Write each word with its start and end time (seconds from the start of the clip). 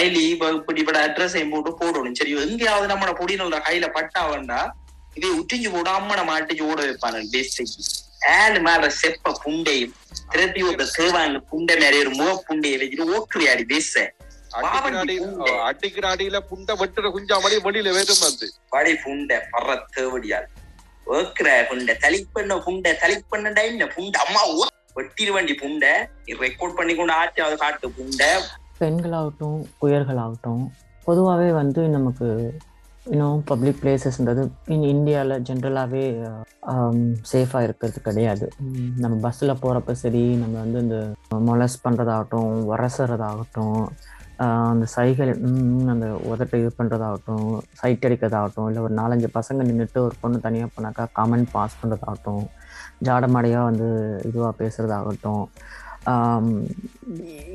Smiley 0.00 0.52
இப்படிப்பட்ட 0.54 1.06
அட்ரஸையும் 1.06 1.50
போட்டு 1.50 1.70
போடணும். 1.80 2.14
சரி 2.14 2.30
எங்கேயாவது 2.30 2.94
நம்மட 2.94 3.08
பொடியினோட 3.14 3.60
கையில 3.68 3.88
பட்டா 3.88 4.28
வேண்டா 4.28 4.76
இதை 5.14 5.30
உற்றிஞ்சு 5.40 5.72
போட 5.72 5.90
அம்மனை 5.90 6.24
மாட்டிச்சு 6.24 6.62
ஓட 6.62 6.82
வைப்பானு 6.82 7.42
ஏழு 8.30 8.60
மேல 8.60 8.92
செப்ப 9.02 9.32
புண்டையும் 9.44 9.92
திருப்பி 10.30 10.62
ஒரு 10.62 10.86
சேவாங்க 10.98 11.40
புண்டை 11.52 11.78
மேலே 11.78 11.98
ஒரு 11.98 12.10
முக 12.10 12.44
புண்டையை 12.48 12.78
வச்சுட்டு 12.80 13.06
ஓட்டுறியாடி 13.12 13.64
பேச 13.64 14.14
அடிக்கிறாடி 14.56 15.14
புண்டை. 15.18 15.50
அடிக்கிறாடியில 15.68 16.38
புண்டை 16.50 16.72
வெட்டுற 16.74 17.06
குஞ்சாமடி 17.06 17.56
வெளியில 17.58 17.92
வேறும் 17.92 18.20
வந்து. 18.20 18.52
படி 18.68 18.92
புண்டை 18.92 19.40
பற 19.52 19.84
தேவடியால். 19.96 20.48
ஓக்குற 21.06 21.48
புண்டை 21.70 21.94
தலிப்பண்ண 22.00 22.56
புண்டை 22.66 22.92
தலிப்பண்ண 23.02 23.52
டைம்ல 23.52 23.86
புண்டை? 23.96 24.16
அம்மா 24.16 24.46
ஓ- 24.46 24.66
வெட்டிரு 24.96 25.30
வண்டி 25.30 25.52
புண்டை. 25.52 25.92
ரெக்கார்ட் 26.26 26.74
பண்ணி 26.74 26.94
கொண்டு 26.94 27.12
ஆச்சு 27.12 27.42
அதை 27.42 27.56
காட்டு 27.56 27.88
புண்டை. 27.88 28.30
பெண்களாகட்டும் 28.80 29.58
குயர்களாகட்டும் 29.80 30.62
பொதுவாகவே 31.04 31.50
வந்து 31.52 31.82
நமக்கு 31.88 32.28
இன்னும் 33.06 33.38
பப்ளிக் 33.44 33.80
பிளேசஸ்ன்றது 33.82 34.42
இன் 34.66 34.84
இந்தியாவில் 34.92 35.42
ஜென்ரலாகவே 35.48 36.02
சேஃபாக 37.30 37.62
இருக்கிறது 37.62 38.00
கிடையாது. 38.00 38.46
நம்ம 38.98 39.14
பஸ்ஸில் 39.20 39.60
போகிறப்ப 39.62 39.94
சரி 40.02 40.22
நம்ம 40.36 40.54
வந்து 40.58 40.80
இந்த 40.80 40.98
மொலஸ் 41.48 41.76
பண்ணுறதாகட்டும் 41.84 42.50
வரசுறதாகட்டும் 42.72 43.78
அந்த 44.72 44.86
சைகள் 44.94 45.32
அந்த 45.92 46.06
உதட்டை 46.30 46.58
இது 46.60 46.70
பண்ணுறதாகட்டும் 46.78 47.48
சைட் 47.72 48.06
அடிக்கிறதாகட்டும் 48.06 48.68
இல்லை 48.68 48.82
ஒரு 48.82 48.94
நாலஞ்சு 48.94 49.28
பசங்க 49.34 49.66
நின்றுட்டு 49.66 50.00
ஒரு 50.04 50.14
பொண்ணு 50.20 50.38
தனியாக 50.40 50.70
போனாக்கா 50.76 51.06
காமெண்ட் 51.18 51.50
பாஸ் 51.52 51.78
பண்ணுறதாகட்டும் 51.80 52.44
ஜாடமாடையாக 53.04 53.68
வந்து 53.70 53.88
இதுவாக 54.28 54.52
பேசுகிறதாகட்டும் 54.60 55.44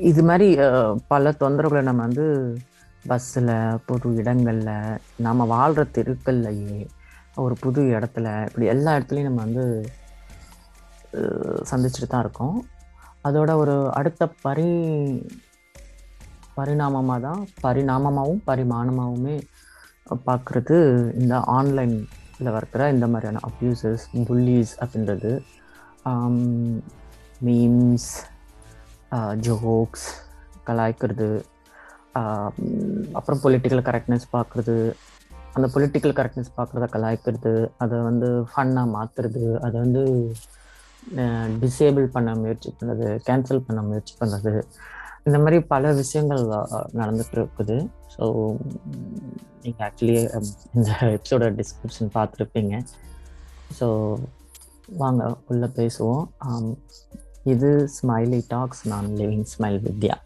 இது 0.08 0.22
மாதிரி 0.28 0.48
பல 1.12 1.30
தொந்தரவுகளை 1.42 1.82
நம்ம 1.88 2.02
வந்து 2.08 2.26
பஸ்ஸில் 3.10 3.54
பொது 3.88 4.08
இடங்களில் 4.20 5.00
நாம் 5.26 5.50
வாழ்கிற 5.54 5.82
தெருக்கள்லையே 5.96 6.78
ஒரு 7.44 7.54
புது 7.62 7.80
இடத்துல 7.96 8.26
இப்படி 8.48 8.66
எல்லா 8.74 8.94
இடத்துலையும் 8.96 9.28
நம்ம 9.28 9.42
வந்து 9.46 9.64
சந்திச்சுட்டு 11.70 12.08
தான் 12.12 12.24
இருக்கோம். 12.24 12.56
அதோட 13.26 13.50
ஒரு 13.62 13.74
அடுத்த 13.98 14.28
பரி 14.44 14.68
பரிணாமமாக 16.58 17.20
தான் 17.26 17.40
பரிணாமமாகவும் 17.64 18.44
பரிமாணமாகவுமே 18.50 19.36
பார்க்குறது 20.28 20.76
இந்த 21.20 21.34
ஆன்லைனில் 21.56 22.50
இருக்கிற 22.52 22.84
இந்த 22.94 23.06
மாதிரியான 23.12 23.42
அப்யூசஸ் 23.48 24.04
புல்லீஸ் 24.28 24.74
அப்படின்றது. 24.82 25.32
மீம்ஸ் 27.46 28.10
Uh, 29.16 29.32
ஜோக்ஸ் 29.46 30.06
கலாய்க்கிறது 30.68 31.28
uh, 32.20 32.48
அப்புறம் 33.18 33.40
பொலிட்டிக்கல் 33.44 33.82
கரெக்ட்னஸ் 33.88 34.26
பார்க்குறது. 34.34 34.74
அந்த 35.56 35.66
பொலிட்டிக்கல் 35.74 36.14
கரெக்ட்னஸ் 36.18 36.50
பார்க்குறத 36.56 36.86
கலாய்க்கிறது. 36.94 37.52
அதை 37.82 37.98
வந்து 38.08 38.28
ஃபன்னாக 38.50 38.92
மாற்றுறது 38.96 39.44
அதை 39.66 39.76
வந்து 39.84 40.02
uh, 41.20 41.46
டிசேபிள் 41.62 42.06
பண்ண 42.16 42.34
முயற்சி 42.42 42.72
பண்ணுறது 42.78 43.08
கேன்சல் 43.28 43.64
பண்ண 43.68 43.82
முயற்சி 43.90 44.14
பண்ணுறது 44.20 44.54
இந்த 45.28 45.38
மாதிரி 45.44 45.60
பல 45.72 45.92
விஷயங்கள் 46.00 46.42
நடந்துட்டு 47.00 47.36
இருக்குது. 47.38 47.76
ஸோ 48.14 48.24
நீங்கள் 49.62 49.84
ஆக்சுவலி 49.88 50.16
இந்த 50.76 50.90
எபிசோட 51.16 51.48
டிஸ்கிரிப்ஷன் 51.60 52.12
பார்த்துருப்பீங்க. 52.18 52.74
ஸோ 53.78 53.88
வாங்க 55.02 55.22
உள்ளே 55.52 55.70
பேசுவோம். 55.80 56.24
Um, 56.48 56.66
இது 57.52 57.68
ஸ்மைலி 57.96 58.40
டாக்ஸ் 58.48 58.80
நான் 58.88 59.08
லிவிங் 59.18 59.44
ஸ்மைல் 59.52 59.78
வித்யா. 59.84 60.16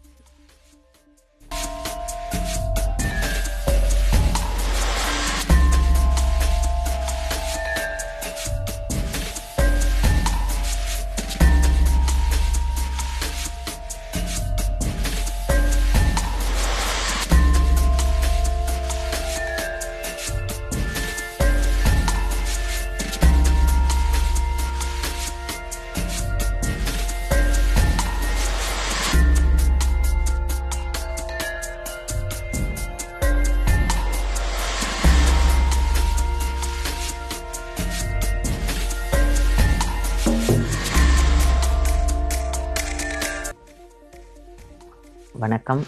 வணக்கம். 45.42 45.82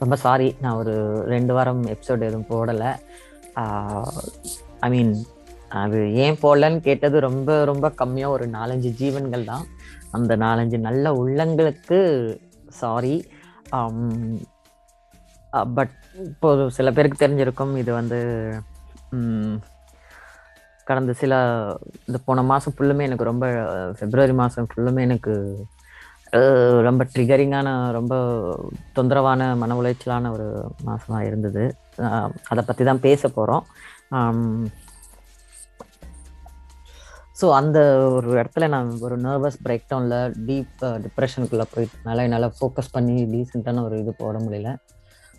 ரொம்ப 0.00 0.14
சாரி 0.22 0.46
நான் 0.62 0.78
ஒரு 0.80 0.92
ரெண்டு 1.32 1.52
வாரம் 1.56 1.80
எபிசோடு 1.92 2.26
எதுவும் 2.28 2.46
போடலை. 2.50 2.90
ஐ 4.84 4.88
மீன் 4.94 5.10
அது 5.82 5.98
ஏன் 6.24 6.38
போடலன்னு 6.42 6.80
கேட்டது 6.86 7.16
ரொம்ப 7.26 7.56
ரொம்ப 7.70 7.88
கம்மியாக 8.00 8.34
ஒரு 8.36 8.46
நாலஞ்சு 8.56 8.90
ஜீவன்கள் 9.00 9.48
தான். 9.50 9.64
அந்த 10.18 10.36
நாலஞ்சு 10.44 10.78
நல்ல 10.86 11.12
உள்ளங்களுக்கு 11.22 11.98
சாரி 12.80 13.14
பட் 15.78 15.96
இப்போது 16.28 16.70
சில 16.78 16.90
பேருக்கு 16.98 17.24
தெரிஞ்சிருக்கும் 17.24 17.74
இது 17.82 17.92
வந்து 18.00 18.20
கடந்த 20.86 21.12
சில 21.24 21.34
இந்த 22.06 22.20
போன 22.28 22.42
மாதம் 22.52 22.76
ஃபுல்லுமே 22.76 23.06
எனக்கு 23.08 23.30
ரொம்ப 23.30 23.46
பிப்ரவரி 24.00 24.36
மாதம் 24.42 24.70
ஃபுல்லுமே 24.70 25.02
எனக்கு 25.08 25.34
ரொம்ப 26.86 27.02
ட்ரிகரிங்கான 27.12 27.68
ரொம்ப 27.96 28.14
தொந்தரவான 28.96 29.48
மன 29.62 29.76
உளைச்சலான 29.80 30.30
ஒரு 30.36 30.46
மாதமாக 30.88 31.26
இருந்தது. 31.28 31.64
அதை 32.50 32.62
பற்றி 32.68 32.82
தான் 32.88 33.04
பேச 33.06 33.22
போகிறோம் 33.28 33.64
ஸோ 37.40 37.48
அந்த 37.58 37.78
ஒரு 38.16 38.30
இடத்துல 38.38 38.68
நான் 38.74 38.88
ஒரு 39.06 39.16
நர்வஸ் 39.26 39.60
பிரேக் 39.66 39.86
டவுனில் 39.90 40.34
டீப் 40.48 40.82
டிப்ரெஷனுக்குள்ளே 41.04 41.66
போயிட்டனால 41.74 42.24
என்னால் 42.26 42.54
ஃபோக்கஸ் 42.56 42.94
பண்ணி 42.96 43.14
டீசெண்டான 43.32 43.84
ஒரு 43.88 43.96
இது 44.02 44.12
போட 44.22 44.36
முடியல. 44.46 44.72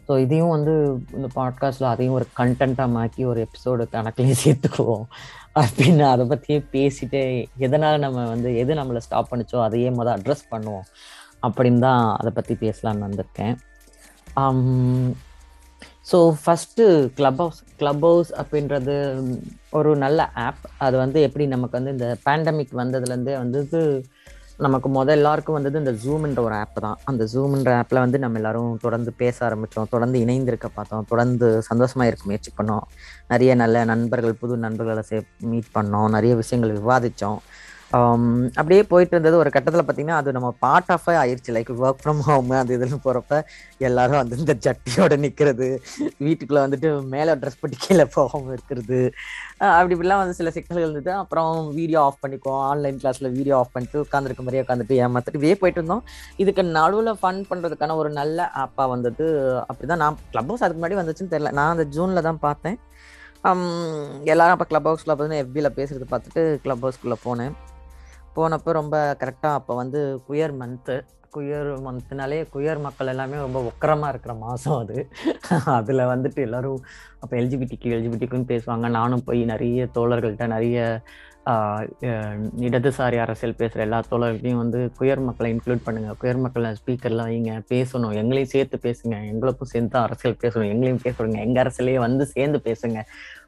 ஸோ 0.08 0.14
இதையும் 0.24 0.54
வந்து 0.56 0.74
இந்த 1.18 1.28
பாட்காஸ்ட்டில் 1.36 1.92
அதையும் 1.92 2.18
ஒரு 2.20 2.28
கண்டென்ட்டாக 2.40 2.96
மாக்கி 2.96 3.22
ஒரு 3.32 3.40
எபிசோடு 3.48 3.86
கணக்குலேயும் 3.96 4.42
சேர்த்துக்குவோம். 4.46 5.06
அப்படின்னு 5.56 6.04
அதை 6.12 6.24
பற்றியே 6.32 6.60
பேசிட்டு 6.76 7.22
எதனால் 7.66 8.04
நம்ம 8.04 8.28
வந்து 8.34 8.50
எது 8.62 8.74
நம்மளை 8.80 9.02
ஸ்டாப் 9.06 9.32
பண்ணிச்சோ 9.32 9.58
அதையே 9.66 9.90
மொதல் 9.98 10.16
அட்ரஸ் 10.18 10.46
பண்ணுவோம். 10.54 10.86
அப்படின்னு 11.48 11.84
தான் 11.88 12.04
அதை 12.20 12.32
பற்றி 12.38 12.54
பேசலாம்னு 12.64 13.06
வந்திருக்கேன். 13.08 13.56
So 16.10 16.18
first 16.42 16.86
club 17.18 17.42
house 17.42 17.60
club 17.80 18.06
house 18.08 18.32
அப்படின்றது 18.42 18.96
ஒரு 19.78 19.92
நல்ல 20.04 20.20
ஆப் 20.46 20.64
அது 20.86 20.96
வந்து 21.04 21.20
எப்படி 21.28 21.46
நமக்கு 21.54 21.78
வந்து 21.80 21.96
இந்த 21.96 22.08
பேண்டமிக் 22.26 22.74
வந்ததுலேருந்தே 22.82 23.36
வந்து 23.44 23.82
நமக்கு 24.66 24.90
முதல் 24.90 25.16
எல்லாருக்கும் 25.16 25.56
வந்தது 25.58 25.78
இந்த 25.80 25.94
ஜூம்ன்ற 26.04 26.40
ஒரு 26.40 26.56
ஆப் 26.56 26.80
தான். 26.82 26.98
அந்த 27.04 27.24
ஜூம்ன்ற 27.34 27.70
ஆப்பில் 27.80 28.02
வந்து 28.04 28.20
நம்ம 28.20 28.38
எல்லாரும் 28.42 28.78
தொடர்ந்து 28.82 29.12
பேச 29.22 29.38
ஆரம்பித்தோம் 29.48 29.90
தொடர்ந்து 29.90 30.20
இணைந்திருக்க 30.20 30.68
பார்த்தோம். 30.68 31.06
தொடர்ந்து 31.10 31.62
சந்தோஷமாக 31.62 32.10
இருக்க 32.10 32.26
முயற்சி 32.26 32.52
பண்ணோம். 32.58 32.86
நிறைய 33.28 33.56
நல்ல 33.56 33.84
நண்பர்கள் 33.84 34.34
புது 34.34 34.58
நண்பர்களை 34.58 35.02
சே 35.02 35.20
மீட் 35.52 35.72
பண்ணோம். 35.76 36.10
நிறைய 36.10 36.36
விஷயங்கள் 36.36 36.76
விவாதித்தோம் 36.82 37.40
அப்படியே 38.60 38.82
போயிட்டு 38.92 39.14
இருந்தது. 39.16 39.36
ஒரு 39.42 39.50
கட்டத்தில் 39.54 39.84
பார்த்தீங்கன்னா 39.86 40.18
அது 40.22 40.34
நம்ம 40.36 40.50
பார்ட் 40.64 40.92
ஆஃப் 40.96 41.08
ஆயிடுச்சு 41.22 41.56
லைக் 41.56 41.72
ஒர்க் 41.84 42.02
ஃப்ரம் 42.04 42.22
ஹோம் 42.28 42.52
அந்த 42.60 42.72
இதில் 42.78 42.94
போகிறப்ப 43.06 43.40
எல்லாரும் 43.88 44.20
வந்து 44.20 44.38
இந்த 44.44 44.54
ஜட்டியோட 44.66 45.16
நிற்கிறது 45.24 45.68
வீட்டுக்குள்ளே 46.26 46.62
வந்துட்டு 46.66 46.90
மேலே 47.14 47.34
ட்ரெஸ் 47.42 47.58
போட்டு 47.62 47.78
கீழே 47.86 48.06
போகாமல் 48.16 48.54
இருக்கிறது. 48.58 49.00
அப்படி 49.78 49.96
இப்படிலாம் 49.96 50.22
வந்து 50.24 50.38
சில 50.40 50.52
சிக்கல்கள் 50.58 50.86
இருந்தது. 50.88 51.12
அப்புறம் 51.22 51.52
வீடியோ 51.80 52.00
ஆஃப் 52.08 52.22
பண்ணிக்குவோம். 52.26 52.62
ஆன்லைன் 52.70 53.00
கிளாஸில் 53.02 53.30
வீடியோ 53.38 53.56
ஆஃப் 53.62 53.74
பண்ணிட்டு 53.74 54.04
உட்காந்துருக்க 54.06 54.44
மாதிரியே 54.46 54.64
உட்காந்துட்டு 54.66 55.00
ஏமாத்திட்டு 55.06 55.44
வே 55.46 55.52
போயிட்டு 55.64 55.82
இருந்தோம். 55.82 56.04
இதுக்கு 56.44 56.66
நடுவில் 56.78 57.20
ஃபன் 57.24 57.42
பண்ணுறதுக்கான 57.50 57.98
ஒரு 58.04 58.12
நல்ல 58.20 58.50
ஆப்பாக 58.64 58.88
வந்தது. 58.94 59.28
அப்படி 59.70 59.90
தான் 59.92 60.02
நான் 60.04 60.20
க்ளப் 60.32 60.50
ஹவுஸ் 60.52 60.64
அதுக்கு 60.68 60.82
முன்னாடி 60.82 61.00
வந்துச்சுன்னு 61.02 61.34
தெரியல. 61.34 61.54
நான் 61.60 61.74
அந்த 61.76 61.88
ஜூனில் 61.98 62.28
தான் 62.30 62.42
பார்த்தேன். 62.48 62.80
எல்லாரும் 64.32 64.56
அப்போ 64.56 64.66
க்ளப் 64.72 64.88
ஹவுஸில் 64.90 65.14
பார்த்து 65.18 65.42
எஃபியில் 65.44 65.76
பேசுறது 65.82 66.08
பார்த்துட்டு 66.14 66.42
க்ளப் 66.64 66.84
ஹவுஸ்க்குள்ளே 66.86 67.20
போனேன். 67.28 67.54
போனப்போ 68.36 68.72
ரொம்ப 68.72 69.16
கரெக்டாக 69.20 69.60
அப்போ 69.60 69.76
வந்து 69.76 70.22
குயர் 70.28 70.54
மந்த்து 70.62 70.96
குயர் 71.36 71.70
மந்த்னாலே 71.86 72.40
குயர் 72.54 72.80
மக்கள் 72.80 73.08
எல்லாமே 73.08 73.38
ரொம்ப 73.38 73.60
உக்கரமாக 73.72 74.10
இருக்கிற 74.10 74.34
மாதம் 74.36 74.78
அது. 74.78 74.98
அதில் 75.78 76.10
வந்துட்டு 76.14 76.36
எல்லாரும் 76.36 76.80
அப்போ 77.20 77.34
எல்ஜிபிடிக்கு 77.38 77.94
எல்ஜிபிடிக்குன்னு 77.98 78.52
பேசுவாங்க. 78.54 78.88
நானும் 78.90 79.24
போய் 79.24 79.42
நிறைய 79.46 79.88
தோழர்கள்ட்ட 79.98 80.48
நிறைய 80.48 80.78
இடதுசாரி 82.68 83.18
அரசியல் 83.18 83.56
பேசுகிற 83.56 83.84
எல்லா 83.84 84.00
தோழர்களையும் 84.12 84.62
வந்து 84.64 84.80
குயர் 85.00 85.24
மக்களை 85.28 85.50
இன்க்ளூட் 85.54 85.86
பண்ணுங்கள் 85.86 86.18
குயர் 86.22 86.42
மக்களை 86.44 86.70
ஸ்பீக்கர்லாம் 86.80 87.30
வைங்க. 87.32 87.54
பேசணும். 87.74 88.16
எங்களையும் 88.22 88.54
சேர்த்து 88.56 88.78
பேசுங்க. 88.88 89.16
எங்களுக்கும் 89.32 89.72
சேர்ந்து 89.74 90.00
அரசியல் 90.00 90.42
பேசணும். 90.44 90.72
எங்களையும் 90.74 91.04
பேசுகிறோங்க 91.06 91.40
எங்கள் 91.48 91.64
அரசியலையே 91.64 92.00
வந்து 92.00 92.26
சேர்ந்து 92.26 92.62
பேசுங்க. 92.70 93.00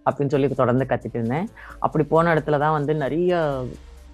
அப்படின்னு 0.06 0.33
சொல்லி 0.35 0.47
தொடர்ந்து 0.62 0.85
கத்திட்டு 0.85 1.19
இருந்தேன். 1.19 1.47
அப்படி 1.80 2.03
போன 2.03 2.33
இடத்துல 2.35 2.59
தான் 2.59 2.77
வந்து 2.80 2.95
நிறைய 2.95 3.33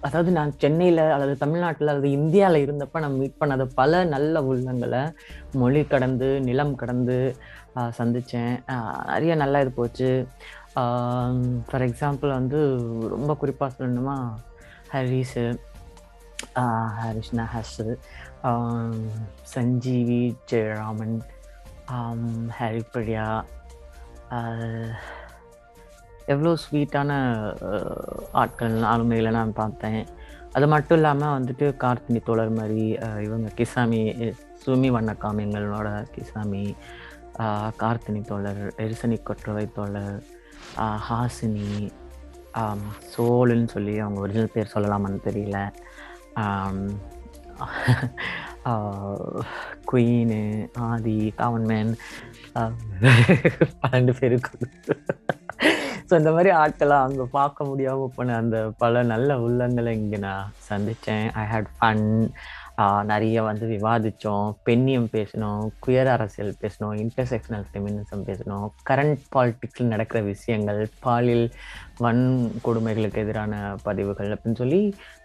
அதாவது 0.00 0.30
நான் 0.30 0.52
சென்னையில 0.58 1.00
அல்லது 1.14 1.34
தமிழ்நாட்டில் 1.36 1.90
அல்லது 1.92 2.10
இந்தியாவில் 2.10 2.64
இருந்தப்ப 2.66 3.00
நான் 3.00 3.18
மீட் 3.18 3.40
பண்ணாத 3.40 3.64
பல 3.74 4.04
நல்ல 4.04 4.40
உள்ளங்களை 4.42 5.02
மொழி 5.52 5.82
கடந்து 5.86 6.28
நிலம் 6.40 6.74
கடந்து 6.74 7.18
சந்தித்தேன் 7.98 8.54
நிறைய 9.10 9.34
நல்லா 9.34 9.58
இது 9.60 9.70
போச்சு. 9.70 10.08
ஃபார் 11.68 11.84
எக்ஸாம்பிள் 11.88 12.30
வந்து 12.30 12.60
ரொம்ப 13.08 13.34
குறிப்பாக 13.34 13.74
சொல்லணுமா 13.78 14.16
ஹரிஸு 14.92 15.44
ஹரிஷ் 17.00 17.32
நஹஸ் 17.32 17.76
சஞ்சீவி 19.54 20.22
ஜெயராமன் 20.52 21.16
ஹரிப்பிரியா 22.58 23.26
எவ்வளோ 26.32 26.50
ஸ்வீட்டான 26.64 27.10
ஆட்கள் 28.42 28.76
ஆளுமைகளை 28.92 29.30
நான் 29.38 29.58
பார்த்தேன். 29.60 30.02
அது 30.56 30.66
மட்டும் 30.72 30.98
இல்லாமல் 30.98 31.34
வந்துட்டு 31.36 31.66
கார்த்தினி 31.82 32.20
தோழர் 32.28 32.58
மாதிரி 32.58 32.84
இவங்க 33.26 33.48
கிசாமி 33.58 34.00
சுமி 34.62 34.88
வண்ணக்காமியங்களோட 34.96 35.88
கிசாமி 36.14 36.64
கார்த்தினி 37.82 38.20
தோழர் 38.30 38.62
எரிசனி 38.84 39.18
கொற்றவை 39.28 39.64
தோழர் 39.78 40.18
ஹாசினி 41.08 41.70
சோலுன்னு 43.12 43.68
சொல்லி 43.74 43.94
அவங்க 44.04 44.20
ஒரிஜினல் 44.24 44.54
பேர் 44.54 44.72
சொல்லலாமான்னு 44.74 45.20
தெரியல. 45.28 45.58
குயின் 49.90 50.36
ஆதி 50.88 51.16
காமன்மேன் 51.38 51.92
பன்னெண்டு 53.82 54.12
பேருக்கு. 54.20 54.54
ஸோ 56.10 56.16
இந்த 56.16 56.30
மாதிரி 56.30 56.50
ஆட்கள்லாம் 56.54 57.04
அங்கே 57.06 57.24
பார்க்க 57.32 57.64
முடியாமல் 57.64 58.14
போன 58.14 58.36
அந்த 58.36 58.58
பல 58.78 59.02
நல்ல 59.02 59.36
உள்ளங்களை 59.38 59.90
இங்கே 59.94 60.18
நான் 60.18 60.48
சந்தித்தேன் 60.68 61.26
ஐ 61.34 61.44
ஹேட் 61.46 61.68
ஃபன் 61.76 62.02
நிறைய 63.04 63.42
வந்து 63.42 63.64
விவாதித்தோம் 63.66 64.48
பெண்ணியம் 64.64 65.06
பேசணும் 65.12 65.62
குயர் 65.80 66.10
அரசியல் 66.12 66.52
பேசணும் 66.60 66.94
இன்டர்செக்ஷனல் 66.94 67.66
ஃபெமினிசம் 67.68 68.26
பேசணும் 68.26 68.66
கரண்ட் 68.90 69.22
பாலிட்டிக்ஸில் 69.32 69.88
நடக்கிற 69.88 70.20
விஷயங்கள் 70.24 70.80
பாலியல் 71.00 71.46
வன்கொடுமைகளுக்கு 72.00 73.22
எதிரான 73.24 73.54
பதிவுகள் 73.82 74.32
அப்படின்னு 74.32 74.62
சொல்லி 74.62 74.82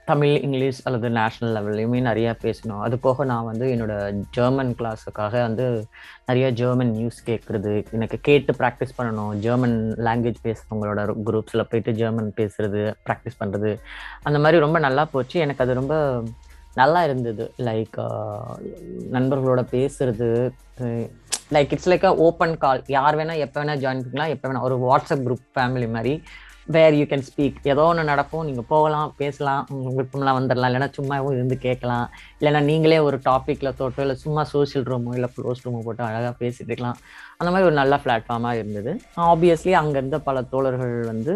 தமிழ் 0.09 0.33
இங்கிலீஷ் 0.45 0.79
அல்லது 0.87 1.07
நேஷ்னல் 1.17 1.53
லெவல்லையுமே 1.57 1.99
நிறையா 2.07 2.31
பேசணும். 2.43 2.81
அது 2.87 2.95
போக 3.05 3.25
நான் 3.31 3.47
வந்து 3.49 3.65
என்னோட 3.75 3.93
ஜெர்மன் 4.37 4.71
கிளாஸுக்காக 4.79 5.33
வந்து 5.47 5.65
நிறைய 6.27 6.47
ஜெர்மன் 6.59 6.91
நியூஸ் 6.97 7.19
கேட்குறது 7.29 7.73
எனக்கு 7.97 8.19
கேட்டு 8.27 8.53
ப்ராக்டிஸ் 8.59 8.95
பண்ணணும். 8.97 9.33
ஜெர்மன் 9.45 9.77
லாங்குவேஜ் 10.07 10.39
பேசுகிறவங்களோட 10.47 11.03
குரூப்ஸில் 11.29 11.67
போயிட்டு 11.71 11.93
ஜெர்மன் 12.01 12.31
பேசுறது 12.41 12.83
ப்ராக்டிஸ் 13.09 13.39
பண்ணுறது 13.43 13.73
அந்த 14.27 14.39
மாதிரி 14.45 14.63
ரொம்ப 14.65 14.79
நல்லா 14.87 15.05
போச்சு. 15.15 15.39
எனக்கு 15.47 15.65
அது 15.65 15.79
ரொம்ப 15.81 15.95
நல்லா 16.81 17.01
இருந்தது. 17.07 17.43
லைக் 17.69 17.99
நண்பர்களோட 19.17 19.61
பேசுறது 19.75 20.29
like 21.55 21.73
it's 21.73 21.91
like 21.91 22.09
a 22.09 22.15
open 22.25 22.57
call 22.63 22.81
யார் 22.97 23.17
வேணால் 23.17 23.41
எப்போ 23.45 23.57
வேணால் 23.61 23.81
ஜாயின் 23.83 24.01
பண்ணிக்கலாம் 24.03 24.33
எப்போ 24.33 24.45
வேணால் 24.49 24.65
ஒரு 24.69 24.77
வாட்ஸ்அப் 24.85 25.25
குரூப் 25.27 25.45
ஃபேமிலி 25.55 25.87
மாதிரி 25.95 26.13
வேர் 26.73 26.95
யூ 26.99 27.05
கேன் 27.09 27.25
ஸ்பீக் 27.27 27.57
ஏதோ 27.71 27.83
ஒன்று 27.89 28.03
நடக்கும் 28.11 28.45
நீங்கள் 28.47 28.67
போகலாம் 28.71 29.09
பேசலாம் 29.21 29.65
உங்க 29.73 29.89
விருப்பம்லாம் 29.95 30.37
வந்துடலாம். 30.37 30.69
இல்லைன்னா 30.69 30.89
சும்மாவும் 30.97 31.35
இருந்து 31.35 31.55
கேட்கலாம். 31.65 32.05
இல்லைன்னா 32.39 32.61
நீங்களே 32.69 32.99
ஒரு 33.07 33.17
டாப்பிக்கில் 33.27 33.75
தொட்டோ 33.81 34.01
இல்லை 34.05 34.15
சும்மா 34.23 34.43
சோஷியல் 34.53 34.87
ரூமோ 34.91 35.11
இல்லை 35.17 35.29
க்ளோஸ் 35.35 35.61
ரூமோ 35.65 35.81
போட்டு 35.87 36.03
அழகாக 36.07 36.33
பேசிட்டு 36.41 36.71
இருக்கலாம். 36.71 36.97
அந்த 37.39 37.49
மாதிரி 37.51 37.67
ஒரு 37.69 37.77
நல்ல 37.81 37.99
பிளாட்ஃபார்மாக 38.05 38.61
இருந்தது. 38.61 38.93
ஆப்வியஸ்லி 39.29 39.75
அங்கே 39.81 39.99
இருந்த 40.01 40.19
பல 40.29 40.43
தோழர்கள் 40.53 40.95
வந்து 41.11 41.35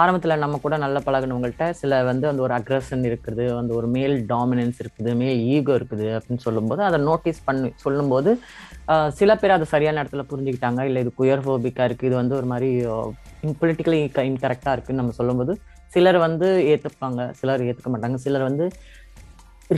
ஆரம்பத்தில் 0.00 0.42
நம்ம 0.42 0.58
கூட 0.64 0.74
நல்ல 0.82 0.98
பழகினவங்கள்ட்ட 1.06 1.64
சில 1.80 1.98
வந்து 2.10 2.26
அந்த 2.28 2.40
ஒரு 2.44 2.54
அக்ரஷன் 2.58 3.02
இருக்குது 3.08 3.44
அந்த 3.58 3.72
ஒரு 3.78 3.88
மேல் 3.96 4.14
டாமினன்ஸ் 4.30 4.78
இருக்குது 4.82 5.10
மேல் 5.22 5.42
ஈகோ 5.54 5.74
இருக்குது 5.80 6.06
அப்படின்னு 6.18 6.44
சொல்லும்போது 6.46 6.82
அதை 6.88 7.00
நோட்டீஸ் 7.08 7.40
பண்ணி 7.48 7.70
சொல்லும்போது 7.84 8.32
சில 9.18 9.36
பேர் 9.42 9.56
அதை 9.56 9.66
சரியான 9.74 10.00
இடத்துல 10.02 10.24
புரிஞ்சுக்கிட்டாங்க. 10.30 10.80
இல்லை 10.90 11.02
இது 11.04 11.12
குயர் 11.20 11.44
ஹோபிக்காக 11.48 11.88
இருக்குது 11.88 12.10
இது 12.10 12.18
வந்து 12.22 12.38
ஒரு 12.40 12.48
மாதிரி 12.52 12.70
பொலிட்டிக்கலி 13.60 13.98
இன்கரெக்டாக 14.30 14.74
இருக்குன்னு 14.76 15.00
நம்ம 15.02 15.14
சொல்லும்போது 15.20 15.52
சிலர் 15.94 16.18
வந்து 16.26 16.48
ஏற்றுப்பாங்க 16.72 17.22
சிலர் 17.38 17.64
ஏற்றுக்க 17.68 17.90
மாட்டாங்க. 17.94 18.18
சிலர் 18.24 18.44
வந்து 18.48 18.66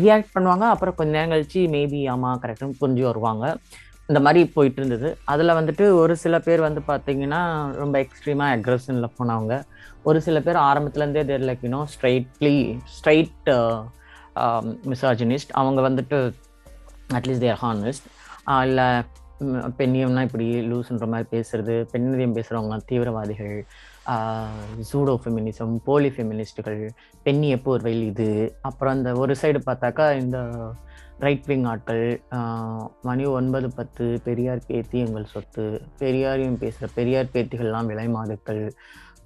ரியாக்ட் 0.03 0.35
பண்ணுவாங்க 0.35 0.65
அப்புறம் 0.75 0.97
கொஞ்ச 0.99 1.11
நேரம் 1.17 1.33
கழிச்சு 1.33 1.61
மேபி 1.75 2.01
ஆமாம் 2.13 2.39
கரெக்டுன்னு 2.43 2.79
புரிஞ்சு 2.83 3.03
வருவாங்க. 3.09 3.45
இந்த 4.11 4.21
மாதிரி 4.25 4.41
போயிட்டு 4.55 4.79
இருந்தது. 4.81 5.09
அதில் 5.33 5.57
வந்துட்டு 5.59 5.85
ஒரு 6.01 6.15
சில 6.23 6.39
பேர் 6.47 6.61
வந்து 6.67 6.81
பார்த்தீங்கன்னா 6.89 7.41
ரொம்ப 7.83 7.95
எக்ஸ்ட்ரீமாக 8.05 8.57
அக்ரஷனில் 8.57 9.15
போனவங்க. 9.19 9.55
ஒரு 10.09 10.19
சில 10.27 10.41
பேர் 10.47 10.59
ஆரம்பத்துலேருந்தே 10.69 11.23
there 11.31 11.47
like 11.51 11.65
you know 11.67 11.83
straightly 11.95 12.57
straight 12.97 13.49
misogynist 14.93 15.55
அவங்க 15.61 15.81
வந்துட்டு 15.89 16.19
அட்லீஸ்ட் 17.19 17.45
தேர் 17.47 17.61
ஹானஸ்ட் 17.65 18.07
இல்லை 18.69 18.89
பெண்ணியம்னா 19.79 20.23
இப்படி 20.23 20.47
லூஸ்ன்ற 20.67 21.07
மாதிரி 21.07 21.29
பேசுறது 21.33 21.75
பெண்ணியம் 21.93 22.37
பேசுகிறவங்க 22.37 22.79
தீவிரவாதிகள் 22.87 23.55
ஜூடோ 24.91 25.15
ஃபெமினிசம் 25.23 25.75
போலி 25.85 26.09
ஃபெமினிஸ்ட்டுகள் 26.09 26.81
பெண்ணிய 27.27 27.57
போர்வையில் 27.65 28.05
இது? 28.05 28.29
அப்புறம் 28.61 28.95
அந்த 28.95 29.13
ஒரு 29.17 29.35
சைடு 29.43 29.61
பார்த்தாக்கா 29.67 30.07
இந்த 30.19 30.39
ரைட் 31.21 31.47
விங் 31.47 31.65
ஆட்கள் 31.65 32.05
மணி 33.03 33.25
ஒன்பது 33.33 33.69
பத்து 33.71 34.05
பெரியார் 34.25 34.67
பேத்தி 34.67 34.99
எங்கள் 34.99 35.33
சொத்து 35.33 35.65
பெரியாரையும் 36.01 36.59
பேசுகிற 36.59 36.89
பெரியார் 36.95 37.33
பேத்திகள்லாம் 37.35 37.87
விலை 37.87 38.07
மாதுக்கள் 38.09 38.63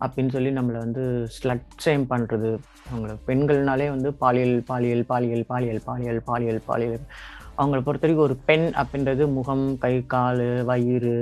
அப்படின்னு 0.00 0.32
சொல்லி 0.32 0.50
நம்மளை 0.52 0.78
வந்து 0.78 1.04
ஸ்லட் 1.36 1.70
ஷேம் 1.84 2.04
பண்ணுறது 2.10 2.50
அவங்கள 2.90 3.14
பெண்கள்னாலே 3.26 3.88
வந்து 3.88 4.10
பாலியல் 4.16 4.56
பாலியல் 4.68 5.04
பாலியல் 5.06 5.44
பாலியல் 5.44 5.82
பாலியல் 5.86 6.22
பாலியல் 6.22 6.62
பாலியல் 6.66 7.06
அவங்கள 7.60 7.78
பொறுத்த 7.86 8.04
வரைக்கும் 8.06 8.26
ஒரு 8.26 8.36
பெண் 8.48 8.66
அப்படின்றது 8.80 9.22
முகம் 9.36 9.64
கை 9.84 9.92
கால் 10.12 10.42
வயிறு 10.68 11.14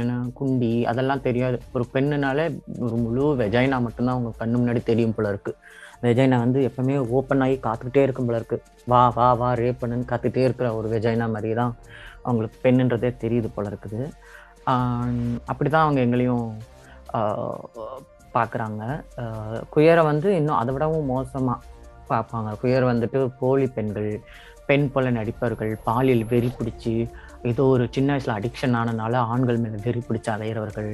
என்ன, 0.00 0.16
குண்டி 0.38 0.72
அதெல்லாம் 0.90 1.22
தெரியாது. 1.26 1.58
ஒரு 1.74 1.84
பெண்ணுனாலே 1.94 2.46
ஒரு 2.86 2.96
முழு 3.04 3.24
வெஜைனா 3.42 3.78
மட்டும்தான் 3.86 4.16
அவங்க 4.16 4.32
கண்ணு 4.40 4.60
முன்னாடி 4.60 4.82
தெரியும் 4.90 5.14
போல 5.16 5.32
இருக்கு. 5.34 5.52
வெஜைனா 6.06 6.36
வந்து 6.44 6.58
எப்பவுமே 6.68 6.96
ஓப்பன் 7.18 7.44
ஆகி 7.44 7.56
காத்துக்கிட்டே 7.66 8.02
இருக்கும் 8.06 8.28
போல 8.28 8.40
இருக்கு. 8.40 8.58
வா 8.92 9.00
வா 9.16 9.28
வா 9.40 9.48
ரே 9.60 9.70
பண்ணுன்னு 9.80 10.10
காத்துக்கிட்டே 10.10 10.44
இருக்கிற 10.48 10.68
ஒரு 10.80 10.88
வெஜைனா 10.94 11.28
மாதிரி 11.36 11.54
தான் 11.60 11.72
அவங்களுக்கு 12.26 12.58
பெண்ணுன்றதே 12.66 13.10
தெரியுது 13.24 13.48
போல 13.56 13.72
இருக்குது. 13.72 14.00
அப்படி 14.66 15.40
அப்படிதான் 15.50 15.86
அவங்க 15.86 16.00
எங்களையும் 16.06 16.46
பார்க்குறாங்க 18.36 18.82
குயரை 19.74 20.02
வந்து 20.10 20.28
இன்னும் 20.38 20.58
அதை 20.60 20.70
விடவும் 20.74 21.10
மோசமாக 21.12 21.64
பார்ப்பாங்க. 22.10 22.50
குயர் 22.60 22.90
வந்துட்டு 22.90 23.18
போலி 23.40 23.66
பெண்கள் 23.76 24.10
பெண் 24.68 24.86
போல 24.92 25.10
நடிப்பவர்கள் 25.10 25.72
பாலியல் 25.84 26.24
வெறி 26.24 26.50
பிடிச்சி 26.58 26.94
ஏதோ 27.42 27.62
ஒரு 27.64 27.88
சின்ன 27.90 28.16
வயசில் 28.16 28.34
அடிக்ஷன் 28.34 28.74
ஆனனால 28.76 29.14
ஆண்கள் 29.32 29.56
மேலே 29.56 29.74
வெறி 29.84 30.02
பிடிச்சி 30.08 30.28
அலையிறவர்கள். 30.28 30.92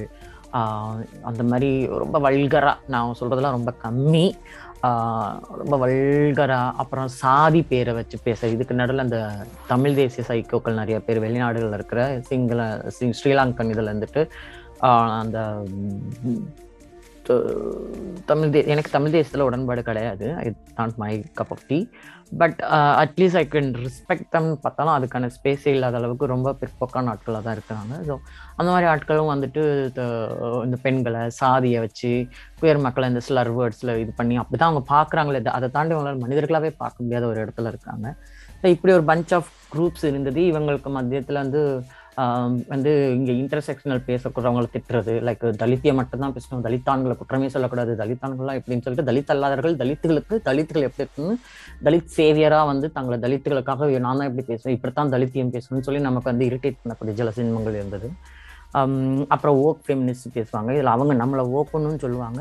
அந்த 1.23 1.43
மாதிரி 1.43 1.71
ரொம்ப 1.87 2.19
வல்கரா 2.19 2.73
நான் 2.87 3.14
சொல்றதெல்லாம் 3.21 3.57
ரொம்ப 3.59 3.75
கம்மி. 3.83 4.26
ரொம்ப 5.64 5.76
வல்கரா 5.87 6.61
அப்புறம் 6.76 7.09
சாதி 7.09 7.62
பேரை 7.62 7.95
வச்சு 7.95 8.19
பேச 8.23 8.47
இதுக்கு 8.47 8.75
நடுவில் 8.75 9.02
அந்த 9.02 9.19
தமிழ் 9.66 9.95
தேசிய 9.95 10.26
சைக்கோக்கள் 10.28 10.81
நிறைய 10.81 11.00
பேர் 11.00 11.23
வெளிநாடுகளில் 11.23 11.75
இருக்கிற 11.75 12.21
சிங்கள 12.23 12.61
சி- 13.00 13.14
ஸ்ரீலங்கன் 13.23 13.71
இதில் 13.71 13.87
இருந்துட்டு 13.87 14.23
அந்த 15.21 15.38
தமிழ் 18.25 18.49
தே 18.49 18.66
எனக்கு 18.66 18.90
தமிழ் 18.90 19.11
தேசத்தில் 19.11 19.47
உடன்பாடு 19.49 19.83
கிடையாது. 19.83 20.26
It 20.45 20.61
not 20.76 20.93
my 20.97 21.25
cup 21.35 21.50
of 21.50 21.66
tea 21.66 21.78
but 22.38 22.60
at least 23.02 23.36
I 23.36 23.48
can 23.50 23.68
respect 23.78 24.28
them 24.30 24.60
பார்த்தாலும் 24.60 24.94
அதுக்கான 24.94 25.30
ஸ்பேஸே 25.36 25.66
இல்லாத 25.66 25.96
அளவுக்கு 25.96 26.26
ரொம்ப 26.26 26.56
பிற்போக்கான 26.60 27.10
ஆட்களாக 27.10 27.42
தான் 27.42 27.56
இருக்கிறாங்க. 27.56 27.94
ஸோ 28.08 28.14
அந்த 28.56 28.72
மாதிரி 28.72 28.90
ஆட்களும் 28.90 29.32
வந்துட்டு 29.34 29.62
த- 29.92 30.62
இந்த 30.64 30.76
பெண்களை 30.82 31.30
சாதியை 31.30 31.80
வச்சு 31.80 32.26
உயர் 32.60 32.78
மக்களை 32.78 33.08
இந்த 33.08 33.20
ஸ்லர் 33.28 33.52
வேர்ட்ஸில் 33.58 33.98
இது 33.98 34.12
பண்ணி 34.16 34.36
அப்படி 34.36 34.62
தான் 34.62 34.70
அவங்க 34.70 34.84
பார்க்குறாங்களே 34.94 35.44
அதை 35.48 35.68
தாண்டி 35.68 35.94
அவங்களால 35.94 36.20
மனிதர்களாகவே 36.20 36.74
பார்க்க 36.76 37.02
முடியாத 37.02 37.26
ஒரு 37.26 37.44
இடத்துல 37.44 37.66
இருக்காங்க. 37.66 38.14
ஸோ 38.62 38.66
இப்படி 38.66 38.94
ஒரு 38.94 39.04
பஞ்ச் 39.04 39.34
ஆஃப் 39.34 39.48
குரூப்ஸ் 39.72 40.04
இருந்தது. 40.04 40.40
இவங்களுக்கு 40.40 40.86
மத்தியத்தில் 40.88 41.36
வந்து 41.36 41.60
வந்து 42.73 42.90
இங்கே 43.16 43.33
இன்டர்செக்ஷனல் 43.42 44.02
பேசக்கூடவங்களை 44.09 44.68
திட்டுறது 44.75 45.14
லைக் 45.28 45.44
தலித்தியை 45.62 45.94
மட்டும் 46.00 46.23
தான் 46.25 46.35
பேசணும் 46.37 46.64
தலித்தான்களை 46.66 47.14
குற்றமே 47.21 47.49
சொல்லக்கூடாது 47.54 47.92
தலித்தான்கள்லாம் 48.02 48.59
எப்படின்னு 48.61 48.85
சொல்லிட்டு 48.87 49.09
தலித் 49.11 49.33
அல்லாதவர்கள் 49.35 49.78
தலித்துகளுக்கு 49.83 50.37
தலித்துகள் 50.49 50.87
எப்படி 50.88 51.04
இருக்குன்னு 51.04 51.35
தலித் 51.88 52.14
சேவியராக 52.18 52.71
வந்து 52.73 52.88
தங்களை 52.99 53.18
தலித்துகளுக்காக 53.25 53.90
நான் 54.06 54.21
தான் 54.21 54.28
எப்படி 54.30 54.47
பேசுவேன் 54.50 54.76
இப்படித்தான் 54.76 55.12
தலித்தியம் 55.14 55.54
பேசணும்னு 55.56 55.87
சொல்லி 55.88 56.02
நமக்கு 56.09 56.30
வந்து 56.33 56.49
இரிட்டேட் 56.50 56.80
பண்ணக்கூடிய 56.83 57.14
ஜல 57.21 57.33
சினிமங்கள் 57.38 57.78
இருந்தது. 57.80 58.11
அப்புறம் 59.35 59.59
ஓக் 59.66 59.83
ஃபெமினிஸ்ட் 59.87 60.28
பேசுவாங்க. 60.37 60.71
இதில் 60.76 60.94
அவங்க 60.94 61.14
நம்மளை 61.23 61.42
ஓக்கணும்னு 61.59 62.02
சொல்லுவாங்க. 62.04 62.40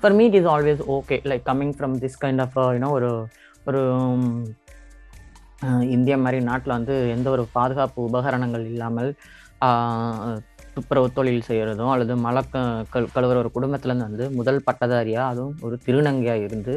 For 0.00 0.16
meat 0.20 0.36
is 0.40 0.48
always 0.54 0.82
okay 0.96 1.16
like 1.30 1.44
coming 1.50 1.74
from 1.78 1.96
this 2.04 2.20
kind 2.24 2.42
of 2.44 2.56
you know 2.76 2.90
ஒரு 2.98 3.10
ஒரு 3.68 3.82
இந்தியா 5.88 6.16
மாதிரி 6.16 6.38
நாட்டில் 6.44 6.76
வந்து 6.76 6.94
எந்த 7.08 7.28
ஒரு 7.30 7.44
பாதுகாப்பு 7.52 7.98
உபகரணங்கள் 8.02 8.64
இல்லாமல் 8.66 9.10
துப்புரவு 10.74 11.08
தொழில் 11.12 11.46
செய்கிறதும் 11.48 11.92
அல்லது 11.92 12.14
மலை 12.16 12.42
கழுவுற 13.14 13.36
ஒரு 13.36 13.50
குடும்பத்துலேருந்து 13.50 14.08
வந்து 14.08 14.26
முதல் 14.30 14.64
பட்டதாரியாக 14.64 15.30
அதுவும் 15.30 15.56
ஒரு 15.62 15.76
திருநங்கையாக 15.86 16.46
இருந்து 16.46 16.74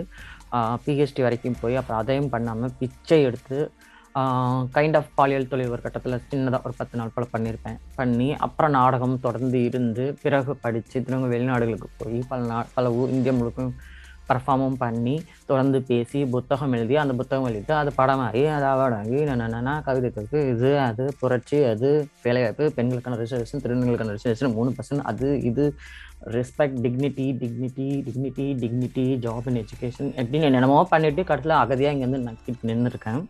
பிஹெச்டி 0.85 1.21
வரைக்கும் 1.21 1.59
போய் 1.61 1.75
அப்புறம் 1.75 1.99
அதையும் 1.99 2.29
பண்ணாமல் 2.29 2.75
பிச்சை 2.77 3.19
எடுத்து 3.23 3.57
கைண்ட் 4.75 4.97
ஆஃப் 4.97 5.09
பாலியல் 5.15 5.49
தொழில் 5.49 5.71
ஒரு 5.71 5.81
கட்டத்தில் 5.81 6.21
சின்னதாக 6.29 6.61
ஒரு 6.63 6.73
பத்து 6.77 6.95
நாள் 6.97 7.11
போல் 7.15 7.33
பண்ணியிருப்பேன் 7.33 7.77
பண்ணி 7.95 8.27
அப்புறம் 8.35 8.71
நாடகம் 8.71 9.19
தொடர்ந்து 9.19 9.59
இருந்து 9.63 10.05
பிறகு 10.21 10.53
படித்து 10.55 10.97
திரும்ப 11.03 11.27
வெளிநாடுகளுக்கு 11.27 11.89
போய் 11.97 12.19
பல 12.27 12.39
நா 12.43 12.59
பல 12.75 12.91
ஊர் 12.91 13.09
இந்தியா 13.09 13.33
முழுக்கும் 13.35 13.71
பர்ஃபார்மும் 14.29 14.77
பண்ணி 14.83 15.15
தொடர்ந்து 15.49 15.79
பேசி 15.89 16.19
புத்தகம் 16.35 16.73
எழுதி 16.77 16.95
அந்த 17.03 17.13
புத்தகம் 17.19 17.47
எழுதிட்டு 17.49 17.75
அது 17.81 17.91
படமாகி 17.99 18.43
அது 18.55 18.67
அவார்டாகி 18.73 19.19
என்னென்னா 19.25 19.75
கவிதைக்கு 19.87 20.41
இது 20.53 20.71
அது 20.87 21.05
புரட்சி 21.21 21.59
அது 21.71 21.91
வேலைவாய்ப்பு 22.25 22.67
பெண்களுக்கான 22.77 23.19
ரிசர்வேஷன் 23.23 23.63
திருநங்களுக்கான 23.65 24.15
ரிசர்வேஷன் 24.17 24.55
மூணு 24.57 24.71
பர்சன்ட் 24.77 25.07
அது 25.11 25.29
இது 25.51 25.65
respect 26.37 26.79
dignity 26.85 27.25
dignity 27.41 27.87
dignity 28.05 28.45
dignity 28.61 29.07
job 29.25 29.47
and 29.49 29.61
education 29.63 30.09
எப்படின்னு 30.21 30.47
என்னென்னமோ 30.49 30.79
பண்ணிவிட்டு 30.93 31.23
கடைசியில் 31.31 31.61
அகதியாக 31.63 31.95
இங்கேருந்து 31.95 32.27
நக்கிட்டு 32.29 32.69
நின்றுருக்கேன். 32.71 33.21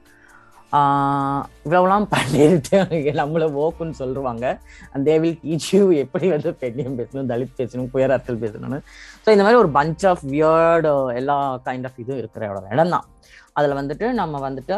இவ்வளவுலாம் 1.66 2.08
பண்ணிட்டு 2.14 2.80
நம்மள 3.20 3.46
ஓக்குன்னு 3.64 3.98
சொல்லுவாங்க. 4.02 4.46
அந்த 4.94 5.04
தேவில் 5.10 5.38
டீச் 5.44 5.68
யூ 5.76 5.84
எப்படி 6.04 6.28
வந்து 6.36 6.52
பெண்ணியம் 6.64 6.98
பேசணும் 7.00 7.30
தலித் 7.32 7.58
பேசணும் 7.62 7.90
குயராத்தல் 7.94 8.42
பேசணும்னு. 8.44 8.80
ஸோ 9.24 9.30
இந்த 9.36 9.46
மாதிரி 9.46 9.62
ஒரு 9.64 9.72
பஞ்ச் 9.80 10.06
ஆஃப் 10.12 10.26
வியர்டு 10.34 10.92
எல்லா 11.22 11.38
கைண்ட் 11.68 11.88
ஆஃப் 11.90 12.02
இதுவும் 12.04 12.22
இருக்கிற 12.24 12.50
இடம் 12.74 12.96
தான். 12.96 13.08
அதில் 13.58 13.76
வந்துட்டு 13.80 14.08
நம்ம 14.20 14.40
வந்துட்டு 14.46 14.76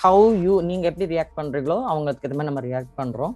ஹவு 0.00 0.24
யூ 0.44 0.54
நீங்கள் 0.70 0.90
எப்படி 0.90 1.06
ரியாக்ட் 1.12 1.36
பண்ணுறீங்களோ 1.38 1.76
அவங்களுக்கு 1.90 2.26
இது 2.28 2.36
மாதிரி 2.38 2.50
நம்ம 2.50 2.62
ரியாக்ட் 2.66 2.94
பண்ணுறோம் 3.00 3.34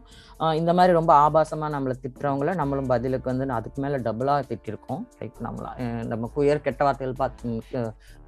இந்த 0.61 0.71
மாதிரி 0.79 0.93
ரொம்ப 0.99 1.13
ஆபாசமாக 1.27 1.71
நம்மளை 1.75 1.95
திட்டுறவங்கள 2.03 2.55
நம்மளும் 2.61 2.91
பதிலுக்கு 2.93 3.31
வந்து 3.33 3.47
அதுக்கு 3.59 3.81
மேலே 3.85 3.99
டபுளாக 4.07 4.43
திட்டிருக்கோம். 4.51 5.03
லைக் 5.21 5.39
நம்மளா 5.47 5.71
நம்ம 6.11 6.31
குயர் 6.35 6.65
கெட்ட 6.67 6.83
வார்த்தைகள் 6.87 7.21
பார்த்து 7.23 7.81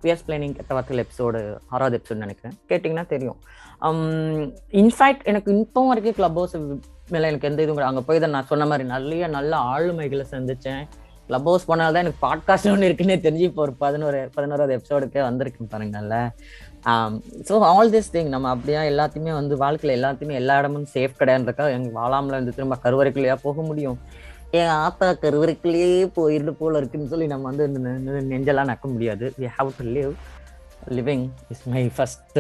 குயர் 0.03 0.25
பிளேனிங் 0.29 0.57
கெட்ட 0.59 0.73
வார்த்தைகள் 0.77 1.03
எபிசோடு 1.05 1.41
ஆறாவது 1.75 1.97
எபிசோடு 1.99 2.25
நினைக்கிறேன். 2.27 2.55
கேட்டிங்கன்னா 2.71 3.07
தெரியும். 3.15 3.39
இன்ஃபேக்ட் 4.83 5.27
எனக்கு 5.33 5.51
இப்போ 5.65 5.83
வரைக்கும் 5.91 6.17
கிளப் 6.21 6.39
ஹவுஸ் 6.41 6.57
மேலே 7.15 7.29
எனக்கு 7.33 7.49
எந்த 7.51 7.61
இதுவும் 7.65 7.89
அங்கே 7.91 8.03
போய் 8.09 8.23
தான் 8.23 8.35
நான் 8.37 8.49
சொன்ன 8.53 8.65
மாதிரி 8.71 8.87
நிறைய 8.95 9.27
நல்ல 9.37 9.53
ஆளுமைகளை 9.75 10.25
சந்தித்தேன் 10.35 10.83
கிளப் 11.29 11.45
ஹவுஸ் 11.45 11.67
போனால் 11.67 11.93
தான் 11.93 12.03
எனக்கு 12.03 12.27
பாட்காஸ்ட் 12.27 12.71
ஒன்று 12.71 12.89
இருக்குன்னே 12.89 13.17
தெரிஞ்சு 13.21 13.45
இப்போ 13.47 13.63
ஒரு 13.63 13.75
பதினோரு 13.75 14.31
பதினோராவது 14.35 14.77
எபிசோடுக்கே 14.77 15.23
வந்திருக்கு 15.23 15.65
பாருங்கல்ல 15.65 16.17
ஸோ 17.49 17.61
ஆல் 17.69 17.93
திஸ் 17.93 18.13
திங் 18.13 18.29
நம்ம 18.29 18.51
அப்படியா 18.51 18.81
எல்லாத்தையுமே 18.83 19.33
வந்து 19.33 19.57
வாழ்க்கையில் 19.57 19.97
எல்லாத்தையுமே 19.99 20.33
எல்லா 20.33 20.59
இடமும் 20.59 20.87
சேஃப் 20.95 21.19
கிடையாதுக்கா 21.19 21.71
எங்க 21.73 21.91
வாழாமல் 21.91 22.31
வந்து 22.31 22.55
திரும்ப 22.55 22.79
கருவறைக்குள்ளேயா 22.85 23.35
போக 23.43 23.63
முடியும்? 23.63 23.99
என் 24.51 24.69
ஆத்தா 24.79 25.13
கருவறைக்குள்ளேயே 25.15 26.07
போயிருந்து 26.17 26.51
போல 26.53 26.79
இருக்குன்னு 26.79 27.09
சொல்லி 27.09 27.27
நம்ம 27.27 27.49
வந்து 27.49 27.65
இந்த 27.65 27.81
நெ- 28.07 28.25
நெஞ்செல்லாம் 28.29 28.71
நக்க 28.71 28.87
முடியாது. 28.89 29.35
We 29.41 29.49
have 29.57 29.71
to 29.79 29.85
live 29.91 30.13
living 30.91 31.25
is 31.51 31.69
my 31.69 31.91
first 31.97 32.39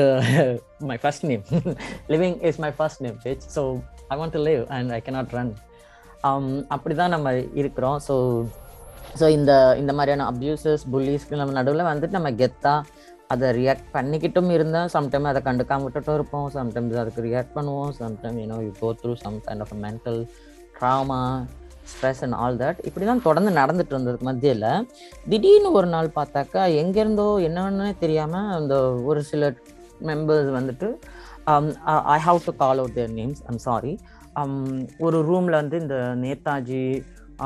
my 0.80 0.98
first 1.02 1.26
name 1.26 1.44
living 2.08 2.36
is 2.42 2.58
my 2.58 2.70
first 2.78 3.00
name 3.00 3.18
bitch 3.24 3.44
so 3.56 3.62
I 4.08 4.18
want 4.18 4.30
to 4.30 4.42
live 4.44 4.66
and 4.68 4.90
I 4.90 5.02
cannot 5.06 5.30
run 5.30 5.52
அப்படி 6.68 6.94
தான் 6.94 7.10
நம்ம 7.10 7.28
இருக்கிறோம். 7.54 8.00
ஸோ 8.08 8.14
ஸோ 9.20 9.26
இந்த 9.36 9.52
இந்த 9.82 9.92
மாதிரியான 9.98 10.26
அப்யூசஸ் 10.32 10.84
புல்லிஸ்க்கு 10.92 11.40
நம்ம 11.40 11.54
நடுவில் 11.58 11.90
வந்துட்டு 11.90 12.18
நம்ம 12.18 12.32
கெத்தாக 12.40 13.06
அதை 13.32 13.46
ரியாக்ட் 13.58 13.88
பண்ணிக்கிட்டும் 13.94 14.50
இருந்தால் 14.56 14.92
சம்டைம் 14.96 15.28
அதை 15.30 15.40
கண்டுக்காம 15.48 15.84
விட்டுட்டும் 15.86 16.16
இருப்போம். 16.18 16.46
சம்டைம்ஸ் 16.56 17.00
அதுக்கு 17.02 17.24
ரியாக்ட் 17.28 17.56
பண்ணுவோம். 17.56 17.90
Sometime 18.02 18.38
you know 18.42 18.58
you 18.66 18.70
go 18.82 18.90
through 19.00 19.14
some 19.24 19.36
kind 19.46 19.64
of 19.64 19.74
mental 19.84 20.20
trauma 20.78 21.20
stress 21.92 22.22
and 22.24 22.36
all 22.42 22.58
that 22.62 22.80
இப்படி 22.88 23.04
தான் 23.10 23.24
தொடர்ந்து 23.26 23.50
நடந்துட்டு 23.60 23.94
இருந்ததுக்கு 23.94 24.28
மத்தியில் 24.28 24.66
திடீர்னு 25.26 25.70
ஒரு 25.78 25.88
நாள் 25.94 26.16
பார்த்தாக்கா 26.18 26.62
எங்கேருந்தோ 26.82 27.28
என்னன்னு 27.46 27.86
தெரியாமல் 28.02 28.50
அந்த 28.58 28.74
ஒரு 29.10 29.22
சில 29.30 29.50
மெம்பர்ஸ் 30.08 30.50
வந்துட்டு 30.58 30.88
I 32.14 32.18
have 32.26 32.40
to 32.46 32.52
call 32.62 32.80
out 32.82 32.96
their 32.98 33.14
names 33.20 33.42
I'm 33.50 33.62
sorry 33.68 33.92
ஒரு 35.06 35.18
ரூமில் 35.30 35.60
வந்து 35.60 35.76
இந்த 35.84 35.96
நேதாஜி 36.24 36.82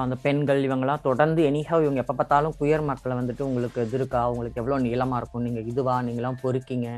அந்த 0.00 0.14
பெண்கள் 0.22 0.60
இவங்கெல்லாம் 0.66 1.02
தொடர்ந்து 1.06 1.40
எனிஹாவ் 1.48 1.82
இவங்க 1.84 2.00
எப்போ 2.02 2.14
பார்த்தாலும் 2.18 2.54
குயர் 2.60 2.84
மக்களை 2.90 3.14
வந்துட்டு 3.18 3.42
உங்களுக்கு 3.48 3.82
இது 3.86 3.96
இருக்கா 3.98 4.20
உங்களுக்கு 4.32 4.60
எவ்வளோ 4.60 4.76
நீளமாக 4.84 5.18
இருக்கும்? 5.20 5.44
நீங்கள் 5.46 5.66
இதுவா? 5.70 5.94
நீங்களாம் 6.06 6.38
பொறுக்கிங்க. 6.44 6.88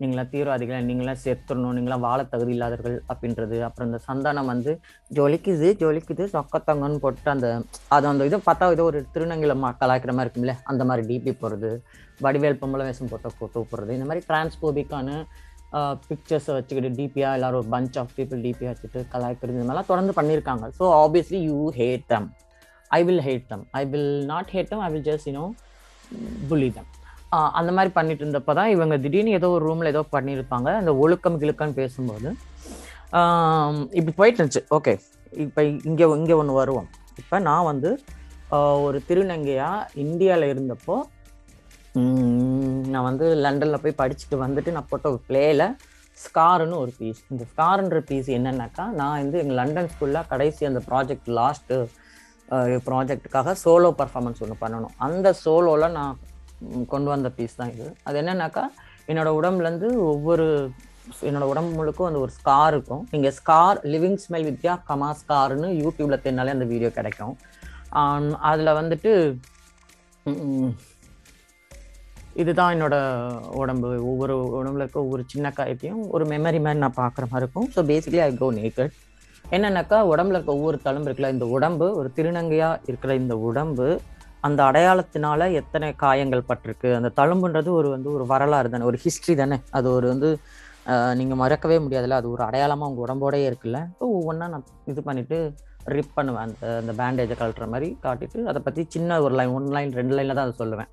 நீங்களாம் 0.00 0.30
தீவிரவாதிகளை? 0.32 0.80
நீங்களாம் 0.88 1.20
சேர்த்துடணும் 1.24 1.76
நீங்களாம் 1.78 2.04
வாழ 2.06 2.20
தகுதி 2.32 2.52
இல்லாதவர்கள் 2.56 2.96
அப்படின்றது. 3.12 3.58
அப்புறம் 3.68 3.88
இந்த 3.90 4.00
சந்தானம் 4.08 4.50
வந்து 4.52 4.72
ஜொலிக்குது 5.18 5.70
ஜொலிக்குது 5.82 6.26
சொக்கத்தங்கன்னு 6.34 7.00
போட்டு 7.04 7.30
அந்த 7.36 7.48
அது 7.96 8.08
அந்த 8.12 8.28
இதை 8.30 8.40
பார்த்தா 8.48 8.70
ஏதோ 8.76 8.86
ஒரு 8.90 9.00
திருநங்கையில் 9.14 9.58
கலாய்க்கிற 9.82 10.14
மாதிரி 10.18 10.28
இருக்கும்ல? 10.28 10.56
அந்த 10.72 10.84
மாதிரி 10.90 11.06
டிபி 11.12 11.34
போடுறது 11.42 11.72
வடிவேல் 12.26 12.60
பொம்பளை 12.62 12.84
வேஷம் 12.88 13.12
போட்ட 13.12 13.28
ஃபோட்டோ 13.38 13.62
போடுறது 13.70 13.96
இந்த 13.98 14.08
மாதிரி 14.10 14.24
டிரான்ஸ்போபிக்கான 14.28 15.08
பிக்சர்ஸை 16.08 16.52
வச்சுக்கிட்டு 16.56 16.90
டிபியா 17.00 17.28
எல்லாரும் 17.36 17.60
ஒரு 17.62 17.70
பஞ்ச் 17.74 17.98
ஆஃப் 18.02 18.14
பீப்புள் 18.18 18.40
டிபியா 18.46 18.70
வச்சுட்டு 18.72 19.02
கலாய்க்கிறது 19.12 19.56
இந்த 19.58 19.66
மாதிரிலாம் 19.68 19.90
தொடர்ந்து 19.92 20.14
பண்ணியிருக்காங்க. 20.18 20.64
So 20.78 20.84
obviously 21.02 21.40
you 21.50 21.58
hate 21.80 22.06
them 22.14 22.28
I 22.98 23.00
will 23.08 23.22
hate 23.28 23.46
them 23.52 23.64
I 23.80 23.82
will 23.92 24.10
not 24.32 24.50
hate 24.56 24.70
them 24.72 24.82
I 24.86 24.90
will 24.94 25.06
just 25.10 25.28
you know 25.30 25.44
bully 26.50 26.70
them 26.78 26.90
அந்த 27.58 27.70
மாதிரி 27.76 27.90
பண்ணிட்டு 27.98 28.22
இருந்தப்போ 28.24 28.52
தான் 28.58 28.70
இவங்க 28.72 28.94
திடீர்னு 29.04 29.36
ஏதோ 29.36 29.48
ஒரு 29.56 29.64
ரூமில் 29.68 29.90
ஏதோ 29.92 30.02
பண்ணியிருப்பாங்க. 30.16 30.68
அந்த 30.80 30.92
ஒழுக்கம் 31.02 31.38
கிழுக்கன்னு 31.42 31.78
பேசும்போது. 31.78 32.28
இப்படி 33.98 34.12
போயிட்டு 34.18 34.38
இருந்துச்சு 34.40 34.62
ஓகே 34.76 34.94
இப்போ 35.44 35.60
இங்கே 35.90 36.06
இங்கே 36.18 36.36
ஒன்று 36.40 36.58
வருவோம். 36.62 36.88
இப்போ 37.20 37.36
நான் 37.48 37.68
வந்து 37.70 37.90
ஒரு 38.86 38.98
திருநங்கையாக 39.08 39.86
இந்தியாவில் 40.04 40.50
இருந்தப்போ 40.52 40.96
நான் 42.92 43.06
வந்து 43.08 43.26
லண்டனில் 43.44 43.82
போய் 43.84 44.00
படிச்சுட்டு 44.02 44.36
வந்துட்டு 44.44 44.70
நான் 44.76 44.88
போட்ட 44.90 45.06
ஒரு 45.14 45.20
பிளேயில் 45.28 45.64
ஸ்கார்னு 46.22 46.76
ஒரு 46.82 46.92
பீஸ் 46.98 47.20
இந்த 47.32 47.44
ஸ்கார்ன்ற 47.50 47.98
பீஸ் 48.10 48.28
என்னன்னாக்கா 48.36 48.84
நான் 49.00 49.18
வந்து 49.22 49.38
எங்கள் 49.42 49.58
லண்டன் 49.60 49.90
ஸ்கூலில் 49.92 50.28
கடைசி 50.32 50.62
அந்த 50.70 50.80
ப்ராஜெக்ட் 50.88 51.28
லாஸ்ட்டு 51.38 51.76
ப்ராஜெக்ட்டுக்காக 52.86 53.54
சோலோ 53.64 53.90
பர்ஃபார்மன்ஸ் 54.00 54.40
ஒன்று 54.44 54.56
பண்ணணும். 54.62 54.94
அந்த 55.06 55.28
சோலோவில் 55.42 55.94
நான் 55.98 56.16
கொண்டு 56.92 57.08
வந்த 57.12 57.28
பீஸ் 57.36 57.58
தான் 57.60 57.72
இது. 57.74 57.86
அது 58.06 58.16
என்னன்னாக்கா 58.22 58.64
என்னோடய 59.10 59.38
உடம்புலேருந்து 59.40 59.90
ஒவ்வொரு 60.12 60.46
என்னோட 61.28 61.46
உடம்பு 61.52 61.72
முழுக்கும் 61.78 62.08
அந்த 62.08 62.18
ஒரு 62.24 62.32
ஸ்கார் 62.38 62.72
இருக்கும். 62.74 63.02
நீங்கள் 63.12 63.34
scar 63.38 63.78
living 63.94 64.20
smell 64.24 64.46
with a 64.48 64.74
comma 64.90 65.10
ஸ்கார்னு 65.20 65.70
யூடியூப்ல 65.82 66.18
தேடினாலே 66.24 66.54
அந்த 66.56 66.68
வீடியோ 66.72 66.90
கிடைக்கும். 66.98 67.34
அதில் 68.50 68.76
வந்துட்டு 68.80 69.12
இதுதான் 72.40 72.72
என்னோட 72.74 72.96
உடம்பு. 73.60 73.88
ஒவ்வொரு 74.10 74.34
உடம்புல 74.58 74.84
இருக்க 74.84 74.98
ஒவ்வொரு 75.04 75.22
சின்ன 75.32 75.52
காயத்தையும் 75.58 76.02
ஒரு 76.16 76.24
மெமரி 76.32 76.60
மாதிரி 76.66 76.80
நான் 76.84 76.98
பார்க்குற 77.02 77.24
மாதிரி 77.32 77.44
இருக்கும். 77.44 77.68
So 77.74 77.82
basically 77.90 78.22
I 78.26 78.30
go 78.42 78.48
naked 78.58 78.94
என்னென்னாக்கா 79.56 79.98
உடம்புல 80.12 80.36
இருக்க 80.38 80.52
ஒவ்வொரு 80.58 80.78
தழும்பு 80.86 81.08
இருக்குல்ல 81.08 81.30
இந்த 81.36 81.46
உடம்பு 81.56 81.86
ஒரு 82.00 82.08
திருநங்கையாக 82.16 82.88
இருக்கிற 82.90 83.14
இந்த 83.22 83.34
உடம்பு 83.48 83.86
அந்த 84.46 84.60
அடையாளத்தினால 84.68 85.40
எத்தனை 85.60 85.88
காயங்கள் 86.04 86.48
பட்டிருக்கு. 86.50 86.88
அந்த 86.98 87.10
தழும்புன்றது 87.18 87.70
ஒரு 87.80 87.88
வந்து 87.94 88.08
ஒரு 88.16 88.24
வரலாறு 88.32 88.70
தானே 88.74 88.88
ஒரு 88.90 88.98
ஹிஸ்ட்ரி 89.04 89.34
தானே. 89.42 89.58
அது 89.78 89.88
ஒரு 89.96 90.06
வந்து 90.12 90.30
நீங்கள் 91.18 91.40
மறக்கவே 91.42 91.76
முடியாதுல்ல 91.84 92.16
அது 92.20 92.28
ஒரு 92.34 92.42
அடையாளமாக 92.48 92.90
உங்கள் 92.90 93.04
உடம்போடையே 93.06 93.46
இருக்குல்ல. 93.50 93.80
ஸோ 93.98 94.04
ஒவ்வொன்றா 94.16 94.48
நான் 94.54 94.66
இது 94.92 95.02
பண்ணிவிட்டு 95.08 95.38
ரிப் 95.96 96.16
பண்ணுவேன். 96.16 96.42
அந்த 96.46 96.72
அந்த 96.80 96.92
பேண்டேஜை 97.00 97.36
கழட்டுற 97.42 97.66
மாதிரி 97.74 97.88
காட்டிட்டு 98.06 98.40
அதை 98.52 98.62
பற்றி 98.66 98.84
சின்ன 98.94 99.20
ஒரு 99.26 99.34
லைன் 99.40 99.54
ஒன் 99.58 99.70
லைன் 99.76 99.92
ரெண்டு 100.00 100.16
லைனில் 100.18 100.36
தான் 100.38 100.46
அதை 100.48 100.56
சொல்லுவேன். 100.62 100.90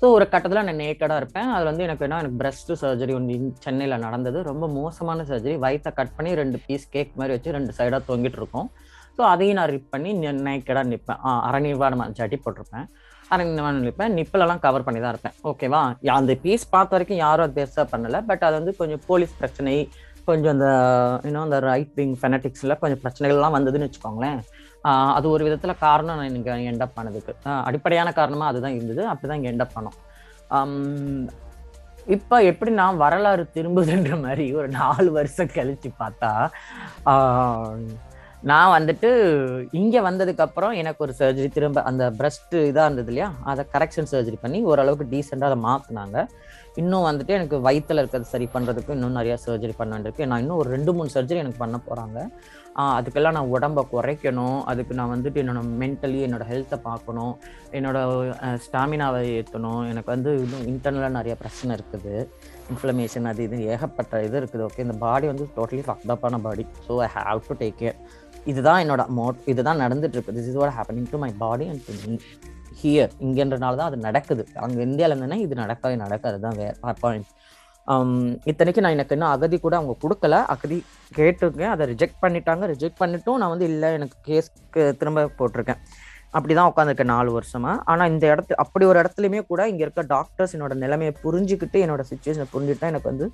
ஸோ 0.00 0.06
ஒரு 0.16 0.24
கட்டத்தில் 0.32 0.66
நான் 0.68 0.80
நேக்கடாக 0.82 1.20
இருப்பேன். 1.20 1.50
அது 1.56 1.64
வந்து 1.68 1.84
எனக்கு 1.86 2.04
என்ன 2.06 2.18
எனக்கு 2.22 2.38
பிரஸ்ட் 2.40 2.72
சர்ஜரி 2.82 3.12
ஒன்று 3.18 3.36
சென்னையில் 3.64 4.02
நடந்தது. 4.06 4.38
ரொம்ப 4.50 4.64
மோசமான 4.78 5.24
சர்ஜரி 5.30 5.54
வயிற்றை 5.64 5.90
கட் 5.98 6.12
பண்ணி 6.16 6.32
ரெண்டு 6.40 6.58
பீஸ் 6.64 6.84
கேக் 6.94 7.16
மாதிரி 7.20 7.34
வச்சு 7.36 7.54
ரெண்டு 7.58 7.74
சைடாக 7.78 8.00
தொங்கிட்டு 8.08 8.40
இருக்கும். 8.40 8.68
ஸோ 9.18 9.22
அதையும் 9.32 9.58
நான் 9.58 9.70
ரிப் 9.74 9.92
பண்ணி 9.94 10.10
நேக்கடாக 10.48 10.86
நிற்பேன் 10.92 11.22
அரணிவான 11.48 12.08
சட்டி 12.18 12.38
போட்டிருப்பேன். 12.44 12.86
அரணிவான 13.34 13.80
நிற்பேன் 13.86 14.12
நிப்பிலெல்லாம் 14.18 14.62
கவர் 14.66 14.84
பண்ணி 14.88 15.00
தான் 15.04 15.14
இருப்பேன். 15.14 15.36
ஓகேவா 15.50 15.80
அந்த 16.18 16.34
பீஸ் 16.44 16.66
பார்த்த 16.74 16.96
வரைக்கும் 16.96 17.22
யாரும் 17.24 17.46
அது 17.46 17.56
பெருசாக 17.60 17.86
பண்ணலை. 17.94 18.20
பட் 18.28 18.44
அது 18.48 18.56
வந்து 18.60 18.74
கொஞ்சம் 18.80 19.02
போலீஸ் 19.08 19.34
பிரச்சனை 19.40 19.74
கொஞ்சம் 20.28 20.52
அந்த 20.56 20.68
இன்னும் 21.28 21.44
அந்த 21.46 21.58
ரைட் 21.70 21.92
விங் 21.98 22.14
ஃபெனட்டிக்ஸில் 22.20 22.78
கொஞ்சம் 22.82 23.02
பிரச்சனைகள்லாம் 23.02 23.56
வந்ததுன்னு 23.56 23.86
வச்சுக்கோங்களேன். 23.88 24.40
அது 25.16 25.26
ஒரு 25.34 25.42
விதத்தில் 25.46 25.82
காரணம் 25.86 26.18
நான் 26.18 26.30
எனக்கு 26.32 26.68
எண்டப் 26.72 26.96
பண்ணதுக்கு. 26.98 27.32
அடிப்படையான 27.68 28.12
காரணமாக 28.20 28.50
அதுதான் 28.52 28.76
இருந்தது. 28.78 29.02
அப்படி 29.12 29.28
தான் 29.28 29.40
இங்கே 29.40 29.52
எண்டப் 29.54 29.76
பண்ணோம். 29.76 29.98
இப்போ 32.14 32.36
எப்படி 32.50 32.70
நான் 32.80 33.00
வரலாறு 33.04 33.44
திரும்புதுன்ற 33.54 34.16
மாதிரி 34.24 34.44
ஒரு 34.58 34.68
நாலு 34.80 35.08
வருஷம் 35.16 35.54
கழிச்சு 35.56 35.88
பார்த்தா 36.02 36.30
நான் 38.50 38.74
வந்துட்டு 38.74 39.08
இங்கே 39.80 40.00
வந்ததுக்கப்புறம் 40.06 40.74
எனக்கு 40.80 41.00
ஒரு 41.06 41.12
சர்ஜரி 41.20 41.48
திரும்ப 41.56 41.82
அந்த 41.90 42.04
பிரஸ்ட் 42.18 42.54
இதாக 42.68 42.86
இருந்தது 42.88 43.10
இல்லையா? 43.12 43.28
அதை 43.50 43.62
கரெக்ஷன் 43.74 44.10
சர்ஜரி 44.12 44.38
பண்ணி 44.42 44.58
ஓரளவுக்கு 44.70 45.06
டீசெண்டாக 45.12 45.50
அதை 45.50 45.58
மாற்றினாங்க 45.64 46.18
இன்னும் 46.82 47.06
வந்துட்டு 47.08 47.32
எனக்கு 47.38 47.56
வயிற்றில் 47.66 48.00
இருக்கிறது 48.02 48.32
சரி 48.34 48.46
பண்ணுறதுக்கு 48.54 48.94
இன்னும் 48.96 49.18
நிறைய 49.18 49.34
சர்ஜரி 49.44 49.74
பண்ண 49.78 49.92
வேண்டியிருக்கு. 49.94 50.28
நான் 50.30 50.42
இன்னும் 50.42 50.60
ஒரு 50.62 50.68
ரெண்டு 50.76 50.92
மூணு 50.96 51.10
சர்ஜரி 51.16 51.40
எனக்கு 51.42 51.60
பண்ண 51.64 51.76
போகிறாங்க 51.86 52.18
அதுக்கெல்லாம் 52.96 53.36
நான் 53.36 53.52
உடம்பை 53.56 53.82
குறைக்கணும். 53.92 54.58
அதுக்கு 54.70 54.96
நான் 54.98 55.12
வந்துட்டு 55.12 55.40
என்னோட 55.42 55.60
மென்டலி 55.82 56.18
என்னோட 56.26 56.44
ஹெல்த்தை 56.50 56.78
பார்க்கணும். 56.88 57.34
என்னோட 57.78 57.98
ஸ்டாமினாவை 58.64 59.22
ஏற்றணும் 59.36 59.82
எனக்கு 59.92 60.10
வந்து 60.14 60.32
இன்னும் 60.44 60.66
இன்டர்னலாக 60.72 61.16
நிறைய 61.18 61.36
பிரச்சனை 61.42 61.70
இருக்குது. 61.78 62.14
இன்ஃப்ளமேஷன் 62.72 63.28
அது 63.30 63.42
இது 63.48 63.58
ஏகப்பட்ட 63.74 64.22
இது 64.26 64.38
இருக்குது. 64.42 64.64
ஓகே 64.68 64.84
இந்த 64.86 64.96
பாடி 65.06 65.28
வந்து 65.32 65.46
totally 65.56 65.84
ஃபக்டப்பான 65.88 66.40
body 66.48 66.66
so 66.88 67.00
I 67.06 67.08
have 67.18 67.42
to 67.48 67.56
take 67.62 67.80
care 67.82 67.98
இதுதான் 68.52 68.82
என்னோட 68.84 69.04
மோட் 69.20 69.38
இதுதான் 69.52 69.82
நடந்துட்டு 69.84 70.16
இருக்குது. 70.18 70.36
This 70.40 70.50
is 70.52 70.60
what 70.62 70.76
happening 70.80 71.08
to 71.14 71.20
my 71.24 71.32
body 71.44 71.64
and 71.72 71.82
to 71.88 71.94
me 72.02 72.18
here 72.80 73.12
இங்கன்றனால 73.26 73.76
தான் 73.80 73.90
அது 73.90 73.98
நடக்குது. 74.08 74.42
அங்கே 74.64 74.80
இந்தியாவில் 74.88 75.14
இருந்தேன்னா 75.14 75.38
இது 75.44 75.54
நடக்கவே 75.64 75.96
நடக்காது. 76.04 76.38
தான் 76.46 76.58
வேற 76.62 76.94
பாயிண்ட் 77.04 77.30
um, 77.92 78.12
இத்தனைக்கு 78.50 78.82
நான் 78.84 78.96
எனக்கு 78.96 79.14
இன்னும் 79.16 79.32
அகதி 79.34 79.56
கூட 79.64 79.74
அவங்க 79.80 79.94
கொடுக்கல. 80.04 80.36
அகதி 80.54 80.78
கேட்டிருக்கேன். 81.18 81.72
அதை 81.74 81.84
ரிஜெக்ட் 81.92 82.18
பண்ணிட்டாங்க. 82.24 82.64
ரிஜெக்ட் 82.72 83.00
பண்ணிட்டும் 83.02 83.40
நான் 83.42 83.52
வந்து 83.54 83.68
இல்லை 83.72 83.90
எனக்கு 83.98 84.16
கேஸ்க்கு 84.28 84.84
திரும்ப 85.00 85.26
போட்டிருக்கேன். 85.40 85.80
அப்படிதான் 86.36 86.70
உட்காந்துருக்கேன் 86.70 87.12
நாலு 87.14 87.30
வருஷமா. 87.36 87.72
ஆனா 87.90 88.02
இந்த 88.12 88.24
இடத்து 88.32 88.58
அப்படி 88.62 88.84
ஒரு 88.90 88.98
இடத்துலயுமே 89.02 89.40
கூட 89.50 89.60
இங்க 89.72 89.82
இருக்க 89.86 90.02
டாக்டர்ஸ் 90.14 90.54
என்னோட 90.56 90.74
நிலைமையை 90.84 91.12
புரிஞ்சுக்கிட்டு 91.24 91.78
என்னோட 91.84 92.04
சுச்சுவேஷனை 92.10 92.48
புரிஞ்சுட்டு 92.54 92.90
எனக்கு 92.92 93.10
வந்து 93.12 93.28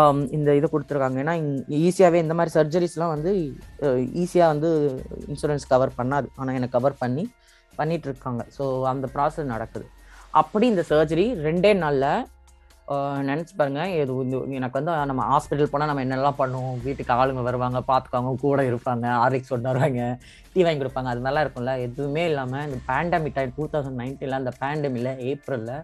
um, 0.00 0.20
இந்த 0.36 0.48
இதை 0.58 0.68
கொடுத்துருக்காங்க. 0.74 1.18
ஏன்னா 1.24 1.34
ஈஸியாகவே 1.86 2.20
இந்த 2.26 2.36
மாதிரி 2.40 2.54
சர்ஜரிஸ்லாம் 2.58 3.14
வந்து 3.16 3.32
ஈஸியாக 4.22 4.52
வந்து 4.54 4.70
இன்சூரன்ஸ் 5.32 5.66
கவர் 5.74 5.98
பண்ணாது. 6.00 6.28
ஆனால் 6.40 6.56
எனக்கு 6.60 6.76
கவர் 6.78 7.00
பண்ணி 7.02 7.24
பண்ணிட்டு 7.80 8.08
இருக்காங்க 8.10 8.42
ஸோ 8.56 8.64
அந்த 8.92 9.06
ப்ராசஸ் 9.16 9.52
நடக்குது. 9.54 9.86
அப்படி 10.40 10.66
இந்த 10.72 10.82
சர்ஜரி 10.92 11.26
ரெண்டே 11.48 11.72
நாளில் 11.84 12.10
நினச்சி 13.28 13.52
பாருங்க. 13.58 13.84
இது 14.00 14.12
எனக்கு 14.58 14.76
வந்து 14.78 14.92
நம்ம 15.10 15.22
ஹாஸ்பிட்டல் 15.30 15.70
போனால் 15.70 15.88
நம்ம 15.90 16.02
என்னெல்லாம் 16.06 16.36
பண்ணுவோம்? 16.40 16.76
வீட்டுக்கு 16.84 17.12
ஆளுங்க 17.14 17.42
வருவாங்க 17.46 17.78
பார்த்துக்காங்க 17.88 18.32
கூட 18.42 18.62
இருப்பாங்க 18.70 19.06
ஆர்எக்ஸ் 19.22 19.52
ஒன்று 19.54 19.70
வருவாங்க 19.70 20.02
டீ 20.52 20.60
வாங்கி 20.66 20.80
கொடுப்பாங்க 20.82 21.10
அது 21.12 21.22
மாதிரிலாம் 21.24 21.44
இருக்கும்ல. 21.46 21.72
எதுவுமே 21.86 22.24
இல்லாமல் 22.30 22.64
இந்த 22.68 22.78
பேண்டமிக் 22.90 23.36
டைம் 23.38 23.54
டூ 23.56 23.66
தௌசண்ட் 23.72 24.00
நைன்டீனில் 24.02 24.38
அந்த 24.40 24.52
பேண்டமில் 24.60 25.10
ஏப்ரலில் 25.30 25.74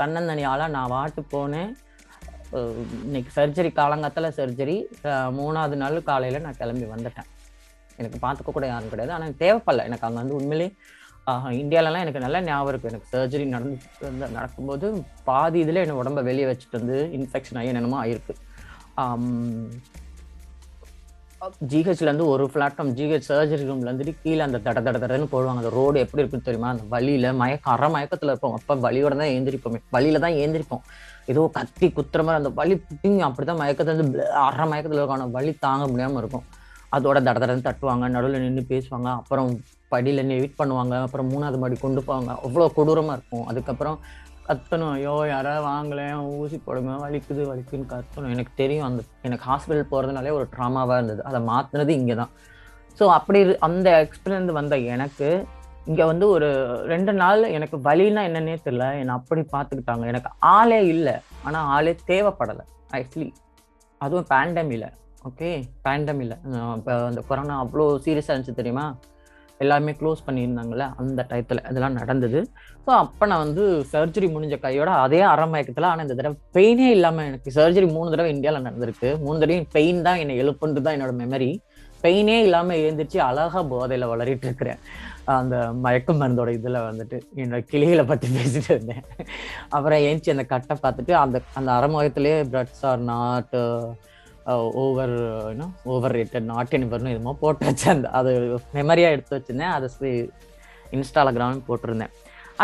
தன்னந்தனியால் 0.00 0.64
நான் 0.76 0.92
வாட்டு 0.94 1.24
போனேன். 1.34 1.72
இன்னைக்கு 3.06 3.30
சர்ஜரி 3.38 3.70
காலங்காத்தில் 3.80 4.34
சர்ஜரி 4.38 4.76
மூணாவது 5.38 5.76
நாள் 5.82 5.98
காலையில் 6.10 6.44
நான் 6.46 6.60
கிளம்பி 6.60 6.86
வந்துட்டேன். 6.94 7.28
எனக்கு 8.00 8.18
பார்த்துக்க 8.24 8.54
கூட 8.58 8.66
யாரும் 8.72 8.92
கிடையாது. 8.92 9.12
ஆனால் 9.14 9.26
எனக்கு 9.26 9.42
தேவைப்படல. 9.44 9.84
எனக்கு 9.90 10.06
அங்கே 10.08 10.20
வந்து 10.22 10.38
உண்மையிலே 10.40 10.68
ஆஹா 11.30 11.48
இந்தியாலலாம் 11.48 12.00
எனக்கு 12.00 12.20
நல்ல 12.20 12.40
ஞாபகம் 12.42 12.80
இருக்குது 12.80 12.90
எனக்கு 12.90 13.08
சர்ஜரி 13.12 13.46
நடந்து 13.46 13.78
நடக்கும்போது 14.32 15.04
பாதி 15.24 15.58
இதில் 15.58 15.80
என் 15.80 15.92
உடம்ப 15.92 16.22
வெளியே 16.22 16.44
வச்சுட்டு 16.44 16.76
வந்து 16.78 16.96
இன்ஃபெக்ஷன் 17.12 17.58
ஆகி 17.58 17.66
என்னென்னமோ 17.66 17.98
ஆயிருக்கு. 18.04 18.34
ஜிஹெச்ல 21.68 22.06
இருந்து 22.06 22.26
ஒரு 22.26 22.50
பிளாட்ஃபார்ம் 22.54 22.92
ஜிஹெச் 22.98 23.26
சர்ஜரி 23.28 23.64
ரூம்ல 23.70 23.88
இருந்து 23.88 24.14
கீழே 24.22 24.40
அந்த 24.40 24.58
தட 24.58 24.78
தட 24.86 25.00
தடன்னு 25.02 25.26
போடுவாங்க. 25.32 25.56
அந்த 25.56 25.70
ரோடு 25.78 25.98
எப்படி 26.00 26.22
இருக்குன்னு 26.22 26.46
தெரியுமா? 26.48 26.68
அந்த 26.70 26.84
வழியில 26.88 27.32
மயக்கம் 27.32 27.74
அரை 27.74 27.88
மயக்கத்துல 27.96 28.32
இருப்போம். 28.32 28.54
அப்ப 28.54 28.90
வழியோட 28.90 29.16
தான் 29.22 29.34
ஏந்திரிப்போமே. 29.36 29.82
வழியில 29.90 30.18
தான் 30.18 30.38
ஏந்திரிப்போம். 30.44 30.82
ஏதோ 31.26 31.50
கத்தி 31.52 31.86
குத்துற 31.88 32.20
மாதிரி 32.24 32.34
அந்த 32.34 32.48
வலி 32.48 32.74
பிடிங்க 32.74 33.22
அப்படிதான் 33.28 33.60
மயக்கத்துல 33.62 33.94
இருந்து 33.94 34.18
bl- 34.18 34.30
அரை 34.46 34.68
மயக்கத்துல 34.68 35.00
இருக்கும் 35.00 35.18
வழி 35.18 35.30
வலி 35.30 35.52
தாங்க 35.52 35.84
முடியாம 35.92 36.16
இருக்கும். 36.16 36.44
அதோட 36.96 37.18
தட 37.28 37.38
தடன்னு 37.42 37.66
தட்டுவாங்க. 37.68 38.08
நடுவில் 38.08 38.40
நின்று 38.40 38.64
பேசுவாங்க. 38.68 39.08
அப்புறம் 39.20 39.50
படியில 39.90 40.26
வெயிட் 40.26 40.58
பண்ணுவாங்க 40.58 40.94
அப்புறம் 41.00 41.30
மூணாவது 41.30 41.58
மாடி 41.58 41.76
கொண்டு 41.76 42.00
போவாங்க. 42.00 42.30
அவ்வளோ 42.46 42.66
கொடூரமாக 42.78 43.16
இருக்கும். 43.18 43.46
அதுக்கப்புறம் 43.46 43.98
கத்தணும் 44.48 44.92
ஐயோ 44.92 45.24
யாராவது 45.28 45.66
வாங்கலேன் 45.66 46.14
ஊசி 46.38 46.58
போடுங்க 46.58 46.92
வலிக்குது 47.04 47.42
வலிக்குன்னு 47.50 47.88
கத்தணும். 47.92 48.32
எனக்கு 48.34 48.52
தெரியும் 48.56 48.86
அந்த 48.86 49.02
எனக்கு 49.22 49.44
ஹாஸ்பிட்டல் 49.50 49.90
போகிறதுனாலே 49.92 50.30
ஒரு 50.30 50.48
ட்ராமாவாக 50.56 50.94
இருந்தது. 50.94 51.24
அதை 51.24 51.40
மாற்றினது 51.40 51.88
இங்கே 51.88 52.14
தான் 52.14 52.30
ஸோ 52.98 53.06
அப்படி 53.08 53.44
இரு- 53.44 53.58
அந்த 53.58 53.88
எக்ஸ்பீரியன்ஸ் 54.02 54.52
வந்த 54.52 54.78
எனக்கு 54.78 55.46
இங்கே 55.86 56.04
வந்து 56.04 56.28
ஒரு 56.28 56.48
ரெண்டு 56.86 57.12
நாள் 57.12 57.42
எனக்கு 57.42 57.76
வலின்னா 57.76 58.22
என்னன்னே 58.28 58.54
தெரியல. 58.64 58.86
என்னை 58.98 59.14
அப்படி 59.14 59.42
பார்த்துக்கிட்டாங்க 59.52 60.06
எனக்கு 60.06 60.30
ஆளே 60.38 60.86
இல்லை. 60.86 61.14
ஆனால் 61.44 61.66
ஆளே 61.66 61.96
தேவைப்படலை. 62.06 62.64
ஆக்சுவலி 62.92 63.28
அதுவும் 64.00 64.26
பேண்டமியில் 64.30 64.88
ஓகே 65.28 65.50
பேண்டமியில் 65.84 66.34
இப்போ 66.76 66.92
அந்த 67.06 67.20
கொரோனா 67.28 67.64
அவ்வளோ 67.64 67.84
சீரியஸாக 68.04 68.34
இருந்துச்சு 68.34 68.58
தெரியுமா? 68.60 68.84
எல்லாமே 69.64 69.92
க்ளோஸ் 70.00 70.24
பண்ணியிருந்தாங்கல்ல 70.26 70.86
அந்த 71.00 71.20
டயத்தில் 71.30 71.62
இதெல்லாம் 71.70 71.98
நடந்தது. 72.00 72.40
ஸோ 72.84 72.90
அப்போ 73.02 73.26
நான் 73.30 73.44
வந்து 73.44 73.62
சர்ஜரி 73.92 74.28
முடிஞ்ச 74.34 74.56
கையோட 74.64 74.90
அதே 75.04 75.20
அரமயக்கத்தில் 75.34 75.90
ஆனால் 75.90 76.06
இந்த 76.06 76.16
தடவை 76.18 76.36
பெயினே 76.56 76.88
இல்லாமல் 76.96 77.28
எனக்கு 77.30 77.56
சர்ஜரி 77.58 77.88
மூணு 77.96 78.12
தடவை 78.14 78.30
இந்தியாவில் 78.34 78.66
நடந்திருக்கு. 78.68 79.10
மூணு 79.24 79.36
தடவையும் 79.42 79.72
பெயின் 79.76 80.04
தான் 80.08 80.20
என்னை 80.24 80.36
எழுப்புன்றது 80.44 80.86
தான் 80.86 80.96
என்னோட 80.98 81.14
மெமரி 81.22 81.50
பெயினே 82.04 82.34
இல்லாமல் 82.46 82.80
எழுந்திரிச்சு 82.80 83.18
அழகாக 83.26 83.62
போதையில் 83.70 84.10
வளரிட்டு 84.10 84.46
இருக்கிறேன். 84.48 84.80
அந்த 85.36 85.56
மயக்க 85.84 86.12
மருந்தோட 86.18 86.50
இதில் 86.56 86.84
வந்துட்டு 86.88 87.16
என்னோட 87.42 87.60
கிளிகளை 87.70 88.04
பற்றி 88.10 88.26
பேசிட்டு 88.34 88.70
இருந்தேன். 88.74 89.04
அப்புறம் 89.76 90.02
ஏஞ்சி 90.08 90.34
அந்த 90.34 90.44
கட்டை 90.52 90.74
பார்த்துட்டு 90.84 91.14
அந்த 91.22 91.36
அந்த 91.60 91.70
அரைமுகத்திலேயே 91.78 92.36
bloods 92.52 92.84
are 92.90 93.02
not 93.10 93.62
over 94.82 95.14
over 95.92 96.14
rated 96.16 96.46
not 96.50 96.74
எனிவர்னு 96.76 97.14
எதுமோ 97.14 97.32
போட்டு 97.42 97.64
வச்சேன் 97.68 97.94
அந்த 97.94 98.08
அது 98.18 98.32
மெமரியாக 98.78 99.14
எடுத்து 99.14 99.36
வச்சிருந்தேன். 99.36 99.74
அதை 99.76 100.12
இன்ஸ்டாகிராம் 100.96 101.66
போட்டிருந்தேன். 101.68 102.12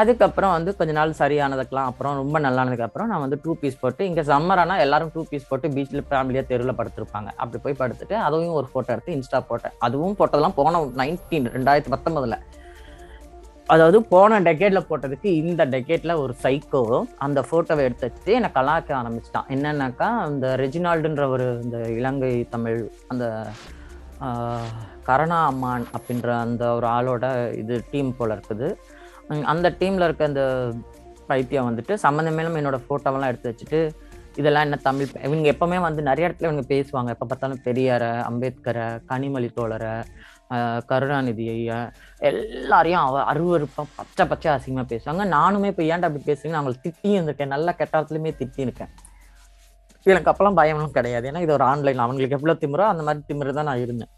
அதுக்கப்புறம் 0.00 0.52
வந்து 0.56 0.70
கொஞ்ச 0.76 0.92
நாள் 0.98 1.18
சரியானதுக்கெல்லாம் 1.20 1.88
அப்புறம் 1.90 2.14
ரொம்ப 2.20 2.36
நல்லானதுக்கப்புறம் 2.44 3.10
நான் 3.12 3.22
வந்து 3.24 3.38
டூ 3.44 3.52
பீஸ் 3.62 3.80
போட்டு 3.82 4.02
இங்கே 4.10 4.22
சம்மர் 4.30 4.60
ஆனால் 4.62 4.82
எல்லாரும் 4.84 5.10
டூ 5.14 5.22
பீஸ் 5.30 5.48
போட்டு 5.50 5.68
பீச்சில் 5.74 6.06
ஃபேமிலியாக 6.10 6.44
தெருவில் 6.50 6.78
படுத்திருப்பாங்க. 6.78 7.30
அப்படி 7.42 7.58
போய் 7.64 7.80
படுத்துட்டு 7.82 8.16
அதையும் 8.26 8.56
ஒரு 8.60 8.68
ஃபோட்டோ 8.72 8.92
எடுத்து 8.94 9.16
இன்ஸ்டா 9.18 9.40
போட்டேன். 9.50 9.74
அதுவும் 9.86 10.16
போட்டதெல்லாம் 10.20 10.56
போன 10.60 10.80
நைன்டீன் 11.00 11.48
ரெண்டாயிரத்தி 11.56 11.92
பத்தொம்பதில் 11.94 12.38
அதாவது 13.68 13.98
போன 14.12 14.38
டெக்கேட்ல 14.46 14.80
போட்டதுக்கு 14.88 15.28
இந்த 15.42 15.62
டெக்கேட்ல 15.74 16.12
ஒரு 16.22 16.32
சைக்கோ 16.42 16.82
அந்த 17.26 17.40
போட்டோவை 17.50 17.82
எடுத்து 17.88 18.06
வச்சுட்டு 18.06 18.32
என்னை 18.38 18.50
கலாய்க்க 18.56 18.92
ஆரம்பிச்சிட்டான். 19.00 19.48
என்னன்னாக்கா 19.54 20.08
அந்த 20.26 20.46
ரெஜினால்டுன்ற 20.62 21.26
ஒரு 21.34 21.46
இந்த 21.64 21.78
இலங்கை 21.98 22.32
தமிழ் 22.54 22.80
அந்த 23.12 23.26
கரணா 24.20 24.30
கருணா 25.08 25.38
அம்மான் 25.50 25.86
அப்படின்ற 25.96 26.28
அந்த 26.46 26.64
ஒரு 26.78 26.86
ஆளோட 26.96 27.24
இது 27.62 27.76
டீம் 27.92 28.10
போல 28.18 28.36
இருக்குது. 28.36 28.68
அந்த 29.52 29.66
டீம்ல 29.80 30.06
இருக்க 30.08 30.24
அந்த 30.32 30.44
பைத்தியம் 31.30 31.68
வந்துட்டு 31.68 31.94
சம்மந்தமேலும் 32.04 32.58
என்னோட 32.60 32.78
போட்டோவெல்லாம் 32.88 33.32
எடுத்து 33.32 33.50
வச்சுட்டு 33.50 33.80
இதெல்லாம் 34.40 34.66
என்ன 34.66 34.76
தமிழ் 34.88 35.14
இவங்க 35.26 35.46
எப்பவுமே 35.54 35.78
வந்து 35.86 36.02
நிறைய 36.08 36.28
இடத்துல 36.28 36.48
இவங்க 36.48 36.64
பேசுவாங்க. 36.74 37.10
எப்போ 37.14 37.26
பார்த்தாலும் 37.30 37.62
பெரியாரை 37.66 38.10
அம்பேத்கரை 38.28 38.86
கனிமொழி 39.10 39.48
தோழரை 39.58 39.94
கருணாநிதி 40.90 41.44
ஐயா 41.54 41.78
எல்லாரையும் 42.28 43.02
அவ 43.04 43.20
அருவருப்பா 43.32 43.82
பச்சை 43.98 44.24
பச்சை 44.32 44.48
அசிங்கமா 44.54 44.84
பேசுவாங்க. 44.92 45.24
நானுமே 45.36 45.70
இப்போ 45.72 45.84
ஏன்டா 45.92 46.08
அப்படி 46.08 46.28
பேசுறீங்க 46.30 46.58
அவங்களை 46.58 46.76
திட்டியும் 46.86 47.16
இருந்திருக்கேன் 47.16 47.54
நல்ல 47.54 47.74
கெட்டாரத்துலையுமே 47.80 48.32
திட்டியிருக்கேன். 48.40 48.92
எனக்கு 50.12 50.30
அப்பெல்லாம் 50.30 50.58
பயம்லாம் 50.60 50.96
கிடையாது. 50.98 51.26
ஏன்னா 51.30 51.42
இது 51.44 51.54
ஒரு 51.56 51.64
ஆன்லைன் 51.70 52.04
அவங்களுக்கு 52.04 52.36
எவ்வளோ 52.38 52.54
திமிரோ 52.62 52.86
அந்த 52.92 53.02
மாதிரி 53.06 53.22
திமிரு 53.28 53.56
தான் 53.58 53.68
நான் 53.70 53.82
இருந்தேன். 53.84 54.12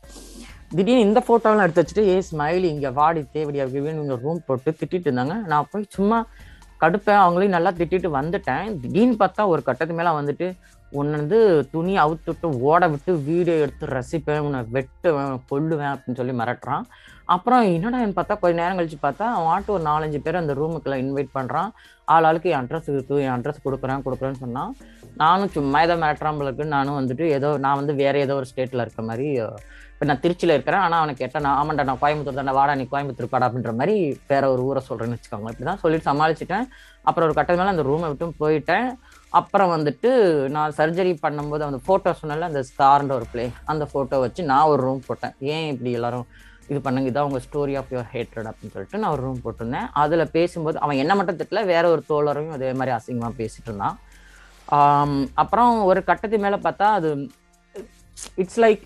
திடீர்னு 0.77 1.07
இந்த 1.09 1.21
ஃபோட்டோலாம் 1.27 1.65
எடுத்து 1.67 1.83
வச்சுட்டு 1.83 2.05
ஏ 2.13 2.17
ஸ்மைலி 2.29 2.69
இங்கே 2.75 2.91
வாடி 2.99 3.21
தேவடி 3.35 3.59
அப்படின்னு 3.65 3.99
இவங்க 4.01 4.17
ரூம் 4.25 4.41
போட்டு 4.47 4.71
திட்டிட்டு 4.81 5.09
இருந்தாங்க. 5.09 5.37
நான் 5.53 5.69
போய் 5.73 5.85
சும்மா 5.97 6.19
கடுப்பேன் 6.85 7.21
அவங்களையும் 7.25 7.49
நல்லா 7.49 7.71
திட்டிட்டு 7.71 8.11
வந்துட்டேன். 8.21 8.81
திடீர்னு 8.81 9.17
பார்த்தா 9.19 9.47
ஒரு 9.47 9.63
கட்டத்து 9.63 9.95
மேலே 9.95 10.09
வந்துட்டு 10.09 10.57
உன்னை 10.91 11.19
வந்து 11.19 11.69
துணி 11.71 11.99
அவுத்துட்டு 11.99 12.61
ஓட 12.61 12.89
விட்டு 12.89 13.23
வீடியோ 13.23 13.57
எடுத்து 13.57 13.87
ரசிப்பேன். 13.87 14.39
உன்னை 14.39 14.61
வெட்டுவேன். 14.73 15.41
கொல்லுவேன். 15.51 15.95
அப்படின்னு 15.95 16.15
சொல்லி 16.15 16.33
மிரட்டுறான். 16.33 16.83
அப்புறம் 17.33 17.63
என்னடான்னு 17.75 18.17
பார்த்தா 18.17 18.35
கொஞ்ச 18.41 18.57
நேரம் 18.61 18.79
கழிச்சு 18.79 18.99
பார்த்தா 19.05 19.27
அவன் 19.35 19.51
ஆட்டு 19.53 19.75
ஒரு 19.77 19.85
நாலஞ்சு 19.91 20.19
பேர் 20.25 20.41
அந்த 20.41 20.55
ரூமுக்குள்ள 20.59 20.97
இன்வைட் 21.03 21.31
பண்ணுறான் 21.37 21.71
ஆள் 22.15 22.27
ஆளுக்கு 22.29 22.51
என் 22.55 22.63
அட்ரஸ் 22.63 22.91
இருக்கு 22.95 23.17
என் 23.27 23.35
அட்ரஸ் 23.37 23.65
கொடுக்குறேன் 23.67 24.03
கொடுக்குறேன்னு 24.07 24.43
சொன்னான். 24.43 24.73
நானும் 25.23 25.53
சும்மா 25.55 25.81
ஏதோ 25.87 25.95
மிரட்டுறாம்பல 26.03 26.49
இருக்குன்னு 26.49 26.77
நானும் 26.79 26.99
வந்துட்டு 27.01 27.25
ஏதோ 27.37 27.51
நான் 27.65 27.81
வந்து 27.81 27.95
வேற 28.03 28.19
ஏதோ 28.27 28.37
ஒரு 28.41 28.49
ஸ்டேட்ல 28.51 28.85
இருக்க 28.87 29.03
மாதிரி 29.11 29.29
இப்போ 29.95 30.07
நான் 30.11 30.21
திருச்சியில் 30.23 30.55
இருக்கிறேன். 30.55 30.85
ஆனால் 30.85 31.01
அவனை 31.01 31.13
கேட்டால் 31.21 31.45
நான் 31.47 31.59
ஆமாண்டா 31.59 31.85
நான் 31.89 32.01
கோயம்புத்தூர் 32.01 32.39
தானே 32.39 32.55
வாடா 32.59 32.73
நீ 32.79 32.85
கோயம்புத்தூர் 32.93 33.33
பாடா 33.35 33.47
அப்படின்ற 33.49 33.73
மாதிரி 33.81 33.97
வேற 34.33 34.45
ஒரு 34.55 34.63
ஊரை 34.69 34.81
சொல்கிறேன்னு 34.89 35.17
வச்சுக்கோங்க. 35.17 35.51
இப்படி 35.53 35.67
தான் 35.71 35.83
சொல்லிட்டு 35.83 36.09
சமாளிச்சிட்டேன். 36.11 36.67
அப்புறம் 37.09 37.27
ஒரு 37.29 37.37
கட்டத்து 37.37 37.61
மேலே 37.61 37.75
அந்த 37.75 37.85
ரூமை 37.91 38.09
விட்டும் 38.13 38.39
போயிட்டேன். 38.43 38.89
அப்புறம் 39.41 39.71
வந்துட்டு 39.75 40.11
நான் 40.57 40.75
சர்ஜரி 40.81 41.13
பண்ணும்போது 41.27 41.65
அந்த 41.69 41.79
ஃபோட்டோ 41.87 42.11
சொன்னால 42.23 42.49
அந்த 42.51 42.63
ஸ்கார்ன்ற 42.71 43.15
ஒரு 43.21 43.29
பிளே 43.33 43.45
அந்த 43.73 43.87
ஃபோட்டோ 43.93 44.19
வச்சு 44.25 44.43
நான் 44.53 44.71
ஒரு 44.73 44.83
ரூம் 44.87 45.07
போட்டேன். 45.09 45.37
ஏன் 45.55 45.69
இப்படி 45.75 45.93
எல்லாரும் 46.01 46.27
இது 46.71 46.79
பண்ணுங்க 46.87 47.11
இதான் 47.13 47.29
உங்கள் 47.29 47.45
ஸ்டோரி 47.47 47.75
ஆஃப் 47.81 47.91
யுவர் 47.95 48.11
ஹேட்ரட் 48.15 48.49
அப்படின்னு 48.51 48.75
சொல்லிட்டு 48.75 49.01
நான் 49.03 49.15
ஒரு 49.15 49.23
ரூம் 49.27 49.41
போட்டிருந்தேன். 49.45 49.89
அதில் 50.03 50.31
பேசும்போது 50.37 50.77
அவன் 50.85 51.01
என்ன 51.03 51.15
மட்டும் 51.19 51.39
திட்டல 51.41 51.63
வேற 51.73 51.85
ஒரு 51.95 52.03
தோழரையும் 52.11 52.57
அதே 52.59 52.73
மாதிரி 52.81 52.93
அசிங்கமாக 52.99 53.35
பேசிட்டு 53.41 53.71
இருந்தான். 53.71 53.97
அப்புறம் 55.43 55.73
ஒரு 55.91 56.03
கட்டத்து 56.11 56.45
மேலே 56.45 56.59
பார்த்தா 56.67 56.89
அது 56.99 57.11
இட்ஸ் 58.43 58.61
லைக் 58.63 58.83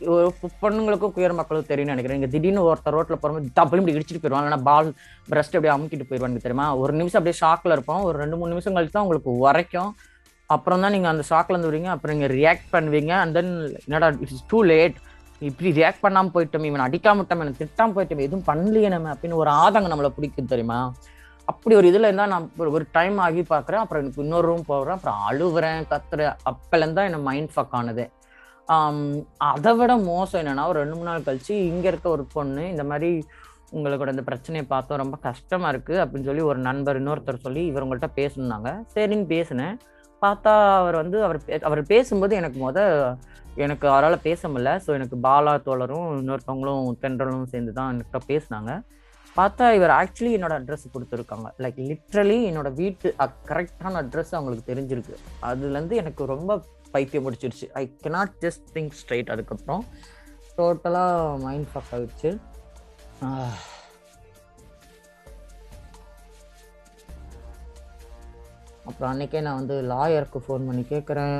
பொண்ணுங்களுக்கும் 0.62 1.14
குயர் 1.16 1.38
மக்களுக்கும் 1.38 1.70
தெரியும்னு 1.70 1.94
நினைக்கிறேன். 1.94 2.18
இங்கே 2.18 2.30
திடீர்னு 2.34 2.66
ஒருத்தர் 2.68 2.96
ரோட்டில் 2.96 3.20
போகிறோம் 3.22 3.48
தப்பு 3.58 3.78
இப்படி 3.80 3.94
இடிச்சிட்டு 3.96 4.22
போயிடுவாங்க 4.22 4.48
இல்லைனா 4.48 4.66
பால் 4.68 4.88
பிரஸ்ட் 5.30 5.56
அப்படியே 5.56 5.74
அமுக்கிட்டு 5.74 6.06
போயிடுவாங்க 6.10 6.44
தெரியுமா? 6.46 6.66
ஒரு 6.82 6.92
நிமிஷம் 7.00 7.18
அப்படியே 7.20 7.38
ஷாக்கில் 7.42 7.74
இருப்போம். 7.76 8.02
ஒரு 8.08 8.16
ரெண்டு 8.22 8.38
மூணு 8.38 8.52
நிமிஷம் 8.54 8.76
கழிச்சு 8.76 8.96
தான் 8.96 9.06
உங்களுக்கு 9.06 9.32
உரைக்கும். 9.44 9.90
அப்புறம் 10.54 10.82
தான் 10.84 10.94
நீங்கள் 10.94 11.12
அந்த 11.12 11.24
ஷாக்ல 11.30 11.54
இருந்து 11.54 11.70
வரீங்க 11.70 11.90
அப்புறம் 11.94 12.14
நீங்கள் 12.16 12.32
ரியாக்ட் 12.38 12.68
பண்ணுவீங்க. 12.74 13.12
அண்ட் 13.22 13.34
தென் 13.38 13.52
என்னடா 13.86 14.08
இட்ஸ் 14.24 14.46
டூ 14.52 14.60
லேட் 14.72 14.98
இப்படி 15.38 15.70
ரியாக்ட் 15.70 16.00
பண்ணாமல் 16.00 16.30
போயிட்டோம் 16.34 16.64
இவன் 16.64 16.90
அடிக்காம 16.90 17.20
விட்டோம் 17.22 17.52
திட்டாமல் 17.58 17.94
போயிட்டோம் 17.96 18.18
எதுவும் 18.18 18.44
பண்ணலையே 18.46 18.88
நம்ம 18.88 19.12
அப்படின்னு 19.12 19.34
ஒரு 19.34 19.50
ஆதங்கம் 19.50 19.92
நம்மளை 19.92 20.08
பிடிக்கும் 20.08 20.46
தெரியுமா? 20.46 20.92
அப்படி 21.44 21.76
ஒரு 21.76 21.88
இதில் 21.88 22.02
இருந்தால் 22.02 22.28
நான் 22.28 22.50
ஒரு- 22.58 22.70
ஒரு 22.70 22.86
டைம் 22.92 23.18
ஆகி 23.18 23.40
பார்க்குறேன் 23.40 23.82
அப்புறம் 23.84 24.02
எனக்கு 24.02 24.22
இன்னொரு 24.22 24.46
ரூம் 24.46 24.64
போகிறேன் 24.66 24.98
அப்புறம் 24.98 25.18
அழுவுறேன் 25.30 25.82
கத்துறேன். 25.90 26.36
அப்போலேருந்து 26.50 26.92
தான் 26.92 27.06
எனக்கு 27.10 27.18
மைண்ட் 27.18 27.50
ஃபக் 27.56 27.66
ஆனது. 27.70 28.10
அதை 29.36 29.74
விட 29.74 29.96
மோசம் 29.96 30.46
என்னென்னா 30.46 30.66
ஒரு 30.66 30.78
ரெண்டு 30.78 30.96
மூணு 30.96 31.08
நாள் 31.08 31.20
கழிச்சு 31.20 31.50
இங்கே 31.50 31.88
இருக்க 31.88 32.08
ஒரு 32.10 32.24
பொண்ணு 32.32 32.68
இந்த 32.68 32.84
மாதிரி 32.84 33.26
உங்களோட 33.72 34.08
இந்த 34.08 34.22
பிரச்சனையை 34.22 34.68
பார்த்தோம் 34.68 34.98
ரொம்ப 34.98 35.16
கஷ்டமாக 35.16 35.76
இருக்குது 35.76 36.04
அப்படின்னு 36.04 36.24
சொல்லி 36.24 36.40
ஒரு 36.40 36.58
நண்பர் 36.58 37.02
இன்னொருத்தர் 37.02 37.38
சொல்லி 37.38 37.66
இவர் 37.66 37.86
உங்கள்கிட்ட 37.86 38.08
பேசணுன்னாங்க 38.16 38.82
சரின்னு 38.94 39.24
பேசினேன். 39.24 39.78
பார்த்தா 40.22 40.76
அவர் 40.76 40.94
வந்து 40.94 41.24
அவர் 41.24 41.36
பே- 41.46 41.60
அவர் 41.60 41.82
பேசும்போது 41.82 42.36
எனக்கு 42.36 42.70
முத 42.70 42.80
எனக்கு 43.54 43.88
அவரால் 43.88 44.20
பேச 44.20 44.48
முடியல. 44.48 44.80
ஸோ 44.86 44.86
எனக்கு 44.86 45.16
பாலா 45.16 45.58
தோழரும் 45.66 46.10
இன்னொருத்தவங்களும் 46.20 46.92
தென்றலும் 47.02 47.44
சேர்ந்து 47.44 47.72
தான் 47.72 47.90
என்கிட்ட 47.96 48.16
பேசினாங்க. 48.26 48.82
பார்த்தா 49.36 49.72
இவர் 49.72 49.90
ஆக்சுவலி 49.90 50.34
என்னோட 50.38 50.54
அட்ரஸ் 50.60 50.86
கொடுத்துருக்காங்க. 50.94 51.48
லைக் 51.58 51.78
லிட்ரலி 51.90 52.38
என்னோட 52.50 52.74
வீட்டு 52.74 53.14
கரெக்டான 53.18 54.02
அட்ரஸ் 54.02 54.30
அவங்களுக்கு 54.30 54.74
தெரிஞ்சிருக்கு. 54.74 55.16
அதுலேருந்து 55.42 55.92
எனக்கு 55.92 56.24
ரொம்ப 56.24 56.62
பைத்தியம் 56.90 57.32
முடிச்சிருச்சு 57.32 57.70
I 57.72 57.96
cannot 58.02 58.32
just 58.40 58.66
think 58.74 58.90
straight 58.90 59.30
அதுக்கப்புறம். 59.30 59.84
டோட்டலாக 60.56 61.38
மைண்ட் 61.38 61.66
ஃபக் 61.74 61.94
ஆகிடுச்சு 61.94 62.38
அப்புறம் 68.88 69.10
அன்னைக்கே 69.12 69.40
நான் 69.46 69.58
வந்து 69.60 69.76
லாயருக்கு 69.92 70.38
ஃபோன் 70.44 70.66
பண்ணி 70.68 70.82
கேட்குறேன் 70.92 71.34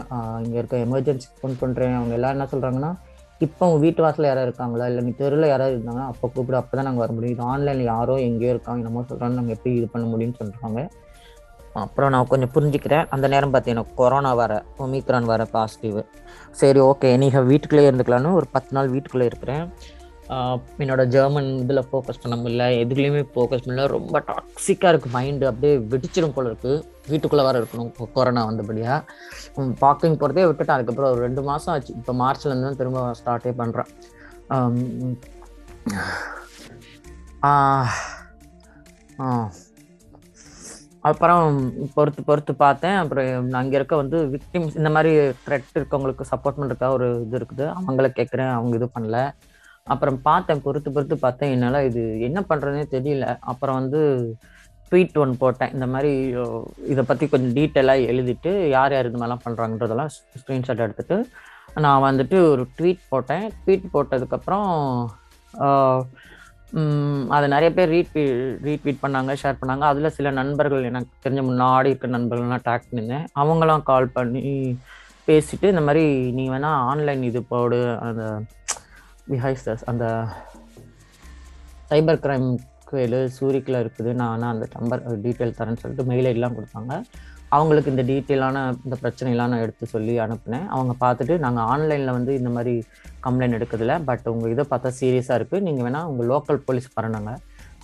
இங்கே 0.45 0.59
இருக்க 0.61 0.79
எமர்ஜென்சிக்கு 0.87 1.39
ஃபோன் 1.41 1.61
பண்ணுறேன் 1.63 1.97
அவங்க 1.99 2.15
எல்லாம் 2.19 2.35
என்ன 2.37 2.47
சொல்கிறாங்கன்னா 2.53 2.91
இப்போ 3.45 3.65
உங்கள் 3.69 3.83
வீட்டு 3.85 4.01
வாசலில் 4.05 4.29
யாராவது 4.29 4.49
இருக்காங்களா? 4.49 4.87
இல்லை 4.91 5.03
நீ 5.07 5.11
தெருவில் 5.21 5.51
யாராவது 5.51 5.75
இருந்தாங்கன்னா 5.77 6.07
அப்போ 6.13 6.27
கூப்பிடு. 6.35 6.57
அப்போ 6.61 6.75
தான் 6.79 6.87
நாங்கள் 6.89 7.03
வர 7.05 7.13
முடியும். 7.17 7.35
இது 7.35 7.45
ஆன்லைனில் 7.53 7.91
யாரோ 7.95 8.15
எங்கேயோ 8.29 8.53
இருக்காங்க. 8.55 8.81
என்னமோ 8.83 9.05
சொல்கிறாங்க 9.11 9.39
நாங்கள் 9.41 9.57
எப்படி 9.57 9.73
இது 9.81 9.87
பண்ண 9.93 10.07
முடியும்னு 10.13 10.39
சொல்கிறாங்க 10.41 10.81
அப்புறம் 11.85 12.11
நான் 12.15 12.31
கொஞ்சம் 12.33 12.53
புரிஞ்சுக்கிறேன். 12.55 13.05
அந்த 13.15 13.27
நேரம் 13.35 13.53
பார்த்தீங்கன்னா 13.55 13.87
கொரோனா 14.01 14.31
வர 14.43 14.53
ஒமிக்ரான் 14.85 15.31
வர 15.33 15.43
பாசிட்டிவ் 15.57 15.99
சரி 16.61 16.81
ஓகே 16.91 17.11
நீங்கள் 17.23 17.47
வீட்டுக்குள்ளேயே 17.51 17.91
இருந்துக்கலான்னு 17.91 18.33
ஒரு 18.41 18.49
பத்து 18.57 18.75
நாள் 18.79 18.93
வீட்டுக்குள்ளே 18.95 19.29
இருக்கிறேன். 19.31 19.65
என்னோட 20.79 21.05
ஜெர்மன் 21.07 21.59
இதில் 21.59 21.85
ஃபோக்கஸ் 21.93 22.21
பண்ண 22.23 22.49
முடியல 22.49 22.69
எதுலேயுமே 22.69 23.27
ஃபோக்கஸ் 23.35 23.63
பண்ணல. 23.65 23.87
ரொம்ப 23.87 24.21
டாக்ஸிக்காக 24.21 24.93
இருக்குது 24.93 25.15
மைண்டு 25.15 25.45
அப்படியே 25.45 25.79
வெடிச்சிடும் 25.79 26.33
போல 26.33 26.51
இருக்குது 26.51 26.83
வீட்டுக்குள்ளே 27.09 27.45
வர 27.45 27.61
இருக்கணும். 27.61 27.93
கொ- 27.99 28.13
கொரோனா 28.13 28.51
வந்தபடியாக 28.51 29.05
வாக்கிங் 29.57 30.17
போகிறதே 30.17 30.45
விட்டுட்டேன். 30.45 30.71
அதுக்கப்புறம் 30.71 31.11
ஒரு 31.11 31.21
ரெண்டு 31.21 31.43
மாதம் 31.43 31.75
ஆச்சு. 31.75 31.95
இப்போ 31.95 32.13
மார்ச்லேருந்து 32.13 32.63
தான் 32.63 32.77
திரும்ப 32.77 33.11
ஸ்டார்ட்டே 33.25 33.55
பண்ணுறேன் 33.59 33.87
அப்புறம் 41.01 41.73
பொறுத்து 41.95 42.23
பொறுத்து 42.23 42.55
பார்த்தேன். 42.55 42.95
அப்புறம் 42.95 43.53
அங்கே 43.53 43.77
இருக்க 43.77 43.97
வந்து 43.97 44.17
விக்டிம்ஸ் 44.17 44.77
இந்த 44.77 44.91
மாதிரி 44.91 45.17
த்ரெட் 45.17 45.65
இருக்கவங்களுக்கு 45.75 46.23
சப்போர்ட் 46.31 46.55
பண்ணுறதுக்காக 46.59 46.93
ஒரு 46.93 47.23
இது 47.27 47.39
இருக்குது. 47.39 47.75
அவங்கள 47.79 48.11
கேட்குறேன் 48.17 48.51
அவங்க 48.51 48.77
இது 48.77 48.91
பண்ணல. 48.99 49.31
அப்புறம் 49.95 50.19
பார்த்தேன் 50.29 50.63
பொறுத்து 50.67 50.91
பொறுத்து 50.95 51.17
பார்த்தேன் 51.25 51.53
என்னால் 51.57 51.87
இது 51.89 52.03
என்ன 52.29 52.39
பண்ணுறதுனே 52.51 52.85
தெரியல. 52.95 53.27
அப்புறம் 53.53 53.79
வந்து 53.81 54.01
ட்வீட் 54.91 55.21
ஒன்று 55.23 55.43
போட்டேன். 55.43 55.73
இந்த 55.77 55.87
மாதிரி 55.95 56.13
இதை 56.93 57.03
பற்றி 57.11 57.25
கொஞ்சம் 57.33 57.55
டீட்டெயிலாக 57.59 58.07
எழுதிட்டு 58.13 58.53
யார் 58.77 58.95
யார் 58.97 59.09
இது 59.11 59.21
மாதிரிலாம் 59.21 59.45
பண்ணுறாங்கன்றதெல்லாம் 59.47 60.13
ஸ்க்ரீன்ஷாட் 60.41 60.85
எடுத்துகிட்டு 60.87 61.19
நான் 61.85 62.07
வந்துட்டு 62.09 62.37
ஒரு 62.53 62.63
ட்வீட் 62.77 63.03
போட்டேன். 63.13 63.45
ட்வீட் 63.65 63.93
போட்டதுக்கப்புறம் 63.95 64.69
அதை 67.35 67.45
நிறைய 67.53 67.69
பேர் 67.77 67.93
ரீட்வீ 67.97 68.23
ரீட்வீட் 68.67 69.03
பண்ணாங்க 69.03 69.35
ஷேர் 69.43 69.61
பண்ணாங்க. 69.61 69.85
அதில் 69.91 70.15
சில 70.17 70.31
நண்பர்கள் 70.39 70.89
எனக்கு 70.91 71.13
தெரிஞ்ச 71.25 71.43
முன்னாடி 71.51 71.91
இருக்க 71.93 72.09
நண்பர்கள்லாம் 72.17 72.67
டேக் 72.67 72.89
பண்ணியிருந்தேன். 72.89 73.29
அவங்களாம் 73.43 73.87
கால் 73.91 74.15
பண்ணி 74.17 74.43
பேசிட்டு 75.29 75.67
இந்த 75.73 75.83
மாதிரி 75.87 76.05
நீ 76.39 76.45
வேணால் 76.53 76.83
ஆன்லைன் 76.91 77.23
இது 77.31 77.41
போடு 77.53 77.79
அந்த 78.07 78.25
பிஹைஸ்டர்ஸ் 79.31 79.85
அந்த 79.93 80.05
சைபர் 81.91 82.23
கிரைம் 82.25 82.49
கோயில் 82.91 83.17
சூரிக்கில் 83.37 83.81
இருக்குது. 83.83 84.11
நான் 84.21 84.33
ஆனால் 84.35 84.53
அந்த 84.55 84.67
நம்பர் 84.77 85.03
டீட்டெயில் 85.25 85.59
தரேன்னு 85.59 85.81
சொல்லிட்டு 85.83 86.09
மெயில் 86.11 86.29
எல்லாம் 86.35 86.57
கொடுத்தாங்க. 86.59 86.93
அவங்களுக்கு 87.57 87.93
இந்த 87.93 88.03
டீட்டெயிலான 88.11 88.63
இந்த 88.87 88.97
பிரச்சனையெல்லாம் 89.03 89.51
நான் 89.53 89.65
எடுத்து 89.67 89.85
சொல்லி 89.93 90.15
அனுப்புனேன். 90.25 90.67
அவங்க 90.75 90.95
பார்த்துட்டு 91.05 91.35
நாங்கள் 91.45 91.67
ஆன்லைனில் 91.73 92.17
வந்து 92.19 92.33
இந்த 92.41 92.51
மாதிரி 92.57 92.75
கம்ப்ளைண்ட் 93.27 93.57
எடுக்கிறதுல 93.59 93.95
பட் 94.09 94.27
உங்கள் 94.33 94.53
இதை 94.55 94.65
பார்த்தா 94.73 94.91
சீரியஸாக 95.01 95.39
இருக்குது 95.41 95.65
நீங்கள் 95.69 95.87
வேணால் 95.87 96.09
உங்கள் 96.11 96.29
லோக்கல் 96.33 96.61
போலீஸ் 96.69 96.89
பண்ணாங்க 96.99 97.33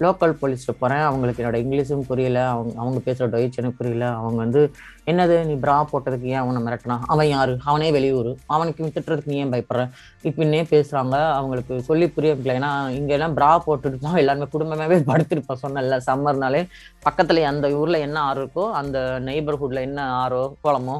லோக்கல் 0.00 0.32
போலீஸ்ட்டு 0.40 0.72
போகிறேன் 0.80 1.00
அவங்களுக்கு 1.00 1.42
என்னோட 1.42 1.58
இங்கிலீஷும் 1.64 2.06
புரியல. 2.08 2.38
அவங்க 2.48 2.72
அவங்க 2.78 3.00
பேசுகிற 3.00 3.26
டொயிச் 3.34 3.56
எனக்கு 3.56 3.78
புரியல. 3.78 4.06
அவங்க 4.10 4.36
வந்து 4.36 4.60
என்னது? 5.06 5.46
நீ 5.46 5.54
ப்ரா 5.54 5.76
போட்டதுக்கு 5.92 6.26
ஏன் 6.26 6.40
அவனை 6.42 6.60
மிரட்டினான் 6.62 7.04
அவன் 7.06 7.28
யார்? 7.28 7.52
அவனே 7.64 7.90
வெளியூர். 7.90 8.36
அவனுக்கு 8.46 8.84
திட்டுறதுக்கு 8.84 9.32
நீ 9.32 9.36
ஏன் 9.36 9.52
பயப்படுற? 9.52 9.84
இப்படின்னே 10.24 10.62
பேசுகிறாங்க 10.70 11.16
அவங்களுக்கு 11.34 11.82
சொல்லி 11.82 12.08
புரிய 12.08 12.34
வைக்கல. 12.34 12.56
ஏன்னா 12.60 12.90
இங்கெல்லாம் 12.90 13.36
ப்ரா 13.38 13.50
போட்டுட்டு 13.66 13.98
தான் 13.98 14.16
எல்லாருமே 14.16 14.48
குடும்பமாகவே 14.54 14.98
படுத்திருப்போம் 15.10 15.62
சொன்னல 15.62 16.00
சம்மர்னாலே 16.08 16.62
பக்கத்தில் 17.02 17.42
அந்த 17.42 17.68
ஊரில் 17.70 17.94
என்ன 17.94 18.20
ஆறு 18.20 18.42
இருக்கோ 18.42 18.70
அந்த 18.72 19.20
நெய்பர்ஹுட்டில் 19.20 19.86
என்ன 19.88 20.00
ஆறோ 20.24 20.54
குளமோ 20.64 20.96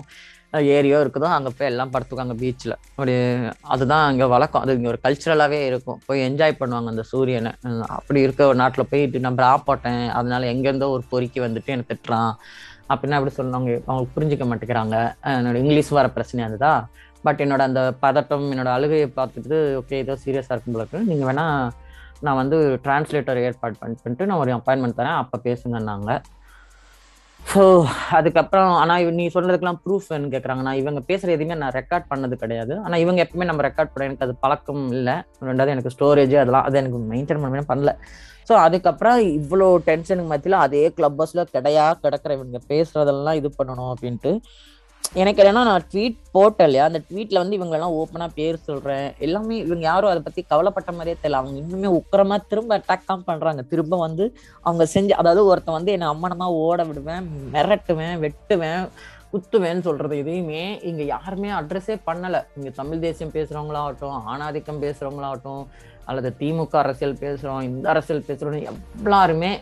ஏரியோ 0.76 0.98
இருக்குதோ 1.04 1.28
அங்கே 1.36 1.50
போய் 1.58 1.68
எல்லாம் 1.70 1.92
படுத்துக்காங்க 1.94 2.34
பீச்சில் 2.40 2.74
அப்படி 2.96 3.14
அதுதான் 3.74 4.04
அங்கே 4.10 4.26
வழக்கம். 4.34 4.62
அது 4.64 4.76
இங்கே 4.78 4.90
ஒரு 4.92 5.00
கல்ச்சுரலாகவே 5.04 5.60
இருக்கும். 5.70 5.98
போய் 6.08 6.24
என்ஜாய் 6.28 6.58
பண்ணுவாங்க 6.60 6.88
அந்த 6.92 7.04
சூரியனை. 7.12 7.52
அப்படி 7.96 8.20
இருக்க 8.26 8.42
ஒரு 8.50 8.58
நாட்டில் 8.62 8.90
போயிட்டு 8.92 9.24
நான் 9.26 9.38
ப்ரா 9.40 9.50
போட்டேன். 9.68 10.04
அதனால 10.18 10.50
எங்கேருந்தோ 10.54 10.88
ஒரு 10.96 11.04
பொறுக்கி 11.12 11.40
வந்துட்டு 11.46 11.74
எனக்கு 11.76 11.92
திட்டுறான். 11.92 12.32
அப்படின்னா 12.92 13.18
அப்படி 13.18 13.34
சொன்னவங்க 13.40 13.74
அவங்க 13.90 14.06
புரிஞ்சிக்க 14.16 14.46
மாட்டேங்கிறாங்க. 14.50 14.96
என்னோட 15.36 15.58
இங்கிலீஷ் 15.64 15.96
வர 15.98 16.08
பிரச்சனை 16.16 16.42
அதுதான் 16.48 16.80
பட் 17.26 17.40
என்னோட 17.44 17.62
அந்த 17.68 17.82
பதட்டம் 18.04 18.46
என்னோட 18.54 18.70
அழுகையை 18.76 19.08
பார்த்துட்டு 19.18 19.58
ஓகே 19.80 19.98
ஏதோ 20.04 20.16
சீரியஸாக 20.24 20.54
இருக்கும் 20.54 20.74
போல 20.76 20.84
இருக்கு. 20.84 21.00
நீங்கள் 21.10 21.28
வேணால் 21.30 21.70
நான் 22.26 22.38
வந்து 22.40 22.56
டிரான்ஸ்லேட்டர் 22.84 23.40
ஏற்பாடு 23.46 23.74
பண்ணிட்டு 23.80 24.28
நான் 24.30 24.40
ஒரு 24.42 24.52
அப்பாயின்மெண்ட் 24.58 24.98
தரேன். 25.00 25.18
அப்போ 25.22 25.36
பேசுங்கன்னாங்க. 25.46 26.10
ஸோ 27.52 27.62
அதுக்கப்புறம் 28.18 28.70
ஆனால் 28.80 29.16
நீ 29.18 29.24
சொல்றதுக்கெல்லாம் 29.34 29.80
ப்ரூஃப் 29.84 30.08
வேணும் 30.12 30.32
கேட்குறாங்க 30.34 30.62
நான் 30.66 30.80
இவங்க 30.82 31.00
பேசுகிற 31.08 31.30
எதுவுமே 31.36 31.56
நான் 31.62 31.74
ரெக்கார்ட் 31.78 32.06
பண்ணது 32.12 32.34
கிடையாது. 32.42 32.74
ஆனால் 32.84 33.02
இவங்க 33.04 33.20
எப்பவுமே 33.24 33.46
நம்ம 33.50 33.62
ரெக்கார்ட் 33.68 33.92
பண்ண 33.92 34.08
எனக்கு 34.08 34.26
அது 34.26 34.34
பழக்கம் 34.44 34.84
இல்லை. 34.96 35.16
ரெண்டாவது 35.50 35.74
எனக்கு 35.74 35.92
ஸ்டோரேஜ் 35.96 36.34
அதெல்லாம் 36.42 36.66
அது 36.68 36.78
எனக்கு 36.82 37.00
மெயின்டைன் 37.12 37.42
பண்ணவே 37.44 37.64
பண்ணல. 37.72 37.92
ஸோ 38.48 38.54
அதுக்கப்புறம் 38.66 39.18
இவ்வளோ 39.40 39.68
டென்ஷனுக்கு 39.88 40.32
மத்தியில் 40.32 40.58
அதே 40.64 40.82
கிளப் 40.96 41.18
பஸ்ல 41.20 41.44
கிடையா 41.56 41.84
கிடக்கிற 42.04 42.32
இவங்க 42.38 42.60
பேசுறதெல்லாம் 42.72 43.38
இது 43.40 43.50
பண்ணணும் 43.58 43.92
அப்படின்ட்டு 43.94 44.32
எனக்கு 45.22 45.40
என்னன்னா 45.42 45.62
நான் 45.68 45.86
ட்வீட் 45.90 46.16
போட்டேன் 46.36 46.66
இல்லையா? 46.68 46.84
அந்த 46.90 47.00
ட்வீட்ல 47.08 47.40
வந்து 47.42 47.56
இவங்க 47.58 47.74
எல்லாம் 47.76 47.96
ஓப்பனா 47.98 48.26
பேர் 48.38 48.56
சொல்றேன். 48.68 49.14
எல்லாமே 49.18 49.56
இவங்க 49.56 49.84
யாரும் 49.84 50.10
அதை 50.12 50.22
பத்தி 50.22 50.42
கவலைப்பட்ட 50.52 50.92
மாதிரியே 50.92 51.16
தெரியல. 51.22 51.40
அவங்க 51.40 51.56
இன்னுமே 51.62 51.90
உக்கரமா 51.98 52.36
திரும்ப 52.50 52.78
அட்டாக் 52.78 53.10
தான் 53.10 53.26
பண்றாங்க. 53.28 53.62
திரும்ப 53.72 53.96
வந்து 53.96 54.24
அவங்க 54.62 54.84
செஞ்சு 54.94 55.14
அதாவது 55.22 55.42
ஒருத்தன் 55.50 55.78
வந்து 55.78 55.92
என்னை 55.92 56.08
அம்மனமா 56.12 56.48
ஓட 56.64 56.84
விடுவேன் 56.84 57.28
மிரட்டுவேன் 57.54 58.16
வெட்டுவேன் 58.24 58.82
குத்துவேன்னு 59.32 59.86
சொல்றது 59.88 60.16
எதையுமே 60.22 60.64
இங்க 60.90 61.02
யாருமே 61.02 61.48
அட்ரஸே 61.60 61.96
பண்ணல. 62.08 62.40
இங்க 62.56 62.70
தமிழ் 62.80 63.04
தேசியம் 63.06 63.34
பேசுறவங்களாகட்டும் 63.38 64.18
ஆணாதிக்கம் 64.32 64.82
பேசுறவங்களாகட்டும் 64.84 65.64
அல்லது 66.04 66.30
திமுக 66.40 66.76
அரசியல் 66.84 67.20
பேசுறோம் 67.24 67.62
இந்த 67.62 67.88
அரசியல் 67.88 68.26
பேசுறோம் 68.28 68.58
எல்லாருமே 69.02 69.52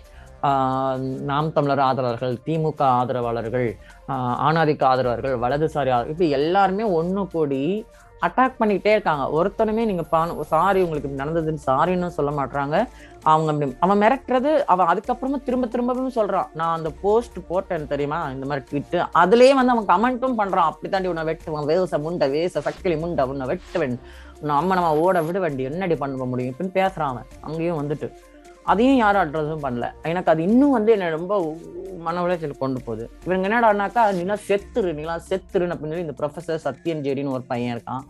நாம் 1.21 1.53
தமிழர் 1.53 1.79
ஆதரவாளர்கள் 1.79 2.39
திமுக 2.47 2.83
ஆதரவாளர்கள் 2.83 3.77
ஆணாதிக்க 4.09 4.85
ஆதரவாளர்கள் 4.85 5.39
வலதுசாரி 5.39 5.79
ஆதரவு 5.79 6.09
இப்படி 6.09 6.31
எல்லாருமே 6.31 6.83
ஒன்று 6.83 7.27
கூடி 7.27 7.87
அட்டாக் 8.21 8.55
பண்ணிக்கிட்டே 8.61 8.89
இருக்காங்க. 8.89 9.45
ஒருத்தனுமே 9.45 9.85
நீங்க 9.85 10.27
சாரி 10.41 10.83
உங்களுக்கு 10.83 11.25
நடந்ததுன்னு 11.25 11.59
சாரின்னு 11.67 12.07
சொல்ல 12.07 12.45
மாட்டாங்க 12.45 12.89
அவங்க 13.23 13.53
அப்படி- 13.53 13.77
அவன் 13.81 14.01
மிரட்டுறது 14.01 14.63
அவன் 14.65 14.87
அதுக்கப்புறமா 14.87 15.43
திரும்ப 15.43 15.67
திரும்பவும் 15.67 16.13
சொல்றான். 16.15 16.47
நான் 16.55 16.77
அந்த 16.77 16.91
போஸ்ட் 17.03 17.37
போட்டேன் 17.49 17.87
தெரியுமா? 17.87 18.31
இந்த 18.31 18.47
மாதிரி 18.47 18.67
ட்விட்டு 18.67 19.07
அதுலயே 19.15 19.55
வந்து 19.55 19.73
அவன் 19.73 20.21
கமெண்ட்டும் 20.25 20.39
பண்றான். 20.39 20.57
அப்படி 20.57 20.89
தாண்டி 20.89 21.09
உன்னை 21.09 21.25
வெட்டுவான். 21.25 21.77
வேச 21.77 21.95
முண்டை 21.95 22.31
வேச 22.31 22.63
சக்கிலி 22.65 22.99
முண்டை 22.99 23.23
உன்னை 23.23 23.47
வெட்டுவேன். 23.47 23.99
உன்னை 24.41 24.57
அம்மா 24.57 24.75
நம்ம 24.75 24.99
ஓட 24.99 25.23
விட 25.23 25.39
வேண்டி 25.39 25.63
என்னடி 25.63 25.95
பண்ண 25.95 26.25
முடியும்? 26.25 26.55
இப்படின்னு 26.59 26.77
பேசுறான் 26.77 27.01
அவன். 27.01 27.25
அங்கேயும் 27.41 27.89
வந்துட்டு. 27.89 28.13
அதையும் 28.65 28.97
யாரும் 28.97 29.23
அட்ரஸும் 29.23 29.65
பண்ணல. 29.67 29.93
எனக்கு 30.03 30.31
அது 30.31 30.43
இன்னும் 30.43 30.71
வந்து 30.71 30.93
என்ன 30.93 31.11
ரொம்ப 31.11 31.57
மன 31.99 32.27
உளைச்சல் 32.27 32.59
கொண்டு 32.59 32.83
போகுது. 32.83 33.11
இவங்க 33.25 33.49
என்னடானாக்கா 33.49 34.15
நிலா 34.15 34.37
செத்துரு 34.49 34.93
நிலா 34.93 35.17
செத்துருன்னு 35.29 35.75
அப்படின்னு 35.75 35.95
சொல்லி 35.95 36.07
இந்த 36.09 36.15
ப்ரொஃபசர் 36.21 36.63
சத்யன் 36.65 37.29
ஒரு 37.29 37.43
பையன் 37.43 37.77
இருக்கான். 37.77 38.01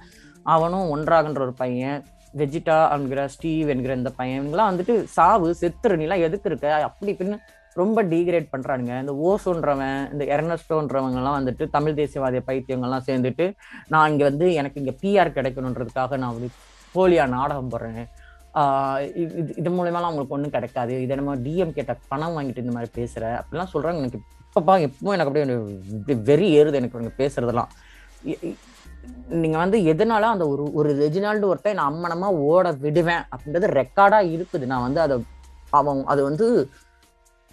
அவனும் 0.42 0.96
ஒன்றாகன்ற 0.96 1.40
ஒரு 1.40 1.52
பையன். 1.52 2.04
வெஜிடா 2.36 2.90
என்கிற 2.90 3.28
ஸ்டீவ் 3.28 3.68
என்கிற 3.68 3.94
இந்த 3.94 4.10
பையன் 4.10 4.54
வந்துட்டு 4.54 5.02
சாவு 5.04 5.54
செத்துரு 5.60 5.96
நிலா 5.96 6.14
எதுக்கு 6.14 6.48
இருக்க? 6.48 6.82
அப்படி 6.82 7.12
இப்படின்னு 7.12 7.38
ரொம்ப 7.74 8.02
டீக்ரேட் 8.02 8.48
பண்றானுங்க. 8.52 9.00
இந்த 9.00 9.12
ஓசோன்றவன் 9.12 10.12
இந்த 10.12 10.24
எர்னஸ்டோன்றவங்க 10.24 11.14
எல்லாம் 11.14 11.46
வந்துட்டு 11.46 11.70
தமிழ் 11.70 11.92
தேசியவாதிய 11.92 12.40
பைத்தியங்கள்லாம் 12.46 13.06
சேர்ந்துட்டு 13.06 13.52
நான் 13.88 14.10
இங்க 14.10 14.24
வந்து 14.24 14.52
எனக்கு 14.52 14.80
இங்க 14.80 14.94
பிஆர் 15.02 15.30
கிடைக்கணுன்றதுக்காக 15.30 16.16
நான் 16.16 16.34
வந்து 16.34 16.50
போலியா 16.94 17.28
நாடகம் 17.28 17.70
போடுறேன். 17.70 18.08
இது 19.14 19.34
இது- 19.36 19.58
இது 19.58 19.70
மூலயமாலாம் 19.70 19.92
அவங்களுக்கு 19.92 20.34
ஒன்றும் 20.34 20.50
கிடைக்காது. 20.50 21.02
இதை 21.02 21.16
நம்ம 21.16 21.36
டிஎம் 21.36 21.72
கேட்ட 21.72 21.98
பணம் 22.08 22.36
வாங்கிட்டு 22.36 22.58
இந்த 22.58 22.72
மாதிரி 22.72 23.02
பேசுற. 23.02 23.18
அப்படிலாம் 23.18 23.66
சொல்றாங்க. 23.74 23.96
எனக்கு 23.96 24.18
இப்பப்பா 24.18 24.90
எப்பவும் 24.90 25.18
எனக்கு 25.18 25.26
அப்படியே 25.26 26.22
வெறி 26.24 26.58
ஏறுது 26.58 26.74
எனக்கு 26.74 26.98
இவங்க 26.98 27.12
பேசுறதெல்லாம். 27.16 27.66
நீங்க 29.28 29.58
வந்து 29.58 29.78
எதனால 29.78 30.20
அந்த 30.20 30.48
ஒரு 30.48 30.72
ஒரு 30.72 30.94
ரெஜினால்டு 30.94 31.42
ஒருத்தன் 31.42 31.74
நான் 31.74 31.94
அம்மனமா 31.94 32.26
ஓட 32.26 32.72
விடுவேன் 32.72 33.18
அப்படின்றது 33.18 33.84
ரெக்கார்டா 33.84 34.44
இருக்குது. 34.44 34.66
நான் 34.66 34.82
வந்து 34.82 35.00
அதை 35.00 35.24
அவன் 35.70 36.04
அது 36.04 36.22
வந்து 36.22 36.68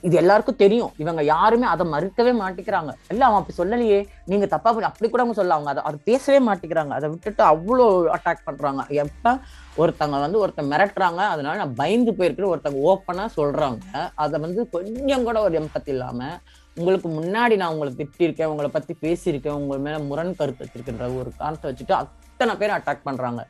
இது 0.01 0.15
எல்லாருக்கும் 0.15 0.59
தெரியும். 0.62 0.91
இவங்க 1.03 1.21
யாருமே 1.23 1.67
அதை 1.67 1.85
மறுக்கவே 1.93 2.33
மாட்டேங்கிறாங்க 2.41 2.91
இல்ல 3.13 3.25
அவன் 3.25 3.39
அப்படி 3.39 3.57
சொல்லலையே. 3.59 3.99
நீங்க 4.25 4.45
தப்பா 4.53 4.69
பண்ணி 4.71 4.88
அப்படி 4.89 5.09
கூட 5.09 5.21
அவங்க 5.23 5.38
சொல்ல 5.39 5.57
அவங்க 5.57 5.69
அதை 5.73 5.83
அதை 5.83 5.99
பேசவே 6.09 6.39
மாட்டேங்கிறாங்க 6.47 6.93
அதை 6.99 7.09
விட்டுட்டு 7.09 7.43
அவ்வளோ 7.43 7.85
அட்டாக் 8.17 8.45
பண்றாங்க. 8.45 8.85
எப்ப? 9.03 9.35
ஒருத்தங்க 9.77 10.15
வந்து 10.25 10.39
ஒருத்தன் 10.39 10.71
மிரட்டுறாங்க. 10.71 11.21
அதனால 11.33 11.57
நான் 11.63 11.75
பயந்து 11.81 12.12
போயிருக்கிற 12.12 12.47
ஒருத்தங்க 12.53 12.79
ஓப்பனா 12.91 13.25
சொல்றாங்க. 13.39 13.83
அதை 14.15 14.39
வந்து 14.39 14.69
கொஞ்சம் 14.69 15.27
கூட 15.29 15.41
ஒரு 15.41 15.55
எம்பத்தி 15.62 15.91
இல்லாம 15.95 16.29
உங்களுக்கு 16.77 17.09
முன்னாடி 17.09 17.55
நான் 17.62 17.71
உங்களை 17.73 17.91
திட்டிருக்கேன் 17.99 18.51
உங்களை 18.51 18.69
பத்தி 18.75 18.93
பேசியிருக்கேன் 19.05 19.57
உங்க 19.62 19.77
மேல 19.85 19.99
முரண் 20.09 20.38
கருத்து 20.41 20.65
வச்சிருக்கின்ற 20.65 21.07
ஒரு 21.19 21.31
காரணத்தை 21.38 21.69
வச்சுட்டு 21.71 21.95
அத்தனை 22.03 22.53
பேர் 22.55 22.75
அட்டாக் 22.77 23.07
பண்றாங்க. 23.07 23.41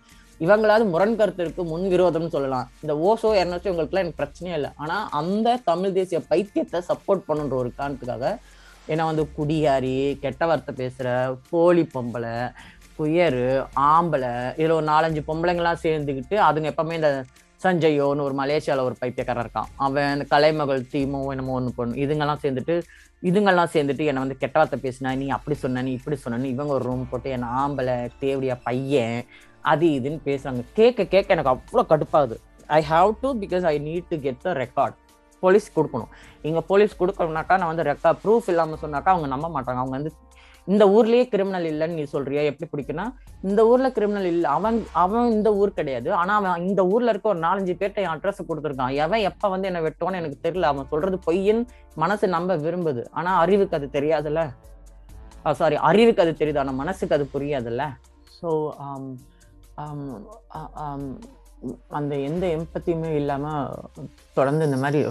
இவங்களாவது 0.45 0.85
முரண்கருத்திற்கு 0.93 1.61
முன் 1.71 1.85
விரோதம்னு 1.93 2.33
சொல்லலாம். 2.35 2.67
இந்த 2.83 2.93
ஓசோ 3.09 3.29
எர்னஸ்டோ 3.41 3.69
இவங்களுக்குலாம் 3.69 4.05
எனக்கு 4.05 4.21
பிரச்சனையே 4.21 4.55
இல்லை. 4.59 4.71
ஆனா 4.83 4.97
அந்த 5.19 5.57
தமிழ் 5.71 5.95
தேசிய 5.97 6.21
பைத்தியத்தை 6.31 6.81
சப்போர்ட் 6.89 7.27
பண்ணுன்ற 7.29 7.55
ஒரு 7.63 7.71
காரணத்துக்காக 7.79 8.33
ஏன்னா 8.91 9.03
வந்து 9.09 9.23
குடியாரி 9.37 9.95
கெட்ட 10.21 10.43
வார்த்தை 10.49 10.73
பேசுற 10.81 11.07
போலி 11.49 11.83
பொம்பளை 11.95 12.35
குயரு 12.99 13.43
ஆம்பளை 13.89 14.31
இதுல 14.59 14.77
ஒரு 14.77 14.87
நாலஞ்சு 14.93 15.21
பொம்பளைங்களாம் 15.27 15.83
சேர்ந்துக்கிட்டு 15.83 16.37
அதுங்க 16.47 16.71
எப்பவுமே 16.71 16.95
இந்த 16.99 17.11
சஞ்சயோன்னு 17.61 18.25
ஒரு 18.25 18.35
மலேசியாவில் 18.39 18.87
ஒரு 18.87 18.95
பைத்தியக்காரன் 18.99 19.43
இருக்கான். 19.43 19.69
அவன் 19.85 20.11
இந்த 20.15 20.25
கலைமகள் 20.33 20.81
தீமோ 20.93 21.21
என்னமோ 21.33 21.55
ஒன்று 21.59 21.71
பொண்ணு 21.77 22.01
இதுங்கெல்லாம் 22.03 22.41
சேர்ந்துட்டு 22.43 22.75
இதுங்கெல்லாம் 23.29 23.71
சேர்ந்துட்டு 23.73 24.03
என்னை 24.09 24.21
வந்து 24.23 24.39
கெட்ட 24.41 24.55
வார்த்தை 24.59 24.77
பேசினா 24.83 25.11
நீ 25.21 25.25
அப்படி 25.37 25.55
சொன்ன 25.63 25.83
நீ 25.87 25.93
இப்படி 25.99 26.17
சொன்னனு 26.23 26.53
இவங்க 26.55 26.73
ஒரு 26.77 26.85
ரூம் 26.89 27.09
போட்டு 27.11 27.29
என்னை 27.37 27.49
ஆம்பளை 27.61 27.95
தேவடியா 28.23 28.55
பையன் 28.67 29.17
அது 29.63 29.85
இதுன்னு 29.97 30.21
பேசுறாங்க. 30.29 30.61
கேட்க 30.79 31.05
கேட்க 31.13 31.35
எனக்கு 31.35 31.53
அவ்வளோ 31.55 31.83
கடுப்பாகுது. 31.91 32.37
I 32.77 32.81
have 32.93 33.11
to 33.21 33.29
because 33.43 33.65
I 33.73 33.75
need 33.89 34.09
to 34.13 34.17
get 34.25 34.41
the 34.47 34.53
record 34.63 34.97
police 35.43 35.67
கொடுக்கணும். 35.75 36.11
இங்கே 36.47 36.61
போலீஸ் 36.71 36.99
கொடுக்கணும்னாக்கா 37.01 37.55
நான் 37.59 37.71
வந்து 37.73 37.85
ரெக்கார்ட் 37.91 38.19
ப்ரூஃப் 38.23 38.49
இல்லாமல் 38.53 38.81
சொன்னாக்கா 38.81 39.11
அவங்க 39.13 39.29
நம்ப 39.35 39.47
மாட்டாங்க. 39.55 39.81
அவங்க 39.83 39.95
வந்து 39.97 40.11
இந்த 40.67 40.85
ஊர்லயே 40.95 41.25
கிரிமினல் 41.33 41.67
இல்லைன்னு 41.69 41.97
நீ 41.99 42.03
சொல்றியா? 42.13 42.41
எப்படி 42.49 42.67
பிடிக்குன்னா 42.71 43.05
இந்த 43.49 43.61
ஊர்ல 43.69 43.87
கிரிமினல் 43.95 44.27
இல்லை. 44.31 44.49
அவன் 44.57 44.77
அவன் 45.03 45.31
இந்த 45.35 45.49
ஊர் 45.61 45.71
கிடையாது. 45.77 46.09
ஆனா 46.21 46.33
அவன் 46.39 46.65
இந்த 46.69 46.81
ஊர்ல 46.93 47.13
இருக்க 47.13 47.33
ஒரு 47.33 47.41
நாலஞ்சு 47.45 47.73
பேர்ட்ட 47.79 48.03
என் 48.05 48.13
அட்ரஸ் 48.15 48.41
கொடுத்துருக்கான். 48.49 48.93
எவன் 49.05 49.25
எப்ப 49.29 49.49
வந்து 49.53 49.69
என்ன 49.69 49.81
வெட்டுவான்னு 49.85 50.21
எனக்கு 50.21 50.43
தெரியல. 50.45 50.69
அவன் 50.73 50.89
சொல்றது 50.91 51.19
பொய்யன் 51.27 51.63
மனசு 52.03 52.27
நம்ப 52.35 52.57
விரும்புது. 52.65 53.03
ஆனா 53.19 53.33
அறிவுக்கு 53.43 53.77
அது 53.79 53.89
தெரியாதுல்ல? 53.97 54.43
சாரி 55.61 55.75
அறிவுக்கு 55.89 56.23
அது 56.25 56.33
தெரியுது. 56.41 56.61
ஆனா 56.65 56.75
மனசுக்கு 56.83 57.17
அது 57.17 57.27
புரியாதுல்ல? 57.35 57.85
ஸோ 58.39 58.49
um, 58.85 59.05
அந்த 61.97 62.13
எந்த 62.29 62.43
எம்பத்தியுமே 62.57 63.11
இல்லாம 63.21 63.45
தொடர்ந்து 64.37 64.67
இந்த 64.69 64.79
மாதிரி 64.83 65.01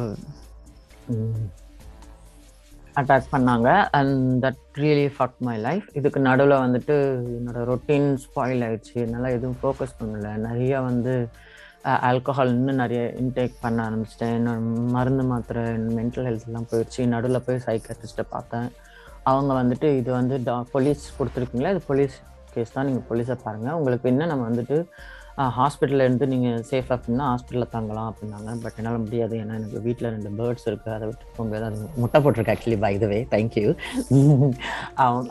அட்டாக் 3.00 3.32
பண்ணாங்க. 3.34 3.68
And 3.98 4.16
that 4.44 4.62
really 4.82 5.08
fuck 5.16 5.36
my 5.48 5.56
life 5.66 5.86
இதுக்கு 5.98 6.20
நடுவில் 6.28 6.62
வந்துட்டு 6.64 6.96
என்னோட 7.36 7.60
ரொட்டீன் 7.70 8.08
ஸ்பாயில் 8.24 8.64
ஆயிடுச்சு. 8.68 8.94
என்னால் 9.04 9.34
எதுவும் 9.36 9.60
ஃபோக்கஸ் 9.60 9.98
பண்ணல. 10.00 10.30
நிறைய 10.46 10.80
வந்து 10.88 11.14
ஆல்கஹால் 12.08 12.52
இன்னும் 12.56 12.80
நிறைய 12.82 13.02
இன்டேக் 13.22 13.54
பண்ண 13.64 13.78
ஆரம்பிச்சிட்டேன். 13.88 14.34
என்னோட 14.38 14.60
மருந்து 14.96 15.24
மாத்திரை 15.30 15.62
மென்டல் 15.98 16.26
ஹெல்த் 16.28 16.48
எல்லாம் 16.48 16.68
போயிடுச்சு. 16.72 17.00
நடுவில் 17.14 17.44
போய் 17.46 17.64
சைக்காட்ரிஸ்ட்டை 17.66 18.24
பார்த்தேன். 18.34 18.68
அவங்க 19.30 19.52
வந்துட்டு 19.60 19.90
இது 20.00 20.10
வந்து 20.20 20.36
டா 20.48 20.56
போலீஸ் 20.74 21.04
கொடுத்துருக்கீங்களா? 21.18 21.72
இது 21.74 21.82
போலீஸ் 21.90 22.16
கேஸ் 22.58 22.76
தான் 22.78 22.88
நீங்கள் 22.90 23.08
போலீஸை 23.10 23.38
பாருங்கள் 23.46 23.78
உங்களுக்கு 23.80 24.12
என்ன 24.14 24.28
நம்ம 24.32 24.44
வந்துட்டு 24.50 24.78
ஹாஸ்பிட்டலில் 25.56 26.04
இருந்து 26.04 26.26
நீங்கள் 26.30 26.62
சேஃப் 26.68 26.88
அப்படின்னா 26.94 27.24
ஹாஸ்பிட்டலில் 27.30 27.72
தங்கலாம் 27.74 28.08
அப்படின்னாங்க. 28.10 28.52
பட் 28.62 28.78
என்னால் 28.80 29.02
முடியாது. 29.02 29.34
ஏன்னா 29.42 29.56
எனக்கு 29.58 29.80
வீட்டில் 29.84 30.08
ரெண்டு 30.14 30.30
பேர்ட்ஸ் 30.38 30.66
இருக்குது 30.68 30.94
அதை 30.94 31.04
விட்டு 31.08 31.26
போக 31.36 31.44
முடியாது. 31.48 31.66
அது 31.68 32.00
முட்டை 32.02 32.18
போட்டிருக்கு 32.24 32.52
ஆக்சுவலி 32.54 32.78
பை 32.84 32.90
இதுவே 32.96 33.18
வே 33.20 33.26
தேங்க்யூ 33.34 33.66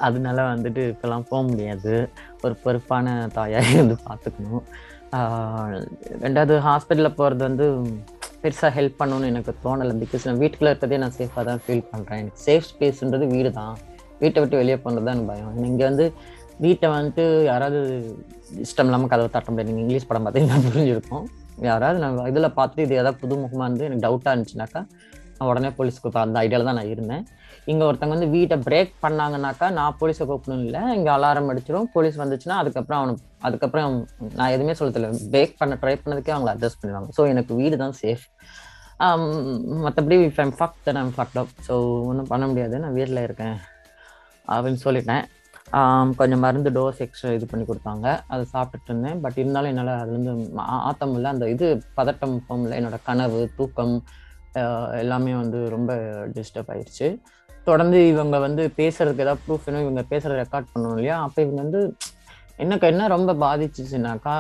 அதனால 0.08 0.46
வந்துட்டு 0.54 0.84
இப்போல்லாம் 0.94 1.26
போக 1.32 1.42
முடியாது. 1.50 1.96
ஒரு 2.44 2.56
பொறுப்பான 2.64 3.16
தாயாக 3.40 3.74
இருந்து 3.76 3.98
பார்த்துக்கணும். 4.08 4.64
ரெண்டாவது 6.26 6.56
ஹாஸ்பிட்டலில் 6.68 7.18
போகிறது 7.20 7.44
வந்து 7.50 7.68
பெருசாக 8.42 8.72
ஹெல்ப் 8.80 8.98
பண்ணணும்னு 9.02 9.30
எனக்கு 9.34 9.54
தோணலை. 9.66 9.94
பிகாஸ் 10.06 10.26
நான் 10.30 10.42
வீட்டுக்குள்ளே 10.44 10.74
இருக்கிறதே 10.74 11.02
நான் 11.04 11.16
சேஃபாக 11.20 11.46
தான் 11.52 11.62
ஃபீல் 11.66 11.86
பண்ணுறேன் 11.92 12.22
எனக்கு 12.24 12.42
சேஃப் 12.48 12.68
ஸ்பேஸ்ன்றது 12.72 13.28
வீடு 13.36 13.52
தான் 13.62 13.76
வீட்டை 14.24 14.40
விட்டு 14.42 14.60
வெளியே 14.64 14.80
போகிறது 14.84 15.06
தான் 15.08 15.16
எனக்கு 15.16 15.32
பயம். 15.32 15.64
இங்கே 15.72 15.86
வந்து 15.92 16.06
வீட்டை 16.66 16.88
வந்துட்டு 16.96 17.24
யாராவது 17.52 17.80
இஷ்டம் 18.66 18.90
இல்லாமல் 18.90 19.12
கதவை 19.14 19.30
தட்ட 19.36 19.50
முடியாது. 19.52 19.72
நீங்கள் 19.72 19.86
இங்கிலீஷ் 19.86 20.10
படம் 20.10 20.26
பார்த்தீங்கன்னா 20.26 20.60
புரிஞ்சிருக்கும். 20.68 21.26
யாராவது 21.70 21.98
நான் 22.04 22.18
இதில் 22.32 22.56
பார்த்துட்டு 22.58 22.86
இது 22.86 23.00
ஏதாவது 23.02 23.20
புதுமுகமாக 23.24 23.68
இருந்து 23.70 23.88
எனக்கு 23.90 24.06
டவுட்டாக 24.06 24.34
இருந்துச்சுனாக்கா 24.34 24.82
நான் 25.38 25.50
உடனே 25.52 25.70
போலீஸ்க்கு 25.78 26.12
அந்த 26.26 26.38
ஐடியாவில் 26.44 26.70
தான் 26.70 26.80
நான் 26.80 26.92
இருந்தேன். 26.94 27.24
இங்கே 27.72 27.84
ஒருத்தங்க 27.88 28.14
வந்து 28.16 28.30
வீட்டை 28.36 28.56
பிரேக் 28.68 28.94
பண்ணாங்கனாக்கா 29.04 29.68
நான் 29.78 29.98
போலீஸை 30.00 30.26
கூப்பிடணும் 30.30 30.64
இல்லை. 30.68 30.82
இங்கே 30.98 31.12
அலாரம் 31.16 31.50
அடிச்சிடும் 31.52 31.90
போலீஸ் 31.96 32.18
வந்துச்சுன்னா 32.22 32.58
அதுக்கப்புறம் 32.62 33.00
அவனை 33.02 33.14
அதுக்கப்புறம் 33.48 33.98
நான் 34.38 34.54
எதுவுமே 34.56 34.76
சொல்லத்தில்ல 34.80 35.10
பிரேக் 35.34 35.54
பண்ண 35.62 35.76
ட்ரை 35.84 35.96
பண்ணதுக்கே 36.04 36.34
அவங்களை 36.36 36.54
அட்ஜஸ்ட் 36.56 36.82
பண்ணுவாங்க 36.82 37.12
ஸோ 37.18 37.24
எனக்கு 37.34 37.60
வீடு 37.62 37.78
தான் 37.84 37.96
சேஃப் 38.02 38.26
மற்றபடி 39.86 40.18
if 40.28 40.40
I'm 40.44 40.56
fuck 40.60 40.78
then 40.86 41.00
I'm 41.02 41.14
fucked 41.18 41.40
up 41.42 41.52
so 41.68 41.74
ஒன்றும் 42.12 42.30
பண்ண 42.34 42.46
முடியாது. 42.52 42.76
நான் 42.84 42.96
வீட்டில் 43.00 43.26
இருக்கேன் 43.28 43.58
அப்படின்னு 44.54 44.82
சொல்லிட்டேன். 44.86 45.26
கொஞ்சம் 46.20 46.44
மருந்து 46.46 46.70
டோஸ் 46.78 47.02
எக்ஸ்ட்ரா 47.06 47.32
இது 47.38 47.46
பண்ணி 47.52 47.66
கொடுத்தாங்க. 47.70 48.08
அதை 48.34 48.44
சாப்பிட்டுட்டு 48.54 48.92
இருந்தேன். 48.92 49.20
பட் 49.24 49.38
இருந்தாலும் 49.42 49.72
என்னால் 49.72 49.92
அதுலேருந்து 50.02 50.34
ஆத்தம் 50.90 51.16
இல்லை. 51.18 51.30
அந்த 51.36 51.46
இது 51.56 51.68
பதட்டம் 52.00 52.36
போகல 52.50 52.78
என்னோட 52.80 53.00
கனவு 53.10 53.42
தூக்கம் 53.58 53.96
எல்லாமே 55.02 55.34
வந்து 55.42 55.60
ரொம்ப 55.76 55.92
டிஸ்டர்ப் 56.36 56.72
ஆயிடுச்சு 56.74 57.08
தொடர்ந்து 57.68 58.00
இவங்க 58.12 58.36
வந்து 58.46 58.64
பேசுறதுக்கு 58.78 59.24
ஏதாவது 59.26 59.44
ப்ரூஃப் 59.46 59.66
வேணும் 59.68 59.86
இவங்க 59.86 60.02
பேசுகிறத 60.12 60.38
ரெக்கார்ட் 60.44 60.72
பண்ணணும் 60.74 60.96
இல்லையா? 60.98 61.16
அப்போ 61.26 61.40
இவங்க 61.46 61.60
வந்து 61.66 61.82
எனக்கு 62.64 62.86
என்ன 62.92 63.08
ரொம்ப 63.16 63.32
பாதிச்சிச்சுனாக்கா 63.44 64.36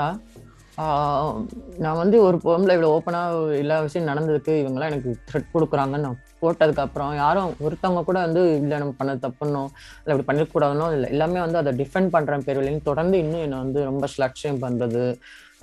நான் 1.84 2.00
வந்து 2.02 2.18
ஒரு 2.28 2.38
பொம்பளை 2.46 2.74
இவ்வளோ 2.78 2.92
ஓப்பனாக 2.96 3.60
எல்லா 3.64 3.78
விஷயம் 3.86 4.10
நடந்ததுக்கு 4.12 4.54
இவங்கெல்லாம் 4.62 4.92
எனக்கு 4.94 5.12
த்ரெட் 5.30 5.54
கொடுக்குறாங்கன்னு 5.56 6.06
நான் 6.08 6.20
போட்டதுக்கு 6.42 6.84
அப்புறம் 6.86 7.16
யாரும் 7.16 7.54
ஒருத்தவங்க 7.66 8.04
கூட 8.10 8.18
வந்து 8.26 8.42
இல்லை 8.62 8.78
நம்ம 8.78 8.96
பண்ண 8.98 9.16
தப்புனோம் 9.26 9.70
இல்லை 10.00 10.12
இப்படி 10.14 10.28
பண்ணிடக்கூடாதுனோ 10.30 10.88
இல்லை 10.96 11.10
எல்லாமே 11.10 11.40
வந்து 11.40 11.62
அதை 11.62 11.74
டிஃபெண்ட் 11.82 12.14
பண்ணுற 12.16 12.40
பேர்வழியும் 12.48 12.88
தொடர்ந்து 12.90 13.18
இன்னும் 13.24 13.44
என்னை 13.46 13.58
வந்து 13.58 13.82
ரொம்ப 13.92 14.08
ஸ்லட்சியம் 14.16 14.62
பண்ணுறது 14.66 15.04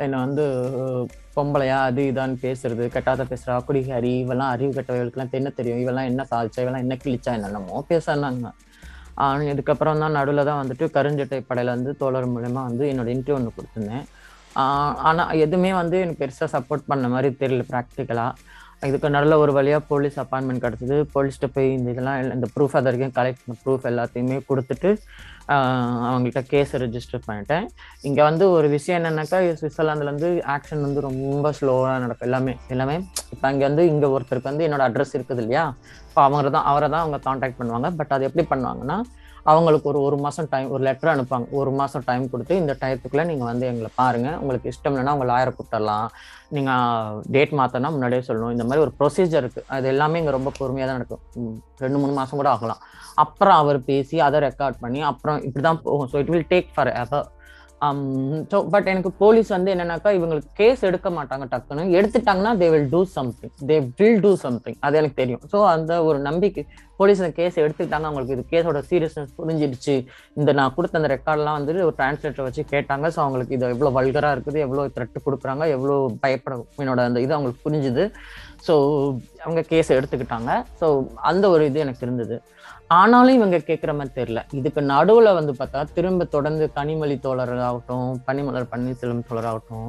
என்னை 0.04 0.18
வந்து 0.18 0.44
பொம்பளையா 1.37 1.78
அது 1.88 2.02
இதான்னு 2.10 2.37
பேசுறது 2.44 2.84
கெட்டாத 2.94 3.24
பேசுறா 3.32 3.56
குடிகாரி 3.68 4.12
இவெல்லாம் 4.24 4.52
அறிவு 4.54 4.72
கெட்டவர்களுக்குலாம் 4.78 5.37
என்ன 5.40 5.52
தெரியும்? 5.58 5.80
இவெல்லாம் 5.84 6.08
என்ன 6.10 6.26
சாதிச்சா 6.32 6.62
இவெல்லாம் 6.64 6.84
என்ன 6.87 6.96
கிழிச்சா 7.04 7.32
என்னென்னமோ 7.38 7.84
பேசினாங்க 7.90 8.50
ஆனால் 9.24 9.50
இதுக்கப்புறம் 9.54 10.00
தான் 10.02 10.16
நடுவில் 10.18 10.48
தான் 10.48 10.60
வந்துட்டு 10.62 10.84
கருஞ்சட்டை 10.96 11.38
படையில 11.48 11.74
வந்து 11.76 11.90
தோழர் 11.96 12.32
மூலயமா 12.34 12.62
வந்து 12.68 12.84
என்னோட 12.92 13.08
இன்டர்வியூ 13.14 13.37
ஒன்று 13.38 13.56
கொடுத்துருந்தேன். 13.56 14.06
ஆனால் 15.08 15.38
எதுவுமே 15.44 15.70
வந்து 15.80 15.96
எனக்கு 16.00 16.20
பெருசாக 16.22 16.48
சப்போர்ட் 16.54 16.88
பண்ண 16.90 17.06
மாதிரி 17.14 17.28
தெரியல 17.42 17.62
ப்ராக்டிக்கலாக 17.70 18.32
இதுக்கு 18.88 19.08
நல்ல 19.16 19.32
ஒரு 19.42 19.52
வழியாக 19.56 19.82
போலீஸ் 19.90 20.16
அப்பாயின்மெண்ட் 20.22 20.62
கிடச்சிது. 20.64 20.96
போலீஸ்கிட்ட 21.14 21.48
போய் 21.54 21.68
இந்த 21.76 21.88
இதெல்லாம் 21.94 22.18
இந்த 22.36 22.46
ப்ரூஃப் 22.54 22.76
அது 22.78 22.86
வரைக்கும் 22.88 23.14
கலெக்ட் 23.18 23.40
பண்ண 23.42 23.56
ப்ரூஃப் 23.64 23.86
எல்லாத்தையுமே 23.90 24.36
கொடுத்துட்டு 24.48 24.90
அவங்கள்ட்ட 26.08 26.42
கேஸை 26.52 26.76
ரெஜிஸ்டர் 26.84 27.24
பண்ணிட்டேன். 27.26 27.64
இங்கே 28.08 28.22
வந்து 28.28 28.44
ஒரு 28.56 28.68
விஷயம் 28.76 28.98
என்னன்னாக்கா 29.00 29.38
சுவிட்சர்லாந்துலேருந்து 29.60 30.30
ஆக்ஷன் 30.54 30.84
வந்து 30.86 31.00
ரொம்ப 31.08 31.52
ஸ்லோவாக 31.58 31.96
நடக்கும் 32.04 32.28
எல்லாமே 32.28 32.54
எல்லாமே. 32.74 32.96
இப்போ 33.34 33.46
அங்கே 33.50 33.64
வந்து 33.68 33.84
இங்கே 33.92 34.10
ஒருத்தருக்கு 34.14 34.50
வந்து 34.52 34.66
என்னோட 34.68 34.84
அட்ரஸ் 34.88 35.14
இருக்குது 35.18 35.42
இல்லையா? 35.44 35.64
இப்போ 36.08 36.22
அவங்க 36.26 36.50
தான் 36.56 36.68
அவரை 36.72 36.88
தான் 36.94 37.02
அவங்க 37.04 37.20
காண்டாக்ட் 37.28 37.60
பண்ணுவாங்க. 37.60 37.90
பட் 38.00 38.14
அது 38.16 38.28
எப்படி 38.30 38.46
பண்ணுவாங்கன்னா 38.52 38.98
அவங்களுக்கு 39.50 39.87
ஒரு 39.90 40.00
ஒரு 40.09 40.16
மாதம் 40.24 40.48
டைம் 40.52 40.70
ஒரு 40.74 40.83
லெட்டர் 40.87 41.12
அனுப்பாங்க 41.12 41.46
ஒரு 41.61 41.70
மாதம் 41.80 42.04
டைம் 42.09 42.24
கொடுத்து 42.33 42.54
இந்த 42.61 42.72
டயத்துக்குள்ளே 42.83 43.24
நீங்கள் 43.30 43.48
வந்து 43.50 43.64
எங்களை 43.70 43.90
பாருங்கள் 44.00 44.38
உங்களுக்கு 44.42 44.70
இஷ்டம் 44.72 44.94
இல்லைன்னா 44.94 45.14
உங்கள் 45.16 45.30
லாயரை 45.33 45.52
கூப்பிட்டுறலாம் 45.57 46.09
நீங்கள் 46.57 47.20
டேட் 47.35 47.52
மாற்றினா 47.61 47.90
முன்னாடியே 47.94 48.22
சொல்லணும். 48.28 48.54
இந்த 48.57 48.66
மாதிரி 48.68 48.85
ஒரு 48.87 48.92
ப்ரொசீஜர் 49.00 49.42
இருக்குது 49.44 49.68
அது 49.76 49.87
எல்லாமே 49.92 50.20
இங்கே 50.22 50.35
ரொம்ப 50.38 50.52
பொறுமையாக 50.59 50.88
தான் 50.90 50.98
நடக்கும். 51.00 51.22
ரெண்டு 51.85 52.00
மூணு 52.02 52.14
மாதம் 52.20 52.40
கூட 52.40 52.50
ஆகலாம். 52.57 52.83
அப்புறம் 53.24 53.57
அவர் 53.62 53.78
பேசி 53.90 54.16
அதை 54.28 54.38
ரெக்கார்ட் 54.48 54.83
பண்ணி 54.85 55.02
அப்புறம் 55.12 55.40
இப்படி 55.48 55.64
தான் 55.68 55.83
போகும். 55.87 56.09
So 56.12 56.18
it 56.22 56.33
will 56.35 56.50
take 56.54 56.70
forever 57.02 57.26
Um, 57.82 58.00
so 58.50 58.56
but 58.72 58.88
எனக்கு 58.90 59.10
போலீஸ் 59.22 59.48
வந்து 59.54 59.70
என்னன்னாக்கா 59.72 60.10
இவங்களுக்கு 60.18 60.50
கேஸ் 60.60 60.82
எடுக்க 60.88 61.08
மாட்டாங்க 61.16 61.44
டக்குன்னு. 61.52 61.84
எடுத்துட்டாங்கன்னா 61.96 62.52
they 62.60 62.68
will 62.74 62.88
do 62.92 63.00
something 63.14 63.52
they 63.70 63.76
will 64.00 64.20
do 64.24 64.30
something 64.44 64.78
அது 64.87 64.98
எனக்கு 65.00 65.18
தெரியும். 65.22 65.42
ஸோ 65.52 65.60
அந்த 65.72 65.92
ஒரு 66.08 66.18
நம்பிக்கை 66.28 66.62
போலீஸ் 67.00 67.20
அந்த 67.22 67.32
கேஸ் 67.40 67.60
எடுத்துக்கிட்டாங்க 67.64 68.08
அவங்களுக்கு 68.08 68.37
இது 68.37 68.44
கேஸோட 68.52 68.80
சீரியஸ்னஸ் 68.90 69.34
புரிஞ்சிடுச்சு. 69.40 69.96
இந்த 70.40 70.50
நான் 70.58 70.74
கொடுத்த 70.76 71.00
அந்த 71.00 71.10
ரெக்கார்ட்லாம் 71.14 71.58
வந்துட்டு 71.58 71.87
ஒரு 71.88 71.96
டிரான்ஸ்லேட்டர் 72.00 72.48
வச்சு 72.48 72.64
கேட்டாங்க. 72.74 73.08
ஸோ 73.16 73.20
அவங்களுக்கு 73.24 73.56
இது 73.58 73.72
எவ்வளோ 73.76 73.92
வல்கராக 73.98 74.37
இருக்குது 74.37 74.60
எவ்வளோ 74.66 74.87
த்ரெட்டு 74.96 75.26
கொடுக்குறாங்க 75.26 75.66
எவ்வளோ 75.76 75.96
பயப்படும் 76.26 76.66
என்னோட 76.84 77.02
அந்த 77.10 77.20
இது 77.26 77.37
அவங்களுக்கு 77.38 77.66
புரிஞ்சுது. 77.68 78.04
ஸோ 78.66 78.74
அவங்க 79.44 79.61
கேஸ் 79.70 79.96
எடுத்துக்கிட்டாங்க. 79.98 80.50
ஸோ 80.81 80.87
அந்த 81.31 81.44
ஒரு 81.55 81.64
இது 81.70 81.79
எனக்கு 81.85 82.05
இருந்தது. 82.07 82.37
ஆனாலும் 82.98 83.37
இவங்க 83.38 83.57
கேட்குற 83.68 83.92
மாதிரி 83.98 84.12
தெரியல. 84.18 84.40
இதுக்கு 84.59 84.81
நடுவில் 84.90 85.37
வந்து 85.38 85.53
பார்த்தா 85.61 85.81
திரும்ப 85.96 86.27
தொடர்ந்து 86.35 86.64
கனிமொழி 86.79 87.16
தோழர் 87.27 87.53
ஆகட்டும் 87.68 88.11
பனிமலர் 88.27 88.68
பன்னீர்செல்வம் 88.72 89.24
தோழர் 89.31 89.48
ஆகட்டும் 89.50 89.88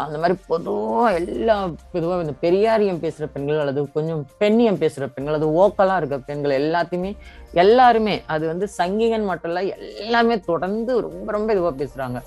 அந்த 0.00 0.16
மாதிரி 0.22 0.34
பொதுவாக 0.50 1.12
எல்லா 1.20 1.56
பொதுவாக 1.94 2.24
இந்த 2.26 2.34
பெரியாரியம் 2.44 3.02
பேசுகிற 3.04 3.26
பெண்கள் 3.34 3.62
அல்லது 3.62 3.84
கொஞ்சம் 3.96 4.22
பெண்ணியம் 4.42 4.80
பேசுகிற 4.82 5.06
பெண்கள் 5.14 5.38
அது 5.38 5.48
ஓக்கலாக 5.62 6.00
இருக்கிற 6.00 6.20
பெண்கள் 6.30 6.58
எல்லாத்தையுமே 6.60 7.12
எல்லாருமே 7.64 8.16
அது 8.34 8.44
வந்து 8.52 8.68
சங்கிகன் 8.78 9.28
மட்டும் 9.30 9.52
இல்லை 9.52 9.64
எல்லாமே 10.04 10.36
தொடர்ந்து 10.50 10.94
ரொம்ப 11.08 11.30
ரொம்ப 11.38 11.50
இதுவாக 11.56 11.74
பேசுகிறாங்க 11.82 12.20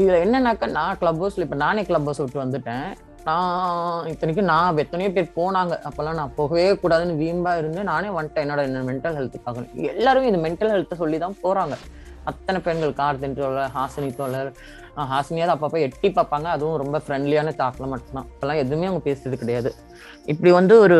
இதில் 0.00 0.22
என்னன்னாக்கா 0.24 0.66
நான் 0.78 0.98
கிளப் 1.02 1.20
ஹவுஸில் 1.22 1.46
இப்போ 1.46 1.60
நானே 1.66 1.84
கிளப் 1.90 2.08
ஹவுஸ் 2.08 2.22
விட்டு 2.24 2.44
வந்துட்டேன். 2.44 2.88
நான் 3.26 4.06
இத்தனைக்கும் 4.10 4.48
நான் 4.50 4.78
எத்தனையோ 4.82 5.10
பேர் 5.16 5.36
போனாங்க. 5.38 5.74
அப்போல்லாம் 5.88 6.18
நான் 6.20 6.34
போகவே 6.38 6.64
கூடாதுன்னு 6.82 7.14
வீம்பா 7.22 7.52
இருந்து 7.60 7.82
நானே 7.90 8.10
வந்துட்டேன். 8.16 8.44
என்னோட 8.46 8.62
என்ன 8.68 8.82
மென்டல் 8.90 9.18
பார்க்கணும் 9.46 9.72
எல்லாரும் 9.92 10.28
இந்த 10.30 10.40
மென்டல் 10.46 10.72
ஹெல்த்தை 10.74 10.98
சொல்லி 11.02 11.18
தான் 11.24 11.38
போறாங்க. 11.44 11.76
அத்தனை 12.30 12.58
பெண்கள் 12.66 12.98
கார்த்தின் 13.00 13.36
தோழர் 13.38 13.72
ஹாசினி 13.76 14.10
தோழர் 14.20 14.50
ஹாசினியாவது 15.12 15.54
அப்பப்போ 15.54 15.78
எட்டி 15.86 16.08
பார்ப்பாங்க. 16.18 16.48
அதுவும் 16.56 16.80
ரொம்ப 16.82 16.96
ஃப்ரெண்ட்லியான 17.04 17.54
தாக்கில் 17.60 17.92
மட்டும்தான். 17.92 18.28
இப்போல்லாம் 18.32 18.62
எதுவுமே 18.64 18.88
அவங்க 18.90 19.02
பேசுறது 19.08 19.38
கிடையாது. 19.42 19.72
இப்படி 20.32 20.52
வந்து 20.58 20.76
ஒரு 20.84 20.98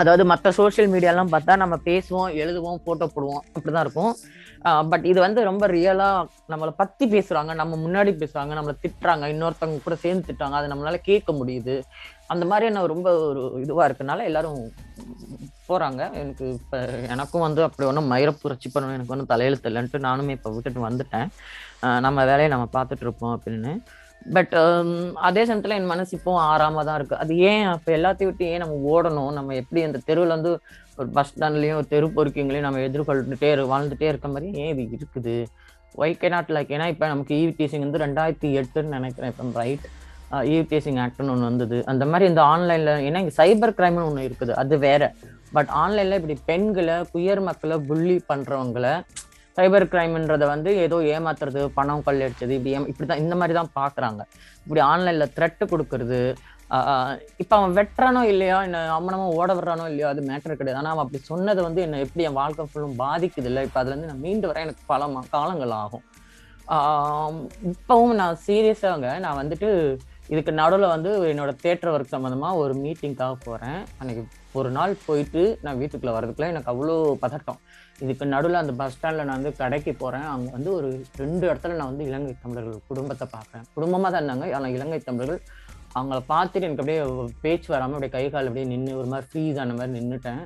அதாவது 0.00 0.22
மற்ற 0.30 0.50
சோஷியல் 0.58 0.90
மீடியாலாம் 0.92 1.32
பார்த்தா 1.34 1.56
நம்ம 1.62 1.76
பேசுவோம் 1.90 2.30
எழுதுவோம் 2.42 2.80
ஃபோட்டோ 2.84 3.06
போடுவோம். 3.14 3.44
அப்படிதான் 3.54 3.84
இருக்கும். 3.86 4.14
பட் 4.90 5.04
இது 5.10 5.18
வந்து 5.24 5.40
ரொம்ப 5.48 5.64
ரியலா 5.76 6.08
நம்மளை 6.52 6.72
பத்தி 6.80 7.04
பேசுறாங்க 7.14 7.54
நம்ம 7.60 7.78
முன்னாடி 7.84 8.12
பேசுறாங்க 8.20 8.52
நம்மளை 8.58 8.74
திட்டுறாங்க 8.84 9.24
இன்னொருத்தவங்க 9.32 9.80
கூட 9.86 9.96
சேர்ந்து 10.04 10.26
திட்டுறாங்க 10.28 10.58
அதை 10.60 10.68
நம்மளால 10.72 11.00
கேட்க 11.08 11.32
முடியுது. 11.40 11.74
அந்த 12.32 12.44
மாதிரியான 12.50 12.84
ரொம்ப 12.92 13.08
ஒரு 13.30 13.42
இதுவா 13.64 13.86
இருக்கனால 13.88 14.24
எல்லாரும் 14.30 14.60
போறாங்க. 15.68 16.00
எனக்கு 16.20 16.46
இப்ப 16.60 16.78
எனக்கும் 17.14 17.44
வந்து 17.46 17.60
அப்படி 17.66 17.88
ஒன்றும் 17.88 18.10
மயிர 18.12 18.30
புரட்சி 18.42 18.70
பண்ணணும் 18.74 18.96
எனக்கு 18.96 19.14
ஒன்றும் 19.14 19.32
தலையெழுத்து 19.32 19.70
இல்லைன்ட்டு 19.70 20.06
நானுமே 20.08 20.36
இப்போ 20.38 20.52
விட்டுட்டு 20.54 20.88
வந்துட்டேன். 20.88 21.28
நம்ம 22.06 22.18
வேலையை 22.30 22.50
நம்ம 22.54 22.68
பார்த்துட்டு 22.78 23.06
இருப்போம் 23.06 23.36
அப்படின்னு. 23.36 23.74
பட் 24.36 24.52
um, 24.60 24.90
அதே 25.28 25.42
சமயத்தில் 25.48 25.76
என் 25.76 25.90
மனசு 25.92 26.12
இப்போ 26.18 26.32
ஆறாம 26.50 26.84
தான் 26.88 26.98
இருக்கு. 26.98 27.16
அது 27.22 27.32
ஏன் 27.50 27.64
அப்போ 27.72 27.90
எல்லாத்தையும் 27.96 28.30
விட்டு 28.30 28.44
ஏன் 28.52 28.62
நம்ம 28.62 28.76
ஓடணும்? 28.92 29.32
நம்ம 29.38 29.54
எப்படி 29.62 29.80
அந்த 29.88 29.98
தெருவில் 30.08 30.34
வந்து 30.36 30.52
ஒரு 30.98 31.08
பஸ் 31.16 31.30
ஸ்டாண்ட்லேயும் 31.32 31.78
ஒரு 31.80 31.86
தெரு 31.92 32.06
பொறுக்கிங்களையும் 32.16 32.66
நம்ம 32.66 32.82
எதிர்கொண்டுட்டே 32.88 33.50
வாழ்ந்துட்டே 33.72 34.08
இருக்க 34.12 34.28
மாதிரி 34.34 34.48
ஏன் 34.62 34.70
இது 34.72 34.96
இருக்குது? 34.98 35.36
ஒய் 36.02 36.16
கே 36.22 36.28
நாட் 36.34 36.54
லைக் 36.56 36.72
ஏன்னா 36.76 36.86
இப்போ 36.92 37.06
நமக்கு 37.12 37.34
இவிடிசிங் 37.42 37.84
வந்து 37.86 38.02
ரெண்டாயிரத்தி 38.06 38.48
எட்டுன்னு 38.60 38.96
நினைக்கிறேன் 38.98 39.32
இப்போ 39.32 39.60
ரைட் 39.62 39.84
இவிடிசிங் 40.50 40.70
டீசிங் 40.70 40.98
ஆக்ட்னு 41.02 41.32
ஒன்று 41.34 41.50
வந்தது. 41.50 41.76
அந்த 41.92 42.04
மாதிரி 42.12 42.24
இந்த 42.30 42.42
ஆன்லைனில் 42.52 42.92
ஏன்னா 43.08 43.20
இங்கே 43.24 43.34
சைபர் 43.40 43.76
கிரைம்னு 43.78 44.06
ஒன்று 44.08 44.26
இருக்குது 44.28 44.52
அது 44.62 44.74
வேற. 44.86 45.02
பட் 45.56 45.70
ஆன்லைனில் 45.82 46.18
இப்படி 46.20 46.36
பெண்களை 46.48 46.96
குயர் 47.12 47.42
மக்களை 47.48 47.76
புள்ளி 47.88 48.16
பண்ணுறவங்களை 48.30 48.94
சைபர் 49.58 49.86
கிரைம்ன்றதை 49.92 50.46
வந்து 50.52 50.70
ஏதோ 50.84 50.96
ஏமாத்துறது 51.14 51.60
பணம் 51.76 52.04
கொள்ளையடிச்சது 52.06 52.54
இப்படி 52.56 52.72
ஏமா 52.76 52.88
இப்படி 52.92 53.06
தான் 53.10 53.22
இந்த 53.24 53.34
மாதிரி 53.40 53.54
தான் 53.58 53.70
பார்க்குறாங்க 53.80 54.22
இப்படி 54.64 54.80
ஆன்லைனில் 54.92 55.32
த்ரெட்டு 55.36 55.64
கொடுக்கறது 55.72 56.18
இப்போ 57.42 57.54
அவன் 57.58 57.74
வெட்டுறானோ 57.78 58.22
இல்லையோ 58.32 58.58
என்ன 58.68 58.78
அம்மனமா 58.96 59.26
ஓட 59.38 59.50
விடுறானோ 59.58 59.84
இல்லையோ 59.92 60.08
அது 60.12 60.22
மேட்டர் 60.30 60.58
கிடையாது. 60.60 60.80
ஆனால் 60.80 60.92
அவன் 60.94 61.04
அப்படி 61.04 61.20
சொன்னது 61.32 61.60
வந்து 61.66 61.80
என்ன 61.86 62.00
எப்படி 62.06 62.26
என் 62.28 62.40
வாழ்க்கை 62.40 62.66
ஃபுல்லும் 62.70 62.98
பாதிக்குது 63.04 63.50
இல்லை 63.50 63.62
இப்போ 63.68 63.80
அதுலேருந்து 63.82 64.10
நான் 64.12 64.24
மீண்டு 64.26 64.50
வர 64.50 64.60
எனக்கு 64.66 64.84
பல 64.92 65.10
காலங்கள் 65.36 65.76
ஆகும். 65.82 66.04
இப்போவும் 67.70 68.18
நான் 68.22 68.42
சீரியஸாக 68.48 69.06
நான் 69.26 69.40
வந்துட்டு 69.42 69.70
இதுக்கு 70.32 70.52
நடுவில் 70.60 70.92
வந்து 70.92 71.10
என்னோட 71.30 71.52
தேட்டர் 71.64 71.90
ஒர்க் 71.94 72.12
சம்மந்தமாக 72.12 72.60
ஒரு 72.62 72.74
மீட்டிங்காக 72.84 73.34
போகிறேன் 73.46 73.80
அன்னைக்கு 74.00 74.22
ஒரு 74.58 74.68
நாள் 74.76 74.92
போயிட்டு 75.06 75.42
நான் 75.64 75.78
வீட்டுக்குள்ளே 75.80 76.14
வரதுக்குள்ள 76.16 76.48
எனக்கு 76.52 76.70
அவ்வளோ 76.72 76.94
பதட்டம். 77.24 77.58
இதுக்கு 78.04 78.24
நடுவில் 78.34 78.60
அந்த 78.60 78.72
பஸ் 78.80 78.94
ஸ்டாண்டில் 78.94 79.26
நான் 79.28 79.38
வந்து 79.38 79.52
கடைக்கு 79.60 79.92
போகிறேன் 80.02 80.26
அங்கே 80.32 80.50
வந்து 80.56 80.70
ஒரு 80.78 80.88
ரெண்டு 81.22 81.44
இடத்துல 81.48 81.76
நான் 81.80 81.90
வந்து 81.92 82.06
இலங்கை 82.10 82.32
தமிழர்கள் 82.44 82.86
குடும்பத்தை 82.90 83.26
பார்க்குறேன். 83.34 83.66
குடும்பமாக 83.76 84.10
தான் 84.14 84.22
இருந்தாங்க. 84.22 84.48
ஆனால் 84.58 84.74
இலங்கை 84.76 85.00
தமிழர்கள் 85.08 85.42
அவங்கள 85.98 86.18
பார்த்துட்டு 86.32 86.66
எனக்கு 86.68 86.82
அப்படியே 86.82 87.00
பேச்சு 87.42 87.68
வராமல் 87.74 87.96
அப்படியே 87.96 88.14
கை 88.14 88.24
கால் 88.34 88.48
அப்படியே 88.50 88.68
நின்று 88.72 88.98
ஒரு 89.00 89.08
மாதிரி 89.12 89.28
ஃப்ரீஸ் 89.30 89.60
ஆன 89.62 89.76
மாதிரி 89.80 89.96
நின்றுட்டேன் 89.98 90.42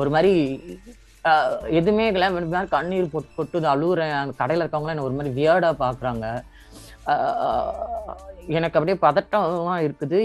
ஒரு 0.00 0.10
மாதிரி 0.14 0.32
எதுவுமே 1.78 2.04
இல்லை. 2.12 2.26
மாதிரி 2.34 2.68
கண்ணீர் 2.74 3.12
பொட்டு 3.14 3.32
பொட்டுது 3.38 3.66
அழுகுறேன் 3.72 4.14
அந்த 4.20 4.34
கடையில் 4.40 4.62
இருக்கவங்களாம் 4.64 4.94
என்ன 4.96 5.06
ஒரு 5.08 5.16
மாதிரி 5.18 5.30
வியர்டாக 5.38 5.74
பார்க்குறாங்க. 5.84 6.26
எனக்கு 8.58 8.78
அப்படியே 8.78 8.98
பதட்டமாக 9.06 9.84
இருக்குது. 9.86 10.20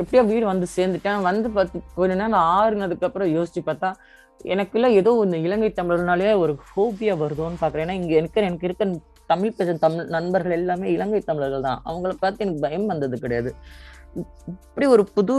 எப்படியோ 0.00 0.22
வீடு 0.30 0.44
வந்து 0.52 0.66
சேர்ந்துட்டேன். 0.76 1.20
வந்து 1.28 1.48
பார்த்து 1.56 1.82
கொஞ்ச 1.98 2.14
நேரம் 2.22 2.46
ஆறுனதுக்கப்புறம் 2.56 3.34
யோசிச்சு 3.36 3.60
பார்த்தா 3.68 3.90
எனக்குள்ள 4.54 4.86
ஏதோ 5.00 5.10
இந்த 5.26 5.38
இலங்கை 5.46 5.70
தமிழர்னாலே 5.78 6.32
ஒரு 6.42 6.52
ஹோபியா 6.72 7.14
வருதோன்னு 7.22 7.60
பார்க்குறேன். 7.62 7.86
ஏன்னா 7.86 7.98
இங்க 8.00 8.14
இருக்க 8.20 8.48
எனக்கு 8.48 8.66
இருக்க 8.68 8.84
தமிழ் 9.32 9.56
பேசும் 9.58 9.84
தமிழ் 9.84 10.10
நண்பர்கள் 10.16 10.58
எல்லாமே 10.58 10.86
இலங்கை 10.96 11.20
தமிழர்கள் 11.30 11.66
தான். 11.68 11.80
அவங்கள 11.88 12.12
பார்த்து 12.24 12.44
எனக்கு 12.46 12.64
பயம் 12.66 12.90
வந்தது 12.92 13.18
கிடையாது. 13.24 13.52
இப்படி 14.52 14.86
ஒரு 14.94 15.02
புது 15.16 15.34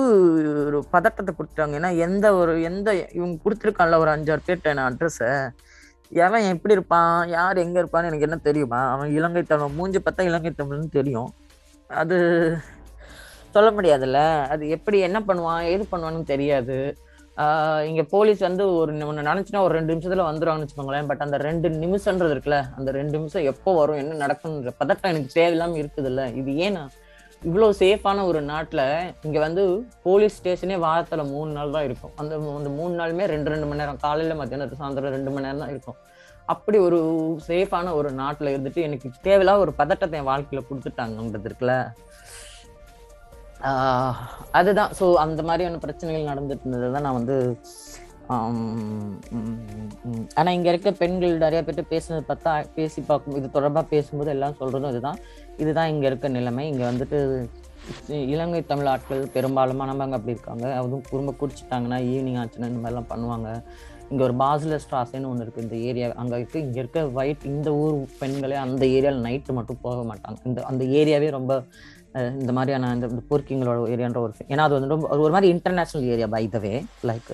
ஒரு 0.68 0.80
பதட்டத்தை 0.96 1.32
கொடுத்துட்டாங்க. 1.38 1.76
ஏன்னா 1.80 1.92
எந்த 2.06 2.26
ஒரு 2.42 2.54
எந்த 2.70 2.90
இவங்க 3.18 3.36
கொடுத்துருக்கான்ல 3.46 3.98
ஒரு 4.04 4.12
அஞ்சாறு 4.16 4.44
பேர்ட்ட 4.48 4.76
நான் 4.80 4.90
அட்ரஸை 4.92 5.32
எவன் 6.26 6.48
எப்படி 6.54 6.76
இருப்பான்? 6.78 7.14
யார் 7.38 7.64
எங்கே 7.64 7.80
இருப்பான்னு 7.82 8.10
எனக்கு 8.10 8.28
என்ன 8.28 8.38
தெரியுமா? 8.48 8.80
அவன் 8.94 9.12
இலங்கை 9.18 9.44
தமிழ் 9.52 9.76
மூஞ்சி 9.78 10.00
பார்த்தா 10.06 10.28
இலங்கை 10.30 10.52
தமிழ்னு 10.56 10.90
தெரியும். 10.98 11.30
அது 12.02 12.18
சொல்ல 13.56 13.70
முடியாதுல்ல. 13.78 14.20
அது 14.54 14.64
எப்படி 14.76 14.98
என்ன 15.08 15.20
பண்ணுவான்? 15.28 15.64
ஏது 15.74 15.86
பண்ணுவான்னு 15.92 16.24
தெரியாது. 16.34 16.78
இங்க 17.90 18.02
போலீஸ் 18.14 18.42
வந்து 18.48 18.64
ஒரு 18.80 18.92
ஒன்று 19.10 19.28
நினைச்சுன்னா 19.30 19.62
ஒரு 19.66 19.74
ரெண்டு 19.78 19.94
நிமிஷத்துல 19.94 20.26
வந்துருவாங்கன்னு 20.30 20.66
வச்சுக்கோங்களேன். 20.66 21.08
பட் 21.12 21.24
அந்த 21.26 21.38
ரெண்டு 21.48 21.68
நிமிஷம்ன்றது 21.84 22.34
இருக்குல்ல 22.36 22.60
அந்த 22.78 22.90
ரெண்டு 22.98 23.14
நிமிஷம் 23.18 23.48
எப்போ 23.52 23.72
வரும் 23.80 24.02
என்ன 24.02 24.18
நடக்கும்ன்ற 24.24 24.74
பதட்டம் 24.82 25.12
எனக்கு 25.14 25.36
தேவையில்லாம 25.38 25.80
இருக்குதுல்ல. 25.84 26.24
இது 26.42 26.54
ஏன்னா 26.68 26.84
இவ்வளோ 27.42 27.68
சேஃபான 27.82 28.24
ஒரு 28.30 28.40
நாட்டில் 28.52 28.86
இங்கே 29.28 29.40
வந்து 29.46 29.64
போலீஸ் 30.08 30.36
ஸ்டேஷனே 30.40 30.76
வாரத்தில் 30.86 31.30
மூணு 31.34 31.52
நாள் 31.58 31.76
தான் 31.76 31.86
இருக்கும். 31.90 32.14
அந்த 32.22 32.34
அந்த 32.58 32.72
மூணு 32.80 32.94
நாளுமே 33.02 33.26
ரெண்டு 33.34 33.52
ரெண்டு 33.54 33.68
மணி 33.70 33.82
நேரம் 33.84 34.02
காலையில் 34.06 34.40
மத்தியானம் 34.42 34.80
சாயந்தரம் 34.82 35.16
ரெண்டு 35.18 35.32
மணி 35.34 35.46
நேரம் 35.48 35.64
தான் 35.64 35.74
இருக்கும். 35.76 35.98
அப்படி 36.54 36.78
ஒரு 36.88 37.00
சேஃபான 37.48 37.94
ஒரு 38.00 38.10
நாட்டில் 38.22 38.52
இருந்துட்டு 38.54 38.82
எனக்கு 38.88 39.08
தேவையில்லாத 39.28 39.64
ஒரு 39.66 39.74
பதட்டத்தை 39.82 40.18
என் 40.20 40.30
வாழ்க்கையில் 40.32 40.68
கொடுத்துட்டாங்கன்றது 40.70 41.50
இருக்குல்ல. 41.50 41.76
அதுதான். 44.60 44.94
ஸோ 45.00 45.06
அந்த 45.26 45.42
மாதிரியான 45.50 45.80
பிரச்சனைகள் 45.86 46.30
நடந்துட்டு 46.32 46.66
இருந்தது 46.66 46.94
தான் 46.96 47.06
நான் 47.08 47.20
வந்து 47.20 47.38
ஆனால் 50.40 50.56
இங்கே 50.58 50.70
இருக்க 50.72 50.90
பெண்கள் 51.00 51.34
நிறைய 51.44 51.62
பேர்ட்டு 51.68 51.92
பேசுனது 51.94 52.24
பார்த்தா 52.30 52.52
பேசி 52.78 53.00
பார்க்கும் 53.10 53.38
இது 53.40 53.48
தொடர்பாக 53.56 53.86
பேசும்போது 53.94 54.30
எல்லாம் 54.36 54.58
சொல்கிறதும் 54.60 54.92
இதுதான். 54.94 55.20
இதுதான் 55.64 55.92
இங்கே 55.94 56.08
இருக்க 56.12 56.30
நிலைமை. 56.38 56.66
இங்கே 56.72 56.86
வந்துட்டு 56.90 57.18
இலங்கை 58.34 58.62
தமிழ் 58.72 58.90
ஆட்கள் 58.92 59.24
பெரும்பாலுமானவங்க 59.36 60.18
அப்படி 60.18 60.36
இருக்காங்க. 60.36 60.66
அதுவும் 60.80 61.08
குடும்ப 61.12 61.34
குடிச்சிட்டாங்கன்னா 61.42 62.00
ஈவினிங் 62.12 62.40
ஆச்சுன்னா 62.42 62.70
இந்த 62.72 62.82
மாதிரிலாம் 62.84 63.12
பண்ணுவாங்க. 63.14 63.50
இங்கே 64.12 64.24
ஒரு 64.28 64.36
பாசில 64.44 64.78
ஸ்ட்ராஸ்ன்னு 64.84 65.30
ஒன்று 65.32 65.46
இருக்குது 65.46 65.66
இந்த 65.68 65.78
ஏரியா. 65.90 66.08
அங்கே 66.22 66.38
இருக்குது 66.40 66.64
இங்கே 66.66 66.80
இருக்க 66.84 67.02
ஒயிட் 67.20 67.44
இந்த 67.54 67.70
ஊர் 67.84 67.98
பெண்களே 68.22 68.58
அந்த 68.66 68.84
ஏரியாவில் 68.98 69.26
நைட்டு 69.28 69.58
மட்டும் 69.60 69.84
போக 69.88 70.00
மாட்டாங்க. 70.12 70.40
இந்த 70.50 70.62
அந்த 70.72 70.84
ஏரியாவே 71.00 71.30
ரொம்ப 71.38 71.54
இந்த 72.42 72.52
மாதிரியான 72.58 72.94
இந்த 72.98 73.08
போர்க்கிங்களோட 73.32 73.90
ஏரியான்ற 73.96 74.22
ஒரு 74.28 74.34
ஏன்னா 74.54 74.64
அது 74.68 74.76
வந்து 74.78 74.94
ரொம்ப 74.94 75.10
ஒரு 75.26 75.34
மாதிரி 75.36 75.50
international 75.56 76.08
area 76.14 76.30
by 76.38 76.46
the 76.56 76.60
way 76.66 76.74
like 77.10 77.30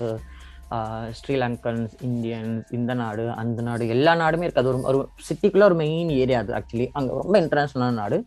Sri Lankans 1.18 1.92
Indians 2.08 2.70
இந்த 2.78 2.92
நாடு 3.00 3.24
அந்த 3.42 3.60
நாடு 3.68 3.84
எல்லா 3.94 4.12
நாடுமே 4.22 4.46
இருக்காது 4.46 4.68
ஒரு 4.72 4.80
ஒரு 4.90 4.98
சிட்டிக்குள்ள 5.28 5.68
ஒரு 5.68 5.76
மெயின் 5.82 6.10
ஏரியா 6.22 6.40
அது 6.42 6.52
ஆக்சுவலி 6.58 6.86
அங்கே 6.98 7.12
ரொம்ப 7.20 7.34
இன்டர்நேஷ்னலான 7.42 7.96
நாடு. 8.02 8.18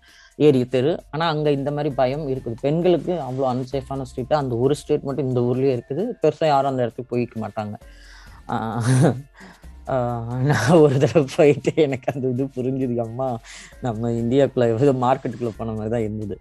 ஏரி 0.47 0.61
தெரு. 0.75 0.91
ஆனால் 1.13 1.31
அங்கே 1.33 1.51
இந்த 1.59 1.71
மாதிரி 1.77 1.89
பயம் 2.01 2.25
இருக்குது. 2.33 2.57
பெண்களுக்கு 2.65 3.13
அவ்வளோ 3.27 3.47
அன்சேஃபான 3.53 4.05
ஸ்ட்ரீட்டு 4.11 4.35
அந்த 4.41 4.55
ஒரு 4.65 4.75
ஸ்ட்ரீட் 4.79 5.07
மட்டும் 5.09 5.29
இந்த 5.29 5.41
ஊர்லேயே 5.49 5.75
இருக்குது. 5.77 6.05
பெருசாக 6.23 6.51
யாரும் 6.53 6.71
அந்த 6.71 6.85
இடத்துக்கு 6.85 7.13
போய்க்க 7.13 7.43
மாட்டாங்க. 7.45 7.75
நான் 10.49 10.79
ஒரு 10.83 10.95
தடவை 11.03 11.23
போயிட்டு 11.35 11.71
எனக்கு 11.85 12.09
அந்த 12.13 12.25
இது 12.33 12.43
புரிஞ்சுது 12.57 12.97
அம்மா 13.05 13.27
நம்ம 13.85 14.11
இந்தியாக்குள்ள 14.21 14.93
மார்க்கெட்டுக்குள்ளே 15.05 15.53
போன 15.57 15.73
மாதிரி 15.77 15.93
தான் 15.95 16.05
இருந்தது. 16.07 16.37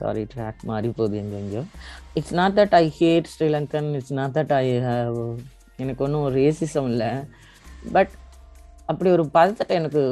சாரி 0.00 0.22
ட்ராக் 0.32 0.66
மாறி 0.70 0.88
போகுது 0.96 1.16
எங்க 1.18 1.60
it's 2.18 2.34
not 2.40 2.56
that 2.58 2.74
I 2.80 2.86
hate 2.98 3.30
Sri Lankan 3.34 3.90
it's 3.98 4.16
not 4.20 4.34
that 4.38 4.52
I 4.62 4.66
have 4.88 5.18
எனக்கு 5.82 6.04
ஒன்றும் 6.06 6.26
ரேசிசம் 6.40 6.88
இல்லை. 6.92 7.10
பட் 7.92 8.12
அப்படி 8.86 9.10
ஒரு 9.10 9.24
பதத்தட்ட 9.34 9.72
எனக்கு 9.80 10.02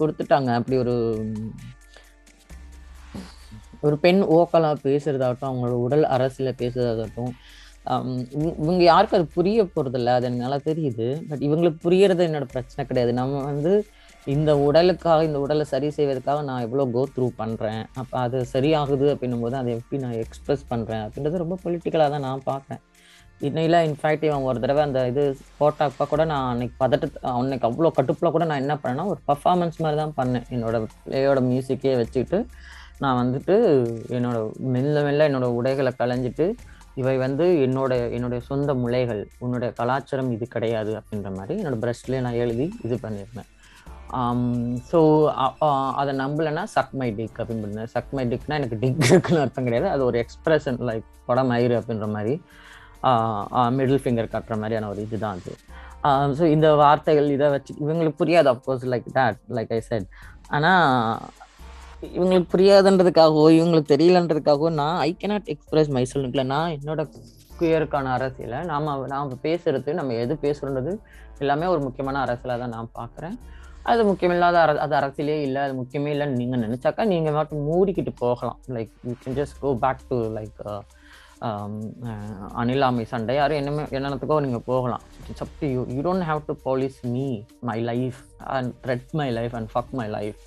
கொடுத்துட்டாங்க. 0.00 0.50
அப்படி 0.58 0.76
ஒரு 0.84 0.96
ஒரு 3.80 3.96
பெண் 4.04 4.20
ஓக்கலாக 4.36 4.76
பேசுகிறதாகட்டும் 4.86 5.50
அவங்களோட 5.50 5.74
உடல் 5.86 6.04
அரசியலில் 6.16 6.58
பேசுகிறதாகட்டும் 6.60 7.32
இவங்க- 7.86 8.26
இவங்க 8.62 8.82
யாருக்கும் 8.84 9.18
அது 9.18 9.28
புரிய 9.34 9.64
போறதில்ல 9.74 10.14
அது 10.14 10.30
நல்லா 10.36 10.58
தெரியுது. 10.66 11.08
பட் 11.28 11.42
இவங்களுக்கு 11.42 11.78
புரியறது 11.84 12.22
என்னோட 12.28 12.46
பிரச்சனை 12.52 12.82
கிடையாது. 12.86 13.12
நம்ம 13.12 13.42
வந்து 13.44 13.72
இந்த 14.26 14.50
உடலுக்காக 14.66 15.24
இந்த 15.24 15.38
உடலை 15.40 15.64
சரி 15.64 15.90
செய்வதற்காக 15.90 16.42
நான் 16.42 16.62
எவ்வளோ 16.62 16.84
கோ 16.92 17.02
த்ரூ 17.14 17.26
பண்ணுறேன் 17.40 17.82
அப்போ 17.94 18.16
அது 18.18 18.38
சரியாகுது 18.52 19.06
அப்படின்னும் 19.14 19.40
போது 19.40 19.56
அதை 19.56 19.72
எப்படி 19.74 20.02
நான் 20.02 20.18
எக்ஸ்ப்ரெஸ் 20.22 20.64
பண்ணுறேன் 20.70 21.02
அப்படின்றது 21.06 21.42
ரொம்ப 21.42 21.58
பொலிட்டிக்கலாக 21.64 22.10
தான் 22.10 22.20
நான் 22.20 22.46
பார்க்குறேன் 22.46 22.82
இன்னையில 23.40 23.76
இன்ஃபேக்ட் 23.88 24.24
இவன் 24.24 24.46
ஒரு 24.48 24.58
தடவை 24.60 24.82
அந்த 24.82 25.00
இது 25.08 25.22
போட்டாப்பா 25.60 26.04
கூட 26.04 26.24
நான் 26.24 26.48
அன்னைக்கு 26.50 26.76
பதட்டத்தை 26.78 27.18
அன்னைக்கு 27.32 27.66
அவ்வளோ 27.68 27.90
கட்டுப்பில் 27.90 28.30
கூட 28.30 28.44
நான் 28.44 28.62
என்ன 28.64 28.74
பண்ணேன்னா 28.74 29.06
ஒரு 29.06 29.20
பர்ஃபார்மன்ஸ் 29.28 29.78
மாதிரி 29.78 29.98
தான் 30.02 30.16
பண்ணேன். 30.16 30.46
என்னோட 30.50 30.76
பிளேயோட 31.04 31.40
மியூசிக்கே 31.48 31.94
வச்சுக்கிட்டு 31.96 32.38
நான் 32.98 33.20
வந்துட்டு 33.22 33.54
என்னோட 34.10 34.38
மெல்ல 34.74 35.02
மெல்ல 35.02 35.28
என்னோட 35.28 35.46
உடைகளை 35.58 35.92
களைஞ்சிட்டு 35.98 36.46
இவை 37.00 37.14
வந்து 37.24 37.44
என்னோட 37.66 37.92
என்னுடைய 38.16 38.40
சொந்த 38.50 38.70
முலைகள் 38.82 39.22
உன்னுடைய 39.44 39.70
கலாச்சாரம் 39.80 40.30
இது 40.36 40.46
கிடையாது 40.54 40.92
அப்படின்ற 41.00 41.30
மாதிரி 41.38 41.54
என்னோட 41.60 41.78
பிரஷ்லேயே 41.84 42.20
நான் 42.26 42.40
எழுதி 42.44 42.66
இது 42.86 42.96
பண்ணியிருந்தேன். 43.04 43.50
ஸோ 44.90 44.98
அதை 46.00 46.12
நம்பலைன்னா 46.22 46.64
சக் 46.74 46.92
மை 47.00 47.08
டிக் 47.18 47.38
அப்படின்னு 47.40 47.64
பண்ணேன் 47.66 47.90
சக் 47.94 48.12
மை 48.16 48.24
டிக்னா 48.32 48.58
எனக்கு 48.60 48.78
டிக் 48.82 49.06
இருக்குன்னு 49.10 49.42
அர்த்தம் 49.44 49.66
கிடையாது. 49.68 49.88
அது 49.94 50.02
ஒரு 50.10 50.18
எக்ஸ்பிரஷன் 50.24 50.78
லைக் 50.90 51.08
படம் 51.30 51.52
ஆயிரு 51.56 51.76
அப்படின்ற 51.80 52.08
மாதிரி 52.16 52.34
மிடில் 53.78 54.02
ஃபிங்கர் 54.02 54.32
காட்டுற 54.34 54.56
மாதிரியான 54.60 54.88
ஒரு 54.92 55.00
இதுதான் 55.06 55.40
அது. 55.40 55.54
ஸோ 56.38 56.44
இந்த 56.56 56.68
வார்த்தைகள் 56.82 57.28
இதை 57.36 57.48
வச்சு 57.54 57.72
இவங்களுக்கு 57.84 58.20
புரியாது 58.22 58.48
of course 58.52 58.86
like 58.92 59.08
that 59.18 59.40
like 59.58 59.72
I 59.78 59.80
said 59.90 60.08
ஆனால் 60.56 61.42
இவங்களுக்கு 62.16 62.48
புரியாதுன்றதுக்காகவோ 62.54 63.46
இவங்களுக்கு 63.56 63.92
தெரியலன்றதுக்காகவோ 63.94 64.70
நான் 64.80 64.98
ஐ 65.08 65.10
கேனாட் 65.20 65.50
எக்ஸ்பிரஸ் 65.54 65.90
மைசெல்னுக்குல 65.96 66.44
நான் 66.54 66.74
என்னோட 66.76 67.02
குயருக்கான 67.58 68.12
அரசியலை 68.16 68.60
நாம 68.70 68.94
நாம் 69.12 69.32
பேசுறது 69.46 69.90
நம்ம 69.98 70.14
எது 70.22 70.34
பேசுறோன்றது 70.46 70.92
எல்லாமே 71.42 71.66
ஒரு 71.74 71.80
முக்கியமான 71.84 72.16
அரசியலாக 72.24 72.58
தான் 72.62 72.74
நான் 72.76 72.90
பார்க்குறேன். 72.98 73.36
அது 73.90 74.02
முக்கியமில்லாத 74.08 74.56
அர 74.64 74.72
அது 74.84 74.94
அரசியலே 74.98 75.36
இல்லை 75.46 75.60
அது 75.66 75.74
முக்கியமே 75.80 76.10
இல்லைன்னு 76.14 76.38
நீங்கள் 76.40 76.62
நினச்சாக்கா 76.64 77.04
நீங்கள் 77.12 77.36
மட்டும் 77.38 77.66
மூடிக்கிட்டு 77.70 78.12
போகலாம். 78.22 78.60
Like 78.76 78.92
you 79.08 79.14
can 79.24 79.36
just 79.40 79.58
go 79.64 79.72
back 79.84 80.04
to 80.10 80.18
like 80.38 80.62
அனிலாமை 82.60 83.04
சண்டை. 83.12 83.34
யாரும் 83.40 83.60
என்ன 83.60 83.86
என்னத்துக்கோ 83.98 84.38
நீங்கள் 84.46 84.66
போகலாம். 84.70 85.04
It's 85.28 85.44
up 85.46 85.54
to 85.60 85.68
you 85.74 85.82
you 85.94 86.00
don't 86.08 86.26
have 86.30 86.42
to 86.48 86.56
police 86.66 86.98
me 87.14 87.26
my 87.70 87.78
life 87.90 88.20
and 88.56 88.72
threat 88.86 89.12
my 89.20 89.28
life 89.38 89.56
and 89.60 89.70
fuck 89.74 89.94
my 90.00 90.08
life 90.16 90.40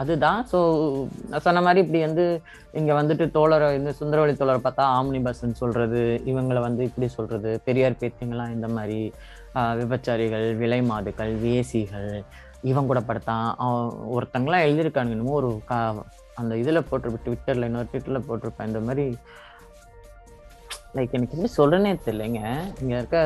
அதுதான். 0.00 0.40
ஸோ 0.52 0.58
நான் 1.30 1.44
சொன்ன 1.46 1.62
மாதிரி 1.66 1.82
இப்படி 1.84 2.00
வந்து 2.06 2.24
இங்கே 2.78 2.94
வந்துட்டு 3.00 3.24
தோழரை 3.36 3.68
இந்த 3.80 3.90
சுந்தரவழி 4.00 4.34
தோழரை 4.40 4.60
பார்த்தா 4.64 4.86
ஆம்னி 4.96 5.20
பஸ்ன்னு 5.26 5.60
சொல்கிறது 5.62 6.00
இவங்களை 6.30 6.62
வந்து 6.68 6.82
இப்படி 6.88 7.08
சொல்கிறது 7.16 7.52
பெரியார் 7.68 8.00
பேத்திங்கெல்லாம் 8.02 8.54
இந்த 8.56 8.68
மாதிரி 8.76 8.98
விபச்சாரிகள் 9.82 10.46
விலை 10.62 10.80
மாதுக்கள் 10.90 11.32
வேசிகள் 11.44 12.10
இவன் 12.70 12.90
கூட 12.90 13.00
படுத்தான் 13.08 13.48
ஒருத்தங்களாம் 14.16 14.66
எழுதியிருக்கானுங்க 14.66 15.16
என்னமோ 15.16 15.38
ஒரு 15.40 15.50
கா 15.70 15.78
அந்த 16.40 16.52
இதில் 16.62 16.86
போட்டிருப்பேன் 16.90 17.24
ட்விட்டரில் 17.26 17.66
இன்னொரு 17.68 17.88
ட்விட்டரில் 17.90 18.26
போட்டிருப்பேன் 18.28 18.70
இந்த 18.70 18.80
மாதிரி 18.88 19.06
லைக் 20.96 21.14
எனக்கு 21.16 21.34
எப்படி 21.36 21.52
சொல்கிறேனே 21.60 21.92
தெரியலைங்க. 22.04 22.42
இங்கே 22.82 22.94
இருக்க 22.98 23.18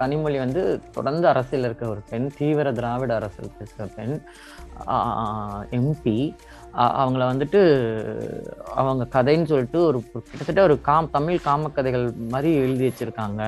கனிமொழி 0.00 0.38
வந்து 0.44 0.62
தொடர்ந்து 0.94 1.26
அரசியல் 1.32 1.66
இருக்க 1.68 1.84
ஒரு 1.92 2.00
பெண் 2.10 2.26
தீவிர 2.38 2.68
திராவிட 2.78 3.12
அரசியல் 3.20 3.56
பேசுகிற 3.58 3.84
பெண். 3.98 4.14
எம்பி 5.78 6.18
அவங்கள 7.02 7.22
வந்துட்டு 7.32 7.60
அவங்க 8.80 9.04
கதைன்னு 9.16 9.50
சொல்லிட்டு 9.50 9.80
ஒரு 9.88 9.98
கிட்டத்தட்ட 10.12 10.62
ஒரு 10.68 10.76
காம் 10.88 11.14
தமிழ் 11.16 11.44
காமக்கதைகள் 11.48 12.06
மாதிரி 12.34 12.50
எழுதி 12.64 12.84
வச்சுருக்காங்க. 12.88 13.42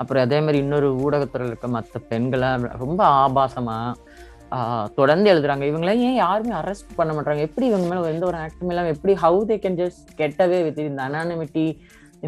அப்புறம் 0.00 0.24
அதே 0.26 0.38
மாதிரி 0.44 0.58
இன்னொரு 0.64 0.88
ஊடகத்துறையில் 1.04 1.52
இருக்க 1.52 1.68
மற்ற 1.76 2.00
பெண்களை 2.10 2.50
ரொம்ப 2.84 3.00
ஆபாசமாக 3.22 4.88
தொடர்ந்து 4.98 5.28
எழுதுறாங்க. 5.32 5.64
இவங்கள 5.70 5.90
ஏன் 6.06 6.16
யாருமே 6.22 6.54
அரெஸ்ட் 6.60 6.96
பண்ண 6.98 7.10
மாட்டாங்க 7.16 7.42
எப்படி 7.48 7.66
இவங்க 7.72 7.86
மேலே 7.90 8.12
எந்த 8.14 8.26
ஒரு 8.30 8.38
ஆக்டும் 8.44 8.70
இல்லாமல் 8.72 8.94
எப்படி 8.94 9.14
how 9.24 9.42
they 9.50 9.58
can 9.64 9.78
just 9.82 10.08
get away 10.20 10.58
with 10.66 10.80
இந்த 10.86 11.02
அனானிமிட்டி 11.08 11.66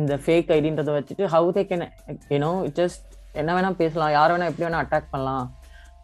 இந்த 0.01 0.15
ஃபேக் 0.25 0.53
ஐடின்றதை 0.59 0.93
வச்சுட்டு 0.99 1.25
how 1.35 1.49
they 1.57 1.65
can 1.71 1.89
you know 2.35 2.53
just 2.81 3.09
என்ன 3.41 3.51
வேணால் 3.57 3.81
பேசலாம் 3.83 4.15
யார் 4.19 4.33
வேணால் 4.35 4.51
எப்படி 4.51 4.67
வேணால் 4.67 4.85
அட்டாக் 4.85 5.13
பண்ணலாம். 5.15 5.47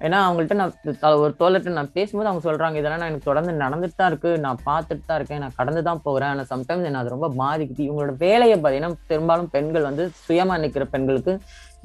ஏன்னா 0.06 0.18
அவங்கள்ட்ட 0.24 0.56
நான் 0.58 1.20
ஒரு 1.24 1.32
தோழர்கிட்ட 1.40 1.78
நான் 1.78 1.94
பேசும்போது 1.96 2.28
அவங்க 2.30 2.42
சொல்றாங்க 2.48 2.76
இதெல்லாம் 2.80 3.00
நான் 3.02 3.10
எனக்கு 3.12 3.28
தொடர்ந்து 3.30 3.52
நடந்துட்டு 3.62 3.96
தான் 4.00 4.10
இருக்கு. 4.12 4.30
நான் 4.44 4.60
பார்த்துட்டு 4.68 5.08
தான் 5.08 5.18
இருக்கேன். 5.20 5.42
நான் 5.44 5.56
கடந்து 5.60 5.82
தான் 5.88 6.02
போகிறேன். 6.06 6.32
ஆனால் 6.34 6.50
சம்டைம்ஸ் 6.52 6.88
என்ன 6.90 7.00
அது 7.04 7.14
ரொம்ப 7.14 7.30
பாதிக்குது. 7.40 7.82
இவங்களோட 7.88 8.14
வேலையை 8.26 8.56
பார்த்தீங்கன்னா 8.58 9.00
பெரும்பாலும் 9.12 9.50
பெண்கள் 9.56 9.88
வந்து 9.90 10.04
சுயமா 10.26 10.56
நிற்கிற 10.64 10.86
பெண்களுக்கு 10.94 11.34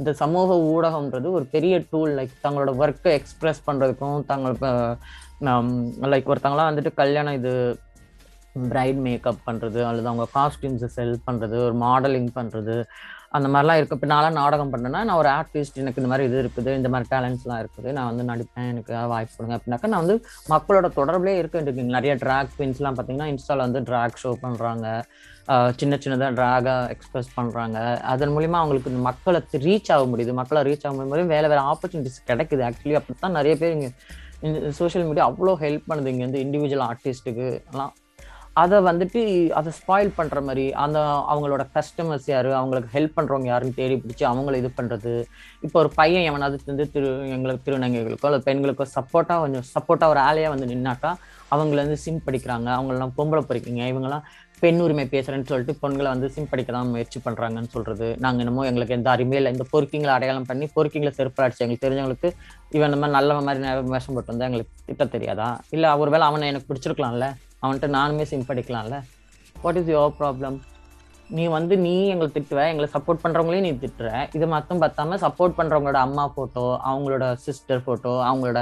இந்த 0.01 0.11
சமூக 0.22 0.55
ஊடகம்ன்றது 0.74 1.28
ஒரு 1.38 1.47
பெரிய 1.55 1.74
டூல் 1.91 2.14
லைக் 2.20 2.36
தங்களோட 2.45 2.72
ஒர்க்கை 2.84 3.11
எக்ஸ்பிரஸ் 3.20 3.66
பண்ணுறதுக்கும் 3.68 4.22
தங்களுக்கு 4.32 4.70
லைக் 6.14 6.32
ஒருத்தங்களாம் 6.32 6.70
வந்துட்டு 6.72 6.93
கல்யாணம் 7.01 7.38
இது 7.39 7.51
பிரைட் 8.72 8.99
மேக்கப் 9.05 9.45
பண்ணுறது 9.45 9.80
அல்லது 9.89 10.09
அவங்க 10.09 10.26
காஸ்டியூம்ஸை 10.38 10.89
செல் 10.95 11.16
பண்ணுறது 11.28 11.55
ஒரு 11.68 11.76
மாடலிங் 11.84 12.32
பண்ணுறது 12.36 12.76
அந்த 13.38 13.47
மாதிரிலாம் 13.53 13.79
இருக்கு. 13.79 13.97
இப்போ 13.97 14.07
நான்லாம் 14.13 14.38
நாடகம் 14.41 14.71
பண்ணேன்னா 14.73 15.01
நான் 15.09 15.19
ஒரு 15.21 15.29
ஆர்டிஸ்ட் 15.39 15.79
எனக்கு 15.84 16.01
இந்த 16.01 16.09
மாதிரி 16.11 16.27
இது 16.29 16.38
இருக்குது 16.43 16.71
இந்த 16.79 16.89
மாதிரி 16.93 17.07
டேலண்ட்ஸ்லாம் 17.13 17.61
இருக்குது 17.63 17.91
நான் 17.97 18.09
வந்து 18.11 18.25
நடிப்பேன் 18.31 18.69
எனக்கு 18.73 18.93
வாய்ப்பு 19.13 19.36
கொடுங்க 19.38 19.55
அப்படின்னாக்கா 19.57 19.91
நான் 19.93 20.03
வந்து 20.05 20.17
மக்களோட 20.53 20.89
தொடர்பிலே 20.99 21.36
இருக்கேன் 21.41 21.65
இருக்கு. 21.67 21.86
நிறைய 21.97 22.15
ட்ராக் 22.23 22.51
குயின்ஸ்லாம் 22.57 22.97
பார்த்தீங்கன்னா 22.97 23.29
இன்ஸ்டால 23.34 23.65
வந்து 23.67 23.81
ட்ராக் 23.89 24.19
ஷோ 24.23 24.34
பண்ணுறாங்க 24.45 24.88
சின்ன 25.79 25.93
சின்னதாக 26.03 26.31
ட்ராகாக 26.38 26.75
எக்ஸ்பிரஸ் 26.95 27.31
பண்ணுறாங்க 27.38 27.77
அதன் 28.11 28.34
மூலிமா 28.36 28.59
அவங்களுக்கு 28.61 28.91
இந்த 28.91 29.01
மக்களை 29.07 29.39
ரீச் 29.65 29.91
ஆக 29.95 30.03
முடியுது. 30.11 30.34
மக்களை 30.41 30.61
ரீச் 30.69 30.86
ஆக 30.89 30.93
முடியும் 31.09 31.34
வேலை 31.36 31.47
வேறு 31.53 31.63
ஆப்பர்ச்சுனிட்டிஸ் 31.71 32.21
கிடைக்குது. 32.29 32.63
ஆக்சுவலி 32.67 32.97
அப்படி 32.99 33.17
தான் 33.25 33.38
நிறைய 33.39 33.55
பேர் 33.63 33.75
இங்கே 33.77 33.89
இந்த 34.47 34.71
சோஷியல் 34.79 35.07
மீடியா 35.09 35.25
அவ்வளோ 35.31 35.55
ஹெல்ப் 35.65 35.89
பண்ணுது. 35.89 36.13
இங்கே 36.13 36.25
வந்து 36.27 36.43
இண்டிவிஜுவல் 36.45 36.86
ஆர்டிஸ்ட்டுக்கு 36.91 37.47
எல்லாம். 37.73 37.93
அதை 38.61 38.77
வந்துட்டு 38.87 39.21
அதை 39.59 39.69
ஸ்பாயில் 39.77 40.09
பண்ற 40.17 40.39
மாதிரி 40.47 40.65
அந்த 40.83 40.99
அவங்களோட 41.31 41.63
கஸ்டமர்ஸ் 41.75 42.27
யாரு 42.33 42.49
அவங்களுக்கு 42.59 42.89
ஹெல்ப் 42.95 43.15
பண்றவங்க 43.17 43.47
யாருன்னு 43.51 43.77
தேடி 43.79 43.95
பிடிச்சி 44.01 44.25
அவங்கள 44.31 44.55
இது 44.61 44.69
பண்றது. 44.79 45.13
இப்போ 45.65 45.77
ஒரு 45.83 45.89
பையன் 45.99 46.27
எவனாவது 46.29 46.71
வந்து 46.71 46.85
திரு 46.95 47.09
எங்களுக்கு 47.35 47.65
திருநங்கைகளுக்கோ 47.67 48.27
அல்லது 48.29 48.47
பெண்களுக்கோ 48.49 48.85
சப்போர்ட்டா 48.97 49.37
கொஞ்சம் 49.43 49.65
சப்போர்ட்டா 49.75 50.09
ஒரு 50.13 50.21
ஆளையா 50.27 50.49
வந்து 50.53 50.67
நின்னாக்கா 50.73 51.11
அவங்கள 51.55 51.79
வந்து 51.85 51.97
சிம் 52.03 52.25
படிக்கிறாங்க. 52.27 52.67
அவங்களெல்லாம் 52.77 53.15
பொம்பளை 53.17 53.41
பொறிக்கிங்க 53.49 53.85
இவங்கெல்லாம் 53.91 54.25
பெண் 54.63 54.81
உரிமை 54.83 55.05
பேசுறேன்னு 55.13 55.49
சொல்லிட்டு 55.51 55.73
பெண்களை 55.81 56.09
வந்து 56.13 56.27
சிம் 56.35 56.51
படிக்க 56.51 56.69
தான் 56.75 56.91
முயற்சி 56.91 57.19
பண்றாங்கன்னு 57.25 57.71
சொல்றது. 57.75 58.07
நாங்க 58.25 58.43
என்னமோ 58.43 58.65
எங்களுக்கு 58.69 58.95
எந்த 58.97 59.09
அருமையில 59.13 59.41
இல்லை. 59.41 59.51
இந்த 59.55 59.65
பொறுக்கிங்களை 59.71 60.13
அடையாளம் 60.17 60.47
பண்ணி 60.51 60.67
பொறுக்கிங்களை 60.75 61.11
செருப்பு 61.17 61.43
அடிச்சு 61.45 61.63
எங்களுக்கு 61.65 61.85
தெரிஞ்சவங்களுக்கு 61.85 62.29
இவன் 62.75 62.89
இந்த 62.89 62.99
மாதிரி 63.01 63.17
நல்ல 63.17 63.39
மாதிரி 63.47 63.89
வேஷம் 63.95 64.15
போட்டு 64.17 64.33
வந்தா 64.33 64.47
எங்களுக்கு 64.49 64.85
திட்ட 64.91 65.07
தெரியாதா? 65.15 65.49
இல்ல 65.77 65.97
ஒருவேளை 66.03 66.27
அவனை 66.29 66.47
எனக்கு 66.53 66.69
பிடிச்சிருக்கலாம்ல? 66.69 67.27
அவன்கிட்ட 67.64 67.89
நானுமே 67.97 68.28
சிம்படிக்கலாம்ல 68.34 68.99
வாட் 69.64 69.82
இஸ் 69.82 69.91
யுவர் 69.95 70.16
ப்ராப்ளம் 70.22 70.59
நீ 71.36 71.43
வந்து 71.55 71.76
நீ 71.84 71.93
எங்களை 72.14 72.30
திட்டுவ 72.34 72.61
எங்களை 72.72 72.88
சப்போர்ட் 72.95 73.22
பண்ணுறவங்களையும் 73.22 73.66
நீ 73.68 73.72
திட்டுற. 73.84 74.07
இது 74.38 74.45
மட்டும் 74.53 74.82
பார்த்தாம 74.82 75.18
சப்போர்ட் 75.24 75.55
பண்ணுறவங்களோட 75.59 75.99
அம்மா 76.07 76.24
ஃபோட்டோ 76.34 76.64
அவங்களோட 76.89 77.26
சிஸ்டர் 77.45 77.82
ஃபோட்டோ 77.86 78.11
அவங்களோட 78.30 78.61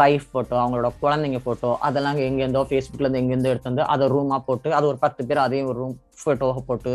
வைஃப் 0.00 0.26
ஃபோட்டோ 0.32 0.56
அவங்களோட 0.62 0.88
குழந்தைங்க 1.02 1.38
ஃபோட்டோ 1.44 1.70
அதெல்லாம் 1.86 2.18
எங்கேருந்தோ 2.26 2.62
ஃபேஸ்புக்லேருந்து 2.68 3.20
எங்கேருந்தோ 3.22 3.50
எடுத்து 3.52 3.70
வந்து 3.70 3.84
அதை 3.94 4.06
ரூமாக 4.14 4.40
போட்டு 4.48 4.68
அது 4.76 4.86
ஒரு 4.90 4.98
பத்து 5.04 5.26
பேர் 5.28 5.44
அதையும் 5.46 5.70
ஒரு 5.72 5.78
ரூம் 5.82 5.96
ஃபோட்டோவை 6.20 6.62
போட்டு 6.68 6.92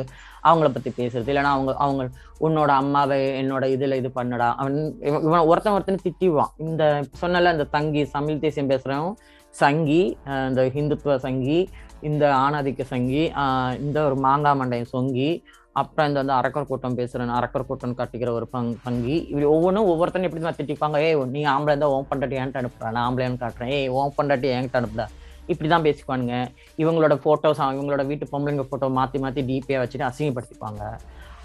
அவங்கள 0.50 0.70
பற்றி 0.76 0.92
பேசுறது. 1.00 1.30
இல்லைன்னா 1.32 1.54
அவங்க 1.56 1.72
அவங்க 1.86 2.04
உன்னோட 2.48 2.72
அம்மாவை 2.82 3.18
என்னோட 3.42 3.66
இதில் 3.76 4.00
இது 4.02 4.12
பண்ணடா. 4.20 4.50
அவன் 4.62 4.78
இவன் 5.10 5.26
இவன் 5.28 5.48
ஒருத்தன் 5.52 5.76
ஒருத்தன் 5.78 6.04
திட்டிவான் 6.06 6.54
இந்த 6.68 6.84
சொன்னல 7.24 7.54
இந்த 7.58 7.68
தங்கி 7.78 8.04
தமிழ் 8.16 8.44
தேசியம் 8.46 8.72
பேசுகிறவன் 8.74 9.18
சங்கி 9.62 10.02
இந்த 10.48 10.64
ஹிந்துத்துவ 10.78 11.16
சங்கி 11.28 11.60
இந்த 12.08 12.24
ஆணாதிக்க 12.46 12.82
சங்கி 12.94 13.22
இந்த 13.86 13.98
ஒரு 14.08 14.18
மாங்காய் 14.26 14.60
மண்டையம் 14.62 14.92
சொங்கி 14.96 15.30
அப்புறம் 15.80 16.08
இந்த 16.10 16.20
வந்து 16.22 16.36
அரக்கர் 16.38 16.70
கூட்டம் 16.70 16.98
பேசுறேன் 17.00 17.34
அரக்கர் 17.40 17.68
கூட்டம் 17.70 17.96
கட்டிக்கிற 18.00 18.30
ஒரு 18.38 18.46
பங் 18.54 18.70
பங்கி 18.86 19.16
இப்படி 19.30 19.48
ஒவ்வொன்றும் 19.56 19.90
ஒவ்வொருத்தரும் 19.92 20.28
எப்படி 20.28 20.44
தான் 20.46 20.58
திட்டிப்பாங்க 20.60 21.00
ஏய் 21.08 21.18
நீ 21.36 21.42
ஆம்பளை 21.54 21.74
இருந்தால் 21.74 21.94
ஓம் 21.96 22.08
பண்டாட்டி 22.12 22.40
என்கிட்ட 22.42 22.62
அனுப்புறா 22.62 22.92
நான் 22.96 23.06
ஆம்பளைன்னு 23.08 23.42
காட்டுறேன். 23.44 23.72
ஏய் 23.78 23.92
ஓம் 23.98 24.16
பண்டாட்டி 24.18 24.50
என்கிட்ட 24.58 25.06
இப்படி 25.52 25.68
தான் 25.74 25.86
பேசிக்குவானுங்க. 25.88 26.38
இவங்களோட 26.82 27.16
ஃபோட்டோஸ் 27.24 27.62
இவங்களோட 27.76 28.04
வீட்டு 28.10 28.26
பொம்பளைங்க 28.32 28.66
ஃபோட்டோ 28.70 28.88
மாற்றி 28.98 29.18
மாற்றி 29.26 29.42
டிபியாக 29.50 29.84
வச்சுட்டு 29.84 30.08
அசிங்கப்படுத்திப்பாங்க. 30.10 30.82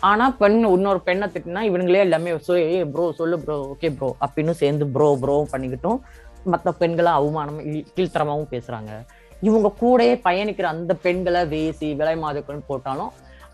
ஆனால் 0.08 0.32
பெண் 0.40 0.58
இன்னொரு 0.76 1.00
பெண்ணை 1.08 1.26
திட்டினா 1.34 1.60
இவங்களே 1.70 2.00
எல்லாமே 2.06 2.30
ஏய் 2.62 2.88
ப்ரோ 2.94 3.04
சொல்லு 3.20 3.36
ப்ரோ 3.44 3.56
ஓகே 3.74 3.90
ப்ரோ 3.98 4.08
அப்படின்னு 4.24 4.54
சேர்ந்து 4.62 4.86
ப்ரோ 4.96 5.08
ப்ரோ 5.24 5.36
பண்ணிக்கிட்டும். 5.52 6.00
மற்ற 6.44 6.72
பெண்களை 6.72 7.12
அவமானம் 7.12 7.60
கீழ்த்தரமாகவும் 7.96 8.52
பேசுறாங்க. 8.54 8.92
இவங்க 9.40 9.72
கூடயே 9.80 10.14
பயணிக்கிற 10.26 10.62
அந்த 10.62 10.94
பெண்களை 10.94 11.40
வேசி 11.54 11.96
விலை 11.96 12.16
மாதுக்கள்னு 12.16 12.66
போட்டாலும் 12.66 13.12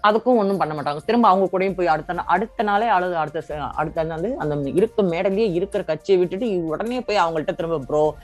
அதுக்கும் 0.09 0.41
ஒன்றும் 0.41 0.57
பண்ண 0.57 0.74
மாட்டாங்க. 0.74 1.01
திரும்ப 1.05 1.28
அவங்க 1.28 1.47
கூடயும் 1.53 1.74
போய் 1.74 1.86
அடுத்த 1.86 2.14
அடுத்த 2.14 2.62
நாளே 2.62 2.86
அல்லது 2.86 3.16
அடுத்த 3.16 3.57
அடுத்த 3.74 4.03
நாள் 4.03 4.36
அந்த 4.36 4.70
இருக்க 4.70 5.03
மேடலேயே 5.03 5.53
இருக்கிற 5.53 5.84
கட்சியை 5.84 6.18
விட்டுட்டு 6.20 6.64
உடனே 6.64 7.01
போய் 7.01 7.16
அவங்கள்ட்ட 7.16 7.55
திரும்ப 7.55 7.78
ப்ரோ 7.78 8.14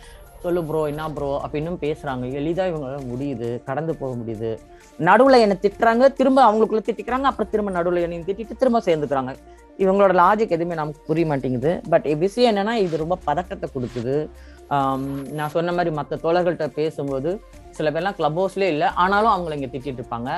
சொல்லு 0.42 0.64
ப்ரோ 0.64 0.86
என்ன 0.86 1.10
ப்ரோ? 1.10 1.42
அப்படின்னு 1.44 1.70
பேசுறாங்க. 1.80 2.32
எளிதாக 2.32 2.70
இவங்களால 2.70 2.98
முடியுது 3.12 3.64
கடந்து 3.64 3.96
போக 3.96 4.14
முடியுது. 4.14 4.58
நடுவில் 4.98 5.34
என்னை 5.34 5.56
திட்டுறாங்க 5.62 6.12
திரும்ப 6.12 6.52
அவங்களுக்குள்ள 6.52 6.82
திட்டிக்கிறாங்க 6.88 7.28
அப்புறம் 7.30 7.50
திரும்ப 7.50 7.70
நடுவில் 7.70 8.02
என்னையும் 8.02 8.26
திட்டிட்டு 8.26 8.56
திரும்ப 8.56 8.80
சேர்ந்துக்கிறாங்க. 8.84 9.34
இவங்களோட 9.78 10.12
லாஜிக் 10.22 10.54
எதுவுமே 10.56 10.74
நமக்கு 10.74 11.00
புரிய 11.06 11.26
மாட்டேங்குது. 11.26 11.80
பட் 11.90 12.02
விஷயம் 12.02 12.56
என்னன்னா 12.56 12.72
இது 12.72 12.96
ரொம்ப 12.96 13.18
பதட்டத்தை 13.24 13.70
கொடுக்குது. 13.74 14.28
நான் 15.38 15.54
சொன்ன 15.56 15.72
மாதிரி 15.76 15.90
மற்ற 15.98 16.16
தோழர்கள்ட்ட 16.24 16.66
பேசும்போது 16.80 17.30
சில 17.78 17.90
பேர்லாம் 17.94 18.16
கிளப் 18.18 18.38
ஹவுஸ்லேயே 18.40 18.72
இல்லை 18.74 18.88
ஆனாலும் 19.02 19.32
அவங்கள 19.34 19.56
இங்கே 19.58 19.70
திட்டிட்டு 19.74 20.00
இருப்பாங்க. 20.00 20.30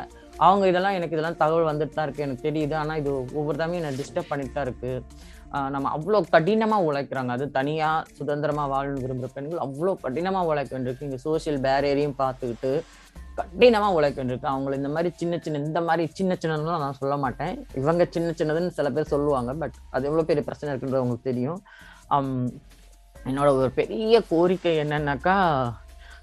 அவங்க 0.46 0.64
இதெல்லாம் 0.70 0.96
எனக்கு 0.98 1.16
இதெல்லாம் 1.16 1.38
தகவல் 1.42 1.70
வந்துட்டு 1.70 1.96
தான் 1.96 2.06
இருக்குது 2.06 2.26
எனக்கு 2.26 2.46
தெரியுது. 2.48 2.74
ஆனால் 2.82 2.98
இது 3.00 3.10
ஒவ்வொரு 3.40 3.56
தமையும் 3.62 3.80
என்னை 3.82 3.92
டிஸ்டர்ப் 4.00 4.30
பண்ணிட்டு 4.32 4.56
தான் 4.56 4.66
இருக்குது 4.68 5.34
நம்ம 5.74 5.90
அவ்வளோ 5.96 6.18
கடினமாக 6.34 6.86
உழைக்கிறாங்க. 6.88 7.32
அது 7.36 7.44
தனியாக 7.58 8.06
சுதந்திரமாக 8.18 8.70
வாழணும் 8.72 9.02
விரும்புகிற 9.04 9.30
பெண்கள் 9.36 9.64
அவ்வளோ 9.66 9.92
கடினமாக 10.04 10.50
உழைக்க 10.50 10.72
வேண்டியிருக்கு. 10.76 11.08
இங்கே 11.08 11.20
சோஷியல் 11.26 11.60
பேரியரையும் 11.66 12.16
பார்த்துக்கிட்டு 12.22 12.72
கடினமாக 13.38 13.96
உழைக்க 13.98 14.16
வேண்டியிருக்கு. 14.20 14.52
அவங்கள 14.54 14.74
இந்த 14.80 14.90
மாதிரி 14.96 15.10
சின்ன 15.20 15.38
சின்ன 15.44 15.62
இந்த 15.68 15.80
மாதிரி 15.88 16.04
சின்ன 16.18 16.32
சின்னதுலாம் 16.42 16.84
நான் 16.84 16.98
சொல்ல 17.00 17.16
மாட்டேன். 17.24 17.54
இவங்க 17.82 18.06
சின்ன 18.16 18.34
சின்னதுன்னு 18.40 18.76
சில 18.78 18.90
பேர் 18.96 19.12
சொல்லுவாங்க 19.14 19.52
பட் 19.62 19.76
அது 19.94 20.08
எவ்வளோ 20.10 20.26
பெரிய 20.30 20.44
பிரச்சனை 20.48 20.70
இருக்குன்றது 20.72 21.02
அவங்களுக்கு 21.02 21.30
தெரியும். 21.32 21.60
என்னோட 23.28 23.48
ஒரு 23.60 23.70
பெரிய 23.80 24.14
கோரிக்கை 24.28 24.72
என்னன்னாக்கா 24.82 25.36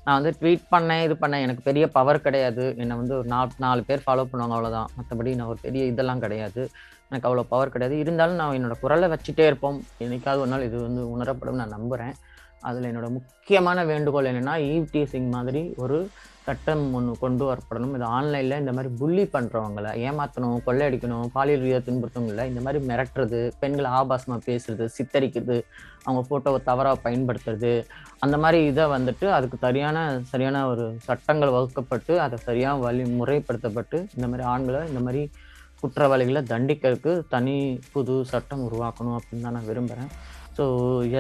நான் 0.06 0.18
வந்து 0.18 0.32
ட்வீட் 0.39 0.64
பண்ணேன் 0.74 1.04
இது 1.08 1.16
பண்ணேன். 1.22 1.43
எனக்கு 1.45 1.62
பெரிய 1.68 1.86
பவர் 1.97 2.26
கிடையாது. 2.26 2.64
என்னை 2.82 2.93
வந்து 3.01 3.14
ஒரு 3.18 3.28
நாலு 3.34 3.51
நாலு 3.66 3.82
பேர் 3.89 4.06
ஃபாலோ 4.06 4.24
பண்ணுவாங்க 4.32 4.56
அவ்வளோதான் 4.58 4.89
மற்றபடி 4.97 5.32
நான் 5.39 5.51
ஒரு 5.54 5.60
பெரிய 5.62 5.84
இதெல்லாம் 5.91 6.24
கிடையாது. 6.26 6.62
எனக்கு 7.10 7.28
அவ்வளோ 7.30 7.45
பவர் 7.54 7.74
கிடையாது. 7.74 7.97
இருந்தாலும் 8.04 8.39
நான் 8.41 8.56
என்னோடய 8.58 8.82
குரலை 8.84 9.08
வச்சுட்டே 9.14 9.45
இருப்போம். 9.49 9.80
என்னைக்காவது 10.06 10.43
ஒரு 10.45 10.51
நாள் 10.54 10.68
இது 10.70 10.78
வந்து 10.88 11.04
உணரப்படும் 11.16 11.60
நான் 11.62 11.76
நம்புகிறேன் 11.78 12.14
அதில் 12.70 12.89
என்னோட 12.91 13.08
முக்கியமான 13.18 13.80
வேண்டுகோள் 13.91 14.30
என்னென்னா 14.32 14.56
ஈவ் 14.74 14.86
டீசிங் 14.93 15.30
மாதிரி 15.38 15.64
ஒரு 15.86 15.97
சட்டம் 16.48 16.84
ஒன்று 16.98 17.12
கொண்டு 17.24 17.44
வரப்படணும். 17.50 17.94
இது 17.98 18.06
ஆன்லைனில் 18.18 18.60
இந்த 18.62 18.72
மாதிரி 18.78 18.89
புள்ளி 19.02 19.24
பண்ணுறவங்கள 19.36 19.88
ஏமாற்றணும் 20.08 20.64
கொள்ளையடிக்கணும் 20.68 21.30
பாலியல் 21.36 21.64
ரீதியாக 21.66 21.84
துன்புறுத்தவங்கள 21.88 22.46
இந்த 22.52 22.62
மாதிரி 22.66 22.80
மிரட்டுறது 22.89 23.39
பெண்களை 23.62 23.89
ஆபாசமாக 24.00 24.41
பேசுறது 24.50 24.88
சித்தரிக்கிறது 24.96 25.58
அவங்க 26.06 26.22
ஃபோட்டோவை 26.30 26.60
தவறாக 26.70 26.98
பயன்படுத்துறது 27.06 27.74
அந்த 28.26 28.36
மாதிரி 28.44 28.60
இதை 28.72 28.86
வந்துட்டு 28.96 29.28
அதுக்கு 29.38 29.58
சரியான 29.66 29.98
சரியான 30.32 30.66
ஒரு 30.72 30.86
சட்டங்கள் 31.08 31.56
வகுக்கப்பட்டு 31.56 32.14
அதை 32.26 32.39
சரியாக 32.50 32.84
வழி 32.86 33.06
முறைப்படுத்தப்பட்டு 33.20 34.00
இந்த 34.18 34.28
மாதிரி 34.32 34.46
ஆண்களை 34.54 34.82
இந்த 34.91 35.02
மாதிரி 35.08 35.24
குற்றவாளிகளை 35.84 36.41
தண்டிக்கிறதுக்கு 36.52 37.14
தனி 37.34 37.56
புது 37.94 38.14
சட்டம் 38.34 38.66
உருவாக்கணும் 38.68 39.18
அப்படின்னு 39.18 39.46
தான் 39.48 39.58
நான் 39.58 39.70
விரும்புகிறேன் 39.72 40.12
ஸோ 40.58 40.66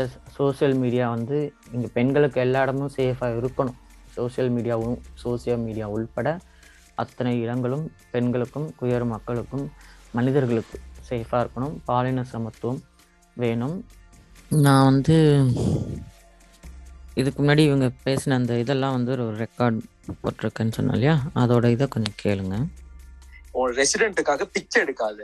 எஸ் 0.01 0.17
சோஷியல் 0.37 0.75
மீடியா 0.83 1.05
வந்து 1.15 1.37
இங்கே 1.75 1.89
பெண்களுக்கு 1.97 2.39
எல்லா 2.45 2.59
இடமும் 2.65 2.93
சேஃபாக 2.97 3.39
இருக்கணும். 3.39 3.77
சோஷியல் 4.15 4.51
மீடியாவும் 4.55 4.97
சோசியல் 5.23 5.63
மீடியா 5.65 5.85
உள்பட 5.95 6.29
அத்தனை 7.01 7.33
இடங்களும் 7.41 7.85
பெண்களுக்கும் 8.11 8.67
குயர் 8.81 9.05
மக்களுக்கும் 9.13 9.65
மனிதர்களுக்கு 10.11 10.77
சேஃபாக 11.09 11.41
இருக்கணும். 11.43 11.75
பாலின 11.85 12.23
சமத்துவம் 12.33 12.81
வேணும். 13.43 13.77
நான் 14.65 14.87
வந்து 14.89 15.15
இதுக்கு 17.21 17.39
முன்னாடி 17.43 17.63
இவங்க 17.69 17.87
பேசின 18.05 18.37
அந்த 18.39 18.53
இதெல்லாம் 18.63 18.95
வந்து 18.97 19.11
ஒரு 19.11 19.25
ரெக்கார்ட் 19.43 19.79
போட்டிருக்கேன்னு 20.21 20.75
சொன்னா 20.77 20.93
இல்லையா? 20.97 21.15
அதோட 21.41 21.65
இதை 21.75 21.87
கொஞ்சம் 21.87 22.19
கேளுங்க. 22.23 22.55
உன் 23.51 23.75
ரெசிடென்ட்டுக்காக 23.79 24.45
பிச்சை 24.53 24.79
எடுக்காத. 24.83 25.19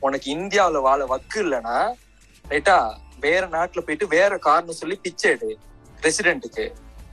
உனக்கு 0.00 0.30
இந்தியாவில் 0.30 0.86
வாழ 0.88 1.00
வக்கு 1.06 1.38
இல்லைன்னா 1.44 1.76
ரைட்டா 2.52 2.76
வேற 3.20 3.42
நாட்டில் 3.46 3.84
போயிட்டு 3.84 4.06
வேற 4.16 4.38
காரணம் 4.38 4.80
சொல்லி 4.80 4.96
பிச்சை 5.02 5.30
எடு. 5.30 5.50
ரெசிடென்ட்டுக்கு 6.06 6.64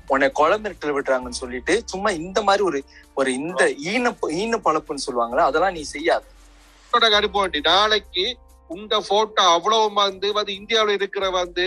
உன்னை 0.09 0.27
குழந்தைட்டு 0.33 0.95
விடுறாங்கன்னு 0.95 1.41
சொல்லிட்டு 1.41 1.73
சும்மா 1.85 2.09
இந்த 2.19 2.39
மாதிரி 2.41 2.63
ஒரு 2.63 2.79
ஒரு 3.17 3.29
இந்த 3.39 3.63
ஈன 3.91 4.11
ஈன 4.37 4.59
பழப்புன்னு 4.65 5.05
சொல்லுவாங்களா 5.07 5.47
அதெல்லாம் 5.47 5.75
நீ 5.77 5.83
செய்யாத. 5.91 6.23
அனுப்பி 7.13 7.59
நாளைக்கு 7.67 8.25
உங்க 8.69 8.95
போட்டோ 9.09 9.43
அவ்வளவு 9.53 9.85
வந்து 9.99 10.27
வந்து 10.37 10.51
இந்தியாவுல 10.59 10.97
இருக்கிற 10.97 11.25
வந்து 11.37 11.65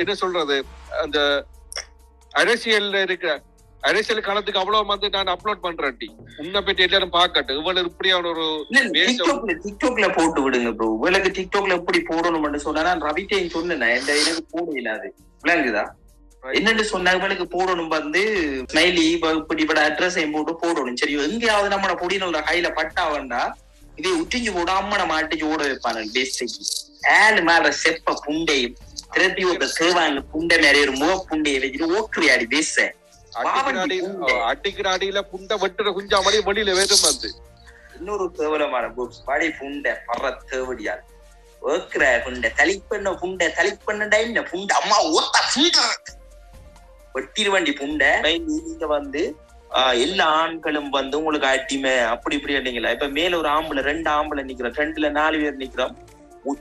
என்ன 0.00 0.12
சொல்றது 0.14 0.56
அந்த 1.02 1.18
அரசியல்ல 2.34 3.02
இருக்கிற 3.02 3.30
அரசியல் 3.82 4.20
களத்துக்கு 4.20 4.60
அவ்வளவு 4.60 4.90
வந்து 4.90 5.08
நான் 5.14 5.32
அப்லோட் 5.34 5.64
பண்றேன் 5.64 5.96
டி. 5.98 6.08
உன்னை 6.40 6.60
பற்றி 6.60 6.84
எல்லாரும் 6.86 7.12
பாக்கட்டும் 7.12 7.58
இவ்வளவு 7.60 7.90
இப்படியான 7.90 8.28
ஒரு 8.32 8.46
டிக்டாக்ல 9.64 10.06
போட்டு 10.16 10.40
விடுங்க 10.44 10.70
ப்ரோ 10.72 10.88
உங்களுக்கு 10.94 11.30
டிக்டாக்ல 11.38 11.78
எப்படி 11.78 12.00
போடணும்னு 12.10 12.60
சொன்னா 12.66 12.82
நான் 12.88 13.04
ரவிட்டையும் 13.08 13.54
சொன்னேன் 13.56 13.84
இந்த 13.98 14.12
எனக்கு 14.22 14.44
போட 14.54 14.66
இல்லாது. 14.80 15.08
விளங்குதா? 15.44 15.84
என்னன்னு 16.42 16.84
சொன்னா 16.90 17.10
இவனுக்கு 17.10 17.44
போடணும் 17.54 17.94
வந்து 17.94 18.20
ஸ்மைலி 18.72 19.04
இப்படி 19.14 19.62
இப்படி 19.62 19.80
அட்ரஸ் 19.80 20.18
போட்டு 20.34 20.52
போடணும். 20.62 20.98
சரி 21.00 21.14
எங்கேயாவது 21.24 21.72
நம்மளோட 21.74 21.96
பொடியினோட 22.02 22.40
கையில 22.48 22.68
பட்டா 22.74 23.04
வேண்டா 23.12 23.40
இதை 23.98 24.10
உற்றிஞ்சு 24.20 24.50
போட 24.56 24.70
அம்மனை 24.80 25.04
மாட்டிச்சு 25.12 25.48
ஓட 25.52 25.60
வைப்பானு 25.68 26.04
டேஸ்டைக்கு 26.16 26.62
ஏழு 27.16 27.40
மேல 27.48 27.72
செப்ப 27.82 28.14
புண்டையும் 28.26 28.76
திருப்பி 29.14 29.42
ஒரு 29.50 29.66
சேவாங்க 29.78 30.20
புண்டை 30.32 30.56
நிறைய 30.66 30.86
ஒரு 30.86 30.94
முக 31.02 31.12
புண்டையை 31.30 31.58
வச்சுட்டு 31.64 31.92
ஓட்டுறியாடி 31.98 32.46
பேச 32.54 32.74
அடிக்கிற 34.50 34.86
அடியில 34.94 35.20
புண்டை. 35.32 35.54
வெட்டுற 35.62 35.88
குஞ்சாமணி 35.96 36.38
வெளியில 36.48 36.74
வேறும் 36.78 37.04
வந்து. 37.08 37.28
இன்னொரு 37.98 38.26
கேவலமான 38.38 38.86
புக்ஸ் 38.96 39.24
படி 39.28 39.48
புண்டை 39.60 39.92
பற 40.08 40.30
தேவடியால் 40.50 41.02
ஓக்குற 41.62 42.04
புண்டை 42.26 42.48
தலிப்பண்ண 42.60 43.12
புண்டை 43.22 43.46
தலிப்பண்ண 43.58 44.08
டைம்ல 44.14 44.42
புண்டை. 44.52 44.72
அம்மா 44.80 44.98
ஓத்த 45.16 45.36
புண்டை. 45.54 45.86
வெட்டிருவண்டி 47.18 47.74
புண்டை. 47.82 48.10
நீங்க 48.46 48.86
வந்து 48.86 49.22
ஆஹ், 49.70 50.00
எல்லா 50.00 50.24
ஆண்களும் 50.24 50.88
வந்து 50.90 51.18
உங்களுக்கு 51.18 51.46
அடிமை 51.46 51.98
அப்படி 51.98 52.36
இப்படி 52.36 52.54
இல்லைங்களா 52.56 52.90
இப்ப 52.90 53.08
மேல 53.08 53.38
ஒரு 53.38 53.48
ஆம்பளை 53.48 53.80
ரெண்டு 53.80 54.10
ஆம்பளை 54.10 54.42
நிக்கிறோம். 54.50 54.76
ரெண்டுல 54.82 55.10
நாலு 55.10 55.38
பேர் 55.38 55.56
நிக்கிறோம். 55.56 55.94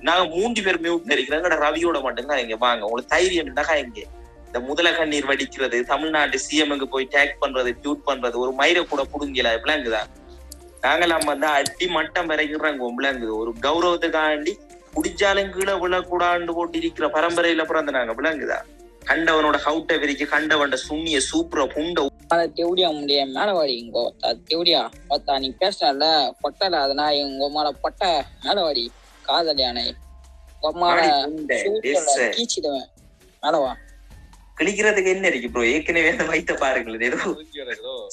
நாங்க 0.01 0.36
மூன்று 0.36 0.64
பேர் 0.64 0.80
மியூட் 0.82 1.12
இருக்கிறோம் 1.12 1.43
எங்கட 1.43 1.55
ரவியோட 1.66 2.01
மட்டும்தான் 2.01 2.38
இங்க. 2.38 2.55
வாங்க 2.55 2.86
உங்களுக்கு 2.86 3.16
தைரியம் 3.16 3.45
இருந்தா 3.45 3.76
இங்க. 3.76 3.99
இந்த 4.45 4.60
முதல 4.60 4.93
கண்ணீர் 4.93 5.26
வடிக்கிறது 5.26 5.84
தமிழ்நாட்டு 5.84 6.38
சிஎம்க்கு 6.47 6.86
போய் 6.86 7.08
டேக் 7.12 7.34
பண்றது 7.41 7.72
டியூட் 7.84 8.01
பண்றது 8.05 8.36
ஒரு 8.36 8.51
மயிரை 8.51 8.86
கூட 8.86 9.05
புடுங்கல 9.14 9.55
இப்பெல்லாம் 9.58 10.10
நாங்க 10.82 11.05
நம்ம 11.05 11.26
வந்து 11.26 11.47
அடி 11.47 11.88
மட்டம் 11.88 12.30
வரைக்கிறாங்க 12.30 12.89
விளங்குது. 12.99 13.34
ஒரு 13.38 13.53
கௌரவத்துக்காண்டி 13.62 14.53
குடிச்சாலும் 14.95 15.49
கீழே 15.49 15.74
விழக்கூடாண்டு 15.74 16.53
போட்டு 16.53 16.78
இருக்கிற 16.78 17.08
பரம்பரையில 17.08 17.64
பிறந்த 17.64 17.91
நாங்க 17.91 18.14
விளங்குதான் 18.14 18.66
கண்டவனோட 19.08 19.58
ஹவுட்டை 19.66 19.95
விரிக்க 19.99 20.24
கண்டவன்ட 20.32 20.76
சுண்ணிய 20.84 21.18
சூப்பர 21.28 21.66
புண்ட 21.68 22.05
அத 22.34 22.41
தேவடியா 22.55 22.88
முடிய 22.91 23.20
மேல 23.28 23.49
வாடி 23.53 23.74
இங்கோ. 23.82 24.03
தேவடியா? 24.49 24.82
பார்த்தா 25.10 25.34
நீ 25.39 25.49
பேசுறல 25.62 26.05
பொட்டல 26.41 26.82
அதனா 26.86 27.05
எங்க 27.20 27.45
உமால 27.47 27.70
பொட்ட. 27.84 28.01
மேல 28.45 28.58
வாடி. 28.62 28.84
காதல் 29.26 29.62
யானை. 29.64 29.86
உமால 30.64 30.95
வாடி 30.99 31.10
புண்டை, 31.26 31.60
டெஸ்ஸ. 31.86 32.18
கீச்சிடுவேன். 32.38 32.88
மேல 33.43 33.58
வா. 33.58 33.72
கிழிக்கிறதுக்கு 34.58 35.10
என்ன 35.10 35.26
இருக்கு 35.28 35.49
ப்ரோ 35.49 35.64
ஏற்கனவே 35.72 36.12
அந்த 36.14 36.26
வயித்த 36.30 36.53
பாருங்களேன். 36.62 37.03
ஏதோ 37.10 37.18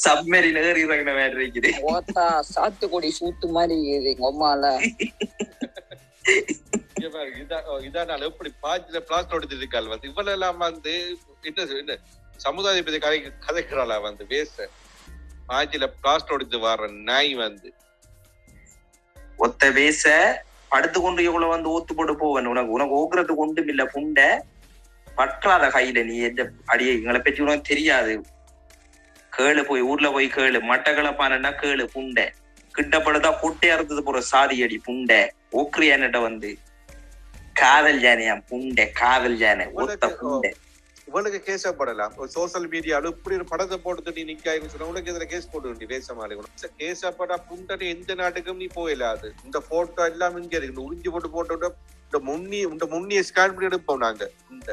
சப்மெரின் 0.04 0.58
ஏறி 0.62 0.82
இறங்கின 0.86 1.12
மாதிரி 1.18 1.42
இருக்குது. 1.44 1.70
ஓத்தா 1.92 2.24
சாத்துக்குடி 2.50 3.10
சூத்து 3.18 3.48
மாதிரி 3.50 3.76
இருக்குது 3.92 4.32
பாருங்க, 4.42 4.66
இதான் 6.24 7.62
ஓ, 7.62 7.78
இதான் 7.78 8.20
எப்படி 8.20 8.52
பாஞ்சில 8.62 8.96
பிளாஸ்ட் 8.96 9.32
எடுத்து 9.32 9.68
வந்து 9.70 10.08
இவ்வளவு 10.08 10.32
எல்லாம் 10.32 10.56
வந்து. 10.56 11.18
என்ன 11.42 11.64
சொ- 11.64 11.78
என்ன 11.78 11.98
சமுதாய 12.36 12.82
பத்தி 12.82 12.98
கதை 12.98 13.32
கதைக்கிறாளா 13.46 14.00
வந்து 14.00 14.26
பேச 14.26 14.68
பாஞ்சில 15.48 15.92
பிளாஸ்ட் 16.02 16.30
எடுத்து 16.30 16.58
வர்ற 16.58 16.92
நாய் 17.02 17.34
வந்து. 17.34 17.74
ஒத்த 19.36 19.72
பேச 19.72 20.44
படுத்து 20.68 21.00
கொண்டு 21.00 21.24
எவ்வளவு 21.24 21.50
வந்து 21.50 21.78
ஊத்து 21.78 21.96
போட்டு 21.96 22.16
போவன் 22.16 22.46
உனக்கு 22.46 22.70
உனக்கு 22.70 22.96
ஓக்குறதுக்கு 22.96 23.36
ஒன்றும் 23.36 23.68
இல்ல 23.68 23.84
புண்டை. 23.84 24.40
பற்றாத 25.16 25.68
கையில 25.68 26.04
நீ 26.04 26.18
எந்த 26.18 26.50
அடியே 26.66 26.92
எங்களை 26.92 27.20
பற்றி 27.20 27.42
உனக்கு 27.42 27.60
தெரியாது. 27.60 28.22
கேளு 29.36 29.62
போய் 29.62 29.80
ஊர்ல 29.80 30.10
போய் 30.10 30.26
கேளு. 30.26 30.60
மட்டை 30.70 30.92
கிளப்பானா 30.94 31.50
கேளு 31.50 31.88
புண்டை. 31.94 32.30
கிட்டப்படுதா 32.78 33.38
பொட்டை 33.40 33.70
அறுத்தது 33.70 34.00
போற 34.00 34.20
சாதி 34.20 34.62
அடி 34.62 34.80
புண்டை. 34.86 35.30
ஓக்குறியான்ட்ட 35.54 36.20
வந்து 36.22 36.50
காதல் 37.60 38.02
ஜானையா 38.04 38.34
புண்டை 38.48 38.84
காதல் 39.00 39.40
ஜானை 39.40 39.66
ஒத்த 39.80 40.06
புண்டை 40.20 40.50
இவளுக்கு 41.08 41.38
கேஸ் 41.46 41.66
படலாம் 41.78 42.12
சோசியல் 42.34 42.68
மீடியால 42.72 43.10
இப்படி 43.12 43.34
ஒரு 43.38 43.46
படத்தை 43.50 43.76
போட்டு 43.78 44.14
நீ 44.16 44.22
நிக்காயின்னு 44.30 44.70
சொன்னா 44.72 44.88
உனக்கு 44.92 45.10
இதுல 45.12 45.26
கேஸ் 45.32 45.50
போட்டு 45.50 45.70
வேண்டி 45.70 45.86
பேசமாலே 45.92 46.38
கேஸ் 46.78 47.04
படா 47.18 47.36
புண்டனி 47.48 47.86
எந்த 47.94 48.14
நாட்டுக்கும் 48.20 48.60
நீ 48.62 48.68
போயிடாது 48.76 49.28
இந்த 49.44 49.60
போட்டோ 49.68 50.04
எல்லாம் 50.10 50.38
இங்க 50.40 50.56
இருக்கு 50.56 50.74
இந்த 50.74 50.86
உறிஞ்சு 50.86 51.12
போட்டு 51.14 51.30
போட்டோ 51.36 51.70
இந்த 52.06 52.20
முன்னி 52.26 52.58
இந்த 52.66 52.86
முன்னிய 52.92 53.22
ஸ்கேன் 53.28 53.54
பண்ணி 53.54 53.70
எடுப்போம் 53.70 54.02
நாங்க 54.04 54.24
இந்த 54.52 54.72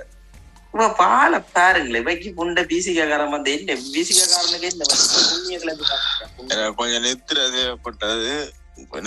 இவ 0.74 0.84
வாழ 1.00 1.32
பாருங்களேன் 1.54 2.06
வைக்கி 2.08 2.30
புண்டை 2.36 2.62
பிசிகாரன் 2.70 3.34
வந்து 3.34 3.54
என்ன 3.56 3.72
பிசிகாரனுக்கு. 3.88 4.70
எனக்கு 6.52 6.78
கொஞ்சம் 6.78 7.04
நித்திர 7.08 7.40
தேவைப்பட்டது 7.56 8.32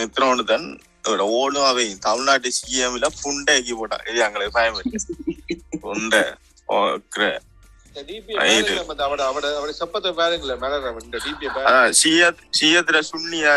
நித்திரம் 0.01 0.33
ஒன்று 0.33 0.45
தான் 0.47 0.67
இதோட 1.05 1.23
ஓடும் 1.37 1.67
அவை 1.67 1.87
தமிழ்நாட்டு 2.01 2.51
சிஎம்ல 2.59 3.09
புண்டைக்கு 3.19 3.75
போட்டான் 3.79 4.05
இது 4.09 4.25
எங்களுக்கு 4.27 4.55
பயம் 4.55 4.79
இல்லை 4.83 5.01
புண்டை 5.83 6.23
ஓகே 6.69 7.29
இந்த 7.87 8.03
டிபி 8.07 8.33
Right. 8.37 8.69
அவட 9.03 9.21
அவட 9.25 9.47
அவட 9.57 9.73
சப்பத்தை 9.81 10.11
பாருங்களேன் 10.15 10.63
மேல 10.63 10.79
இந்த 11.03 11.19
டிபி 11.25 11.49
அதான் 11.61 11.93
சியத் 12.01 12.41
சியத்துல 12.59 13.01
சுண்ணிய 13.11 13.49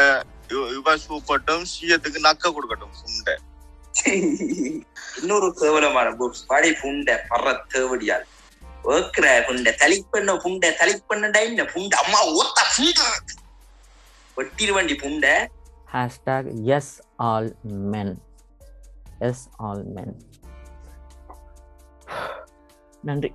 இவ- 0.73 0.99
சூப்பட்டும் 1.05 1.63
சியத்துக்கு 1.71 2.19
நக்க 2.27 2.51
கொடுக்கட்டும் 2.51 2.93
புண்டை 2.99 3.35
இன்னொரு 5.17 5.47
கேவலமான 5.55 6.07
படி 6.49 6.69
புண்டை 6.81 7.15
பற 7.29 7.45
தேவடியால் 7.71 8.25
ஓக்குற 8.91 9.27
புண்டை 9.47 9.71
தலிப்பண்ண 9.79 10.35
புண்டை 10.43 10.69
தலிப்பண்ணடா 10.81 11.39
என்ன 11.47 11.65
புண்டை 11.73 11.95
அம்மா 12.03 12.19
ஓத்த 12.35 12.59
புண்டை 12.75 13.07
வெட்டிருவண்டி 14.37 14.95
புண்டை 15.01 15.33
hashtag 15.92 16.48
yes 16.76 16.92
all 17.22 17.50
men 17.92 18.14
yes 19.20 19.44
all 19.58 19.84
men 19.94 20.14
நன்றி 23.04 23.30